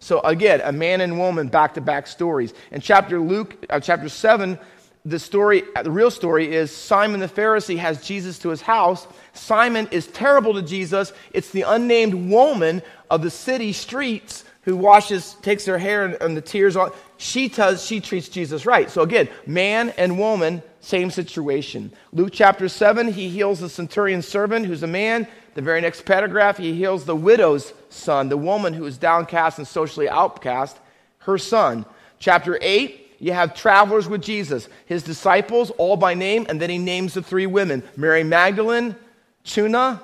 So 0.00 0.20
again, 0.20 0.60
a 0.64 0.72
man 0.72 1.00
and 1.00 1.18
woman 1.18 1.48
back 1.48 1.74
to 1.74 1.80
back 1.80 2.08
stories. 2.08 2.52
In 2.72 2.80
chapter 2.80 3.20
Luke, 3.20 3.64
uh, 3.70 3.78
chapter 3.78 4.08
7, 4.08 4.58
the 5.06 5.18
story, 5.18 5.62
the 5.82 5.90
real 5.90 6.10
story 6.10 6.52
is 6.52 6.74
Simon 6.74 7.20
the 7.20 7.28
Pharisee 7.28 7.78
has 7.78 8.02
Jesus 8.02 8.38
to 8.40 8.48
his 8.48 8.60
house. 8.60 9.06
Simon 9.34 9.86
is 9.92 10.06
terrible 10.08 10.54
to 10.54 10.62
Jesus. 10.62 11.12
It's 11.32 11.50
the 11.50 11.62
unnamed 11.62 12.14
woman 12.30 12.82
of 13.10 13.22
the 13.22 13.30
city 13.30 13.72
streets 13.72 14.44
who 14.64 14.76
washes, 14.76 15.34
takes 15.42 15.66
her 15.66 15.78
hair 15.78 16.04
and, 16.04 16.14
and 16.20 16.36
the 16.36 16.40
tears 16.40 16.76
on. 16.76 16.90
She 17.16 17.48
does, 17.48 17.84
she 17.84 18.00
treats 18.00 18.28
Jesus 18.28 18.66
right. 18.66 18.90
So 18.90 19.02
again, 19.02 19.28
man 19.46 19.90
and 19.90 20.18
woman 20.18 20.62
same 20.80 21.10
situation. 21.10 21.92
Luke 22.12 22.30
chapter 22.32 22.68
7, 22.68 23.12
he 23.12 23.28
heals 23.28 23.60
the 23.60 23.68
centurion's 23.68 24.28
servant 24.28 24.66
who's 24.66 24.82
a 24.82 24.86
man. 24.86 25.26
The 25.54 25.62
very 25.62 25.80
next 25.80 26.04
paragraph, 26.04 26.58
he 26.58 26.74
heals 26.74 27.04
the 27.04 27.16
widow's 27.16 27.72
son, 27.88 28.28
the 28.28 28.36
woman 28.36 28.74
who 28.74 28.84
is 28.84 28.98
downcast 28.98 29.58
and 29.58 29.66
socially 29.66 30.08
outcast, 30.08 30.76
her 31.18 31.38
son. 31.38 31.86
Chapter 32.18 32.58
8, 32.60 33.16
you 33.18 33.32
have 33.32 33.54
travelers 33.54 34.08
with 34.08 34.22
Jesus, 34.22 34.68
his 34.86 35.02
disciples, 35.02 35.70
all 35.78 35.96
by 35.96 36.12
name, 36.14 36.44
and 36.48 36.60
then 36.60 36.68
he 36.68 36.78
names 36.78 37.14
the 37.14 37.22
three 37.22 37.46
women 37.46 37.82
Mary 37.96 38.24
Magdalene, 38.24 38.96
Joanna, 39.44 40.02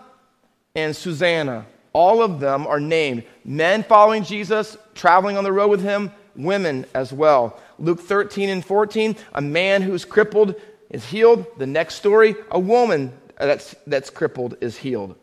and 0.75 0.97
Susanna. 0.97 1.67
All 1.93 2.22
of 2.22 2.41
them 2.41 2.66
are 2.66 2.80
named 2.80 3.24
men 3.45 3.82
following 3.82 4.22
Jesus, 4.22 4.76
traveling 4.95 5.36
on 5.36 5.45
the 5.45 5.53
road 5.53 5.70
with 5.70 5.82
him, 5.82 6.12
women 6.36 6.86
as 6.95 7.12
well. 7.12 7.59
Luke 7.78 8.01
13 8.01 8.49
and 8.49 8.64
14, 8.64 9.16
a 9.34 9.41
man 9.41 9.82
who's 9.82 10.05
crippled 10.05 10.55
is 10.91 11.05
healed. 11.05 11.47
The 11.59 11.66
next 11.66 11.97
story, 11.97 12.36
a 12.51 12.61
woman 12.61 13.12
that's, 13.38 13.74
that's 13.86 14.11
crippled 14.11 14.57
is 14.61 14.76
healed. 14.76 15.16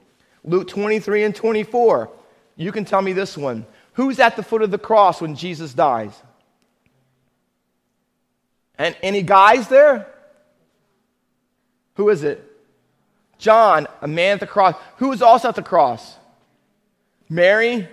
Luke 0.43 0.67
23 0.67 1.23
and 1.23 1.35
24, 1.35 2.09
you 2.55 2.71
can 2.71 2.85
tell 2.85 3.01
me 3.01 3.13
this 3.13 3.37
one. 3.37 3.65
Who's 3.93 4.19
at 4.19 4.35
the 4.35 4.43
foot 4.43 4.61
of 4.61 4.71
the 4.71 4.77
cross 4.77 5.21
when 5.21 5.35
Jesus 5.35 5.73
dies? 5.73 6.13
And 8.77 8.95
any 9.01 9.21
guys 9.21 9.67
there? 9.67 10.07
Who 11.95 12.09
is 12.09 12.23
it? 12.23 12.43
John, 13.39 13.87
a 14.01 14.07
man 14.07 14.35
at 14.35 14.39
the 14.39 14.47
cross. 14.47 14.75
Who 14.97 15.11
is 15.11 15.21
also 15.21 15.49
at 15.49 15.55
the 15.55 15.63
cross? 15.63 16.16
Mary, 17.29 17.87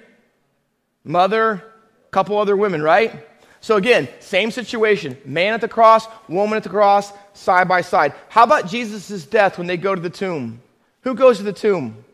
mother, 1.03 1.63
couple 2.11 2.39
other 2.39 2.57
women, 2.57 2.83
right? 2.83 3.27
So 3.61 3.77
again, 3.77 4.09
same 4.21 4.51
situation. 4.51 5.17
Man 5.25 5.55
at 5.55 5.61
the 5.61 5.69
cross, 5.69 6.07
woman 6.29 6.57
at 6.57 6.63
the 6.63 6.69
cross, 6.69 7.13
side 7.33 7.67
by 7.67 7.81
side. 7.81 8.13
How 8.29 8.45
about 8.45 8.69
Jesus' 8.69 9.25
death 9.25 9.59
when 9.59 9.67
they 9.67 9.77
go 9.77 9.95
to 9.95 10.01
the 10.01 10.11
tomb? 10.11 10.61
Who 11.03 11.15
goes 11.15 11.39
to 11.39 11.43
the 11.43 11.53
tomb? 11.53 12.05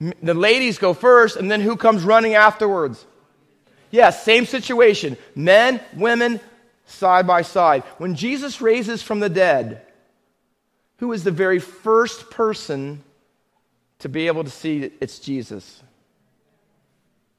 The 0.00 0.34
ladies 0.34 0.78
go 0.78 0.94
first, 0.94 1.36
and 1.36 1.50
then 1.50 1.60
who 1.60 1.76
comes 1.76 2.02
running 2.02 2.34
afterwards? 2.34 3.04
Yes, 3.90 4.16
yeah, 4.16 4.20
same 4.22 4.46
situation. 4.46 5.16
Men, 5.34 5.80
women, 5.94 6.40
side 6.86 7.26
by 7.26 7.42
side. 7.42 7.82
When 7.98 8.16
Jesus 8.16 8.60
raises 8.60 9.02
from 9.02 9.20
the 9.20 9.28
dead, 9.28 9.82
who 10.98 11.12
is 11.12 11.22
the 11.22 11.30
very 11.30 11.58
first 11.58 12.30
person 12.30 13.04
to 14.02 14.08
be 14.08 14.26
able 14.26 14.44
to 14.44 14.50
see 14.50 14.90
it's 15.00 15.18
Jesus? 15.18 15.82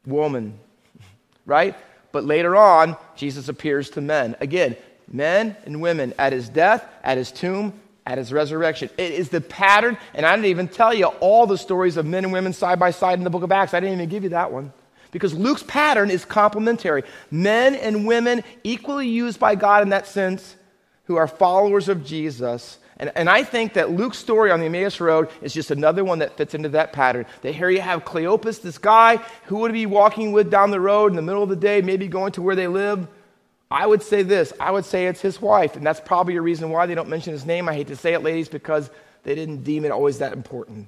Woman, 0.05 0.59
right? 1.45 1.75
But 2.11 2.25
later 2.25 2.55
on, 2.55 2.97
Jesus 3.15 3.47
appears 3.49 3.89
to 3.91 4.01
men. 4.01 4.35
Again, 4.41 4.75
men 5.07 5.55
and 5.65 5.81
women 5.81 6.13
at 6.17 6.33
his 6.33 6.49
death, 6.49 6.85
at 7.03 7.17
his 7.17 7.31
tomb, 7.31 7.73
at 8.05 8.17
his 8.17 8.33
resurrection. 8.33 8.89
It 8.97 9.11
is 9.11 9.29
the 9.29 9.41
pattern, 9.41 9.97
and 10.13 10.25
I 10.25 10.35
didn't 10.35 10.47
even 10.47 10.67
tell 10.67 10.93
you 10.93 11.05
all 11.05 11.47
the 11.47 11.57
stories 11.57 11.97
of 11.97 12.05
men 12.05 12.23
and 12.23 12.33
women 12.33 12.53
side 12.53 12.79
by 12.79 12.91
side 12.91 13.17
in 13.17 13.23
the 13.23 13.29
book 13.29 13.43
of 13.43 13.51
Acts. 13.51 13.73
I 13.73 13.79
didn't 13.79 13.95
even 13.95 14.09
give 14.09 14.23
you 14.23 14.29
that 14.29 14.51
one. 14.51 14.73
Because 15.11 15.33
Luke's 15.33 15.63
pattern 15.63 16.09
is 16.09 16.25
complementary. 16.25 17.03
Men 17.29 17.75
and 17.75 18.07
women 18.07 18.43
equally 18.63 19.07
used 19.07 19.39
by 19.39 19.55
God 19.55 19.83
in 19.83 19.89
that 19.89 20.07
sense 20.07 20.55
who 21.05 21.17
are 21.17 21.27
followers 21.27 21.87
of 21.87 22.05
Jesus 22.05 22.79
and, 23.03 23.11
and 23.15 23.29
I 23.29 23.43
think 23.43 23.73
that 23.73 23.91
Luke's 23.91 24.17
story 24.17 24.49
on 24.49 24.61
the 24.61 24.67
Emmaus 24.67 25.01
Road 25.01 25.27
is 25.41 25.53
just 25.53 25.71
another 25.71 26.05
one 26.05 26.19
that 26.19 26.37
fits 26.37 26.53
into 26.53 26.69
that 26.69 26.93
pattern. 26.93 27.25
That 27.41 27.53
here 27.53 27.69
you 27.69 27.81
have 27.81 28.05
Cleopas, 28.05 28.61
this 28.61 28.77
guy 28.77 29.17
who 29.47 29.57
would 29.57 29.73
be 29.73 29.85
walking 29.85 30.31
with 30.31 30.49
down 30.49 30.71
the 30.71 30.79
road 30.79 31.11
in 31.11 31.17
the 31.17 31.21
middle 31.21 31.43
of 31.43 31.49
the 31.49 31.57
day, 31.57 31.81
maybe 31.81 32.07
going 32.07 32.31
to 32.31 32.41
where 32.41 32.55
they 32.55 32.67
live. 32.67 33.05
I 33.69 33.85
would 33.85 34.03
say 34.03 34.23
this 34.23 34.53
I 34.57 34.71
would 34.71 34.85
say 34.85 35.07
it's 35.07 35.19
his 35.19 35.41
wife, 35.41 35.75
and 35.75 35.85
that's 35.85 35.99
probably 35.99 36.37
a 36.37 36.41
reason 36.41 36.69
why 36.69 36.85
they 36.85 36.95
don't 36.95 37.09
mention 37.09 37.33
his 37.33 37.45
name. 37.45 37.67
I 37.67 37.73
hate 37.73 37.87
to 37.87 37.97
say 37.97 38.13
it, 38.13 38.23
ladies, 38.23 38.47
because 38.47 38.89
they 39.23 39.35
didn't 39.35 39.65
deem 39.65 39.83
it 39.83 39.91
always 39.91 40.19
that 40.19 40.31
important. 40.31 40.87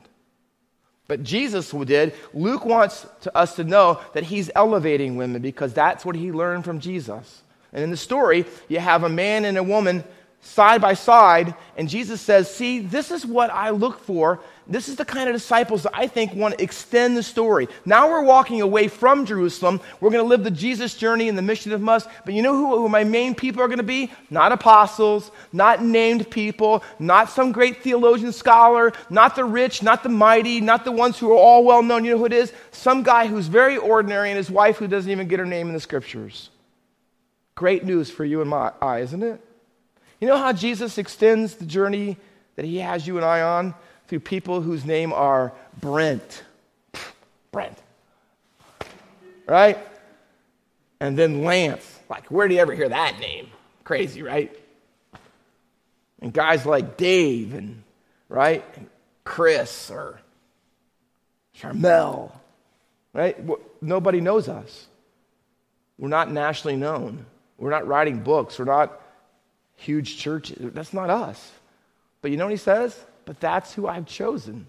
But 1.10 1.22
Jesus 1.22 1.70
did. 1.72 2.14
Luke 2.34 2.64
wants 2.64 3.06
to, 3.24 3.38
us 3.38 3.58
to 3.58 3.66
know 3.66 4.00
that 4.14 4.24
he's 4.24 4.50
elevating 4.56 5.18
women 5.18 5.42
because 5.42 5.74
that's 5.74 6.06
what 6.06 6.16
he 6.16 6.32
learned 6.32 6.64
from 6.64 6.80
Jesus. 6.80 7.42
And 7.74 7.84
in 7.84 7.92
the 7.92 7.98
story, 7.98 8.46
you 8.70 8.80
have 8.80 9.04
a 9.04 9.10
man 9.10 9.44
and 9.44 9.58
a 9.58 9.64
woman 9.64 10.06
side 10.46 10.80
by 10.82 10.94
side, 10.94 11.56
and 11.76 11.90
Jesus 11.90 12.22
says, 12.22 12.54
See, 12.54 12.80
this 12.80 13.12
is 13.12 13.26
what 13.26 13.50
I 13.50 13.72
look 13.72 14.00
for. 14.00 14.40
This 14.68 14.90
is 14.90 14.96
the 14.96 15.06
kind 15.06 15.30
of 15.30 15.36
disciples 15.36 15.84
that 15.84 15.92
I 15.94 16.08
think 16.08 16.34
want 16.34 16.58
to 16.58 16.64
extend 16.64 17.16
the 17.16 17.22
story. 17.22 17.68
Now 17.86 18.10
we're 18.10 18.24
walking 18.24 18.62
away 18.62 18.88
from 18.88 19.26
Jerusalem. 19.26 19.80
We're 20.00 20.10
going 20.10 20.24
to 20.24 20.28
live 20.28 20.44
the 20.44 20.50
Jesus 20.50 20.96
journey 20.96 21.30
and 21.30 21.38
the 21.38 21.44
mission 21.44 21.72
of 21.72 21.88
us. 21.88 22.08
But 22.24 22.34
you 22.34 22.42
know 22.42 22.56
who, 22.56 22.80
who 22.80 22.90
my 22.90 23.04
main 23.04 23.36
people 23.36 23.62
are 23.62 23.68
going 23.68 23.78
to 23.78 23.84
be? 23.84 24.12
Not 24.32 24.52
apostles, 24.52 25.30
not 25.54 25.84
named 25.84 26.32
people, 26.32 26.84
not 26.98 27.30
some 27.30 27.52
great 27.52 27.84
theologian 27.84 28.32
scholar, 28.32 28.92
not 29.12 29.36
the 29.36 29.46
rich, 29.46 29.84
not 29.84 30.02
the 30.02 30.10
mighty, 30.10 30.62
not 30.62 30.84
the 30.84 30.92
ones 30.92 31.20
who 31.20 31.32
are 31.32 31.38
all 31.38 31.64
well 31.64 31.84
known. 31.84 32.04
You 32.04 32.12
know 32.12 32.18
who 32.18 32.26
it 32.26 32.34
is? 32.34 32.52
Some 32.72 33.04
guy 33.04 33.28
who's 33.28 33.48
very 33.48 33.78
ordinary 33.78 34.30
and 34.32 34.38
his 34.38 34.50
wife 34.50 34.78
who 34.78 34.88
doesn't 34.88 35.12
even 35.12 35.28
get 35.28 35.40
her 35.40 35.46
name 35.46 35.68
in 35.68 35.74
the 35.74 35.80
scriptures. 35.80 36.50
Great 37.54 37.86
news 37.86 38.10
for 38.10 38.26
you 38.26 38.42
and 38.42 38.50
my 38.50 38.72
eye, 38.82 39.00
isn't 39.00 39.22
it? 39.22 39.45
You 40.20 40.28
know 40.28 40.38
how 40.38 40.54
Jesus 40.54 40.98
extends 40.98 41.56
the 41.56 41.66
journey 41.66 42.18
that 42.56 42.66
he 42.66 42.78
has 42.78 43.06
you 43.06 43.18
and 43.18 43.26
I 43.26 43.42
on? 43.42 43.74
Through 44.08 44.22
people 44.22 44.62
whose 44.62 44.86
name 44.86 45.12
are 45.12 45.52
Brent. 45.80 46.44
Brent. 47.52 47.78
Right? 49.48 49.78
And 51.00 51.18
then 51.18 51.44
Lance. 51.44 52.00
Like, 52.10 52.28
where 52.28 52.48
do 52.48 52.56
you 52.56 52.62
ever 52.62 52.74
hear 52.74 52.90
that 52.90 53.20
name? 53.20 53.50
Crazy, 53.84 54.22
right? 54.24 54.58
And 56.22 56.32
guys 56.34 56.66
like 56.66 56.98
Dave 56.98 57.54
and, 57.54 57.84
right? 58.30 58.64
And 58.76 58.88
Chris 59.24 59.92
or 59.92 60.20
Charmel, 61.60 62.32
right? 63.14 63.38
Nobody 63.82 64.22
knows 64.22 64.48
us. 64.48 64.88
We're 65.98 66.10
not 66.10 66.32
nationally 66.32 66.78
known. 66.78 67.26
We're 67.58 67.70
not 67.70 67.88
writing 67.88 68.20
books. 68.20 68.60
We're 68.60 68.66
not 68.66 69.02
huge 69.76 70.18
churches. 70.18 70.58
That's 70.74 70.94
not 70.94 71.10
us. 71.10 71.52
But 72.22 72.32
you 72.32 72.38
know 72.38 72.46
what 72.46 72.52
he 72.52 72.58
says? 72.58 72.98
But 73.26 73.40
that's 73.40 73.74
who 73.74 73.88
I've 73.88 74.06
chosen. 74.06 74.68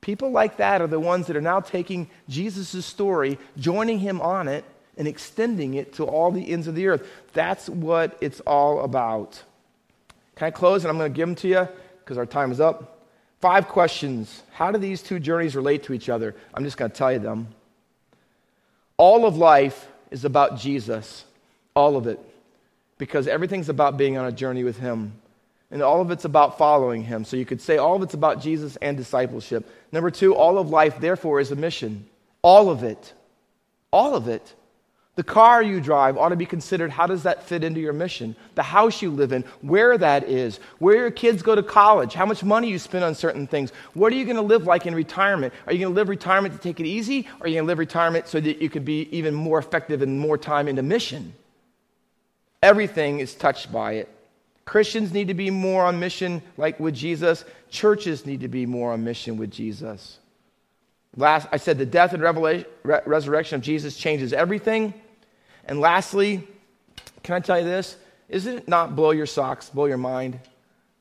People 0.00 0.30
like 0.30 0.56
that 0.56 0.80
are 0.80 0.86
the 0.86 1.00
ones 1.00 1.26
that 1.26 1.36
are 1.36 1.40
now 1.42 1.60
taking 1.60 2.08
Jesus' 2.28 2.84
story, 2.84 3.38
joining 3.58 3.98
him 3.98 4.20
on 4.20 4.48
it, 4.48 4.64
and 4.96 5.06
extending 5.06 5.74
it 5.74 5.94
to 5.94 6.04
all 6.04 6.30
the 6.30 6.50
ends 6.50 6.66
of 6.66 6.74
the 6.74 6.88
earth. 6.88 7.06
That's 7.32 7.68
what 7.68 8.16
it's 8.20 8.40
all 8.40 8.84
about. 8.84 9.42
Can 10.36 10.46
I 10.46 10.50
close? 10.50 10.84
And 10.84 10.90
I'm 10.90 10.98
going 10.98 11.12
to 11.12 11.16
give 11.16 11.28
them 11.28 11.36
to 11.36 11.48
you 11.48 11.68
because 12.00 12.18
our 12.18 12.26
time 12.26 12.50
is 12.52 12.60
up. 12.60 13.06
Five 13.40 13.68
questions. 13.68 14.42
How 14.52 14.70
do 14.70 14.78
these 14.78 15.02
two 15.02 15.18
journeys 15.18 15.56
relate 15.56 15.84
to 15.84 15.92
each 15.92 16.08
other? 16.08 16.34
I'm 16.54 16.64
just 16.64 16.76
going 16.76 16.90
to 16.90 16.96
tell 16.96 17.12
you 17.12 17.18
them. 17.18 17.48
All 18.96 19.24
of 19.24 19.36
life 19.36 19.88
is 20.10 20.24
about 20.24 20.58
Jesus, 20.58 21.24
all 21.74 21.96
of 21.96 22.06
it 22.06 22.20
because 23.02 23.26
everything's 23.26 23.68
about 23.68 23.96
being 23.96 24.16
on 24.16 24.26
a 24.26 24.30
journey 24.30 24.62
with 24.62 24.78
Him. 24.78 25.12
And 25.72 25.82
all 25.82 26.00
of 26.00 26.12
it's 26.12 26.24
about 26.24 26.56
following 26.56 27.02
Him. 27.02 27.24
So 27.24 27.36
you 27.36 27.44
could 27.44 27.60
say 27.60 27.76
all 27.76 27.96
of 27.96 28.02
it's 28.02 28.14
about 28.14 28.40
Jesus 28.40 28.76
and 28.76 28.96
discipleship. 28.96 29.68
Number 29.90 30.08
two, 30.08 30.36
all 30.36 30.56
of 30.56 30.70
life, 30.70 31.00
therefore, 31.00 31.40
is 31.40 31.50
a 31.50 31.56
mission. 31.56 32.06
All 32.42 32.70
of 32.70 32.84
it. 32.84 33.12
All 33.90 34.14
of 34.14 34.28
it. 34.28 34.54
The 35.16 35.24
car 35.24 35.64
you 35.64 35.80
drive 35.80 36.16
ought 36.16 36.28
to 36.28 36.36
be 36.36 36.46
considered 36.46 36.92
how 36.92 37.08
does 37.08 37.24
that 37.24 37.42
fit 37.42 37.64
into 37.64 37.80
your 37.80 37.92
mission? 37.92 38.36
The 38.54 38.62
house 38.62 39.02
you 39.02 39.10
live 39.10 39.32
in, 39.32 39.42
where 39.62 39.98
that 39.98 40.28
is, 40.28 40.60
where 40.78 40.94
your 40.94 41.10
kids 41.10 41.42
go 41.42 41.56
to 41.56 41.62
college, 41.64 42.14
how 42.14 42.24
much 42.24 42.44
money 42.44 42.70
you 42.70 42.78
spend 42.78 43.02
on 43.02 43.16
certain 43.16 43.48
things. 43.48 43.72
What 43.94 44.12
are 44.12 44.16
you 44.16 44.24
going 44.24 44.36
to 44.36 44.42
live 44.42 44.68
like 44.68 44.86
in 44.86 44.94
retirement? 44.94 45.52
Are 45.66 45.72
you 45.72 45.80
going 45.80 45.92
to 45.92 45.96
live 45.96 46.08
retirement 46.08 46.54
to 46.54 46.60
take 46.60 46.78
it 46.78 46.86
easy? 46.86 47.26
Or 47.40 47.46
are 47.46 47.48
you 47.48 47.56
going 47.56 47.64
to 47.64 47.66
live 47.66 47.80
retirement 47.80 48.28
so 48.28 48.38
that 48.38 48.62
you 48.62 48.70
could 48.70 48.84
be 48.84 49.08
even 49.10 49.34
more 49.34 49.58
effective 49.58 50.02
and 50.02 50.20
more 50.20 50.38
time 50.38 50.68
into 50.68 50.84
mission? 50.84 51.34
Everything 52.62 53.18
is 53.18 53.34
touched 53.34 53.72
by 53.72 53.94
it. 53.94 54.08
Christians 54.64 55.12
need 55.12 55.28
to 55.28 55.34
be 55.34 55.50
more 55.50 55.84
on 55.84 55.98
mission 55.98 56.42
like 56.56 56.78
with 56.78 56.94
Jesus. 56.94 57.44
Churches 57.68 58.24
need 58.24 58.40
to 58.40 58.48
be 58.48 58.64
more 58.64 58.92
on 58.92 59.02
mission 59.02 59.36
with 59.36 59.50
Jesus. 59.50 60.18
Last, 61.16 61.48
I 61.52 61.56
said 61.56 61.78
the 61.78 61.86
death 61.86 62.14
and 62.14 62.22
re- 62.22 62.64
resurrection 63.04 63.56
of 63.56 63.62
Jesus 63.62 63.96
changes 63.96 64.32
everything. 64.32 64.94
And 65.64 65.80
lastly, 65.80 66.46
can 67.22 67.34
I 67.34 67.40
tell 67.40 67.58
you 67.58 67.64
this? 67.64 67.96
Isn't 68.28 68.58
it 68.58 68.68
not 68.68 68.96
blow 68.96 69.10
your 69.10 69.26
socks, 69.26 69.68
blow 69.68 69.86
your 69.86 69.98
mind? 69.98 70.40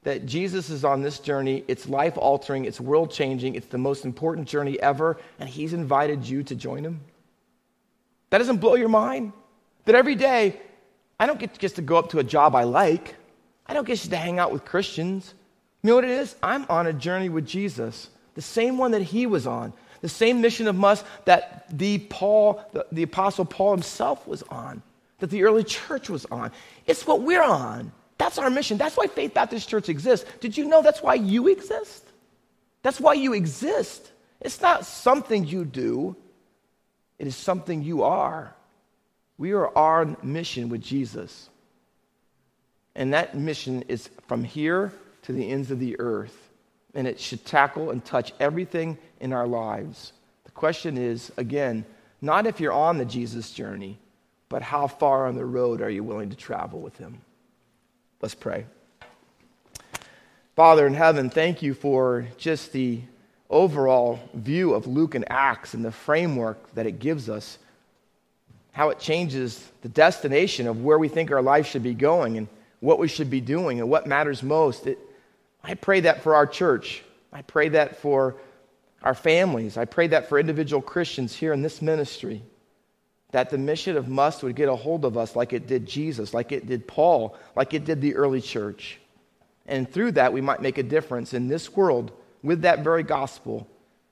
That 0.03 0.26
Jesus 0.26 0.70
is 0.70 0.84
on 0.84 1.01
this 1.01 1.20
journey. 1.20 1.64
It's 1.68 1.88
life 1.88 2.18
altering, 2.18 2.66
it's 2.66 2.82
world 2.82 3.12
changing, 3.12 3.55
it's 3.55 3.68
the 3.68 3.78
most 3.78 4.03
important 4.03 4.47
journey 4.47 4.80
ever, 4.82 5.18
and 5.39 5.47
He's 5.47 5.74
invited 5.74 6.28
you 6.28 6.43
to 6.43 6.55
join 6.55 6.84
Him? 6.84 6.99
That 8.32 8.39
doesn't 8.39 8.57
blow 8.57 8.76
your 8.76 8.89
mind? 8.89 9.32
That 9.86 9.95
every 9.95 10.16
day, 10.16 10.59
I 11.22 11.28
don't 11.28 11.39
get 11.39 11.59
just 11.59 11.76
to 11.76 11.84
go 11.84 11.97
up 11.97 12.09
to 12.09 12.17
a 12.17 12.24
job 12.24 12.55
I 12.55 12.63
like, 12.63 13.13
I 13.67 13.76
don't 13.76 13.86
get 13.86 13.97
just 13.97 14.09
to 14.09 14.17
hang 14.17 14.39
out 14.39 14.51
with 14.51 14.65
Christians. 14.65 15.36
You 15.84 15.89
know 15.89 15.95
what 15.95 16.03
it 16.03 16.09
is? 16.09 16.36
I'm 16.41 16.65
on 16.67 16.88
a 16.88 16.93
journey 16.93 17.30
with 17.30 17.45
Jesus, 17.45 18.09
the 18.34 18.41
same 18.41 18.80
one 18.80 18.89
that 18.91 19.03
He 19.03 19.28
was 19.28 19.45
on, 19.45 19.72
the 20.01 20.09
same 20.09 20.41
mission 20.41 20.67
of 20.67 20.76
must 20.76 21.05
that 21.26 21.67
the 21.69 21.99
Paul, 21.99 22.65
the, 22.74 22.88
the 22.91 23.03
Apostle 23.03 23.45
Paul 23.45 23.74
himself 23.74 24.28
was 24.28 24.41
on 24.49 24.82
that 25.19 25.30
the 25.30 25.43
early 25.43 25.63
church 25.63 26.09
was 26.09 26.26
on. 26.32 26.51
It's 26.88 27.05
what 27.05 27.22
we're 27.22 27.43
on. 27.43 27.91
That's 28.17 28.39
our 28.39 28.49
mission. 28.49 28.80
That's 28.80 28.97
why 28.97 29.05
Faith 29.05 29.36
Baptist 29.36 29.69
Church 29.69 29.89
exists. 29.89 30.26
Did 30.39 30.57
you 30.57 30.65
know 30.65 30.82
that's 30.82 31.03
why 31.03 31.13
you 31.13 31.49
exist? 31.49 32.03
That's 32.82 32.99
why 32.99 33.13
you 33.13 33.34
exist. 33.34 34.11
It's 34.39 34.59
not 34.59 34.88
something 34.88 35.45
you 35.45 35.65
do, 35.65 36.15
it 37.19 37.28
is 37.28 37.36
something 37.36 37.84
you 37.84 38.01
are. 38.01 38.55
We 39.42 39.54
are 39.54 39.76
on 39.76 40.18
mission 40.22 40.70
with 40.70 40.84
Jesus. 40.84 41.50
And 42.94 43.16
that 43.16 43.36
mission 43.36 43.84
is 43.88 44.08
from 44.28 44.44
here 44.44 44.94
to 45.24 45.34
the 45.34 45.50
ends 45.50 45.72
of 45.72 45.80
the 45.80 46.00
earth. 46.00 46.52
And 46.94 47.08
it 47.08 47.20
should 47.20 47.44
tackle 47.44 47.89
and 47.89 48.06
touch 48.06 48.34
everything 48.39 49.00
in 49.20 49.34
our 49.34 49.48
lives. 49.48 50.14
The 50.44 50.52
question 50.52 50.96
is, 50.96 51.32
again, 51.38 51.86
not 52.22 52.46
if 52.46 52.60
you're 52.60 52.72
on 52.72 53.00
the 53.00 53.06
Jesus 53.06 53.50
journey, 53.50 53.98
but 54.48 54.62
how 54.62 54.86
far 54.86 55.26
on 55.26 55.34
the 55.34 55.44
road 55.44 55.82
are 55.82 55.89
you 55.89 56.04
willing 56.04 56.30
to 56.30 56.38
travel 56.38 56.80
with 56.80 56.98
him? 56.98 57.20
Let's 58.22 58.36
pray. 58.36 58.68
Father 60.56 60.86
in 60.86 60.94
heaven, 60.94 61.32
thank 61.32 61.64
you 61.64 61.74
for 61.74 62.28
just 62.38 62.74
the 62.74 63.02
overall 63.50 64.20
view 64.36 64.76
of 64.76 64.86
Luke 64.86 65.16
and 65.16 65.26
Acts 65.32 65.74
and 65.74 65.84
the 65.84 65.92
framework 65.92 66.76
that 66.76 66.86
it 66.86 67.00
gives 67.00 67.28
us, 67.28 67.58
how 68.72 68.89
it 68.89 68.99
changes 68.99 69.69
the 69.82 69.89
destination 69.89 70.67
of 70.67 70.84
where 70.84 70.97
we 70.97 71.07
think 71.07 71.32
our 71.32 71.41
life 71.41 71.67
should 71.67 71.84
be 71.84 71.93
going 71.93 72.38
and 72.38 72.47
what 72.80 72.99
we 72.99 73.07
should 73.07 73.30
be 73.30 73.41
doing 73.41 73.80
and 73.80 73.89
what 73.89 74.07
matters 74.07 74.41
most. 74.41 74.88
It, 74.88 74.97
I 75.63 75.74
pray 75.76 76.01
that 76.01 76.24
for 76.24 76.36
our 76.36 76.47
church. 76.47 77.03
I 77.34 77.41
pray 77.41 77.69
that 77.69 77.97
for 78.01 78.36
our 79.03 79.15
families. 79.15 79.78
I 79.78 79.86
pray 79.86 80.07
that 80.07 80.30
for 80.30 80.39
individual 80.39 80.82
Christians 80.82 81.36
here 81.36 81.53
in 81.53 81.61
this 81.61 81.82
ministry 81.82 82.43
that 83.32 83.49
the 83.49 83.57
mission 83.57 83.97
of 83.97 84.07
must 84.07 84.43
would 84.43 84.55
get 84.55 84.69
a 84.69 84.76
hold 84.76 85.05
of 85.05 85.17
us 85.17 85.36
like 85.36 85.53
it 85.53 85.67
did 85.67 85.86
Jesus, 85.86 86.34
like 86.34 86.51
it 86.51 86.67
did 86.67 86.88
Paul, 86.88 87.38
like 87.55 87.74
it 87.74 87.86
did 87.86 88.01
the 88.01 88.15
early 88.15 88.41
church. 88.41 88.99
And 89.65 89.89
through 89.89 90.13
that, 90.13 90.34
we 90.34 90.41
might 90.41 90.61
make 90.61 90.78
a 90.78 90.84
difference 90.84 91.34
in 91.34 91.47
this 91.47 91.74
world 91.76 92.11
with 92.43 92.61
that 92.63 92.84
very 92.84 93.03
gospel, 93.03 93.67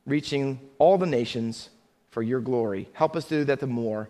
reaching 0.05 0.59
all 0.77 0.97
the 0.97 1.05
nations 1.05 1.69
for 2.11 2.21
your 2.21 2.39
glory. 2.39 2.87
Help 2.93 3.15
us 3.15 3.25
do 3.25 3.43
that 3.43 3.59
the 3.59 3.67
more. 3.67 4.09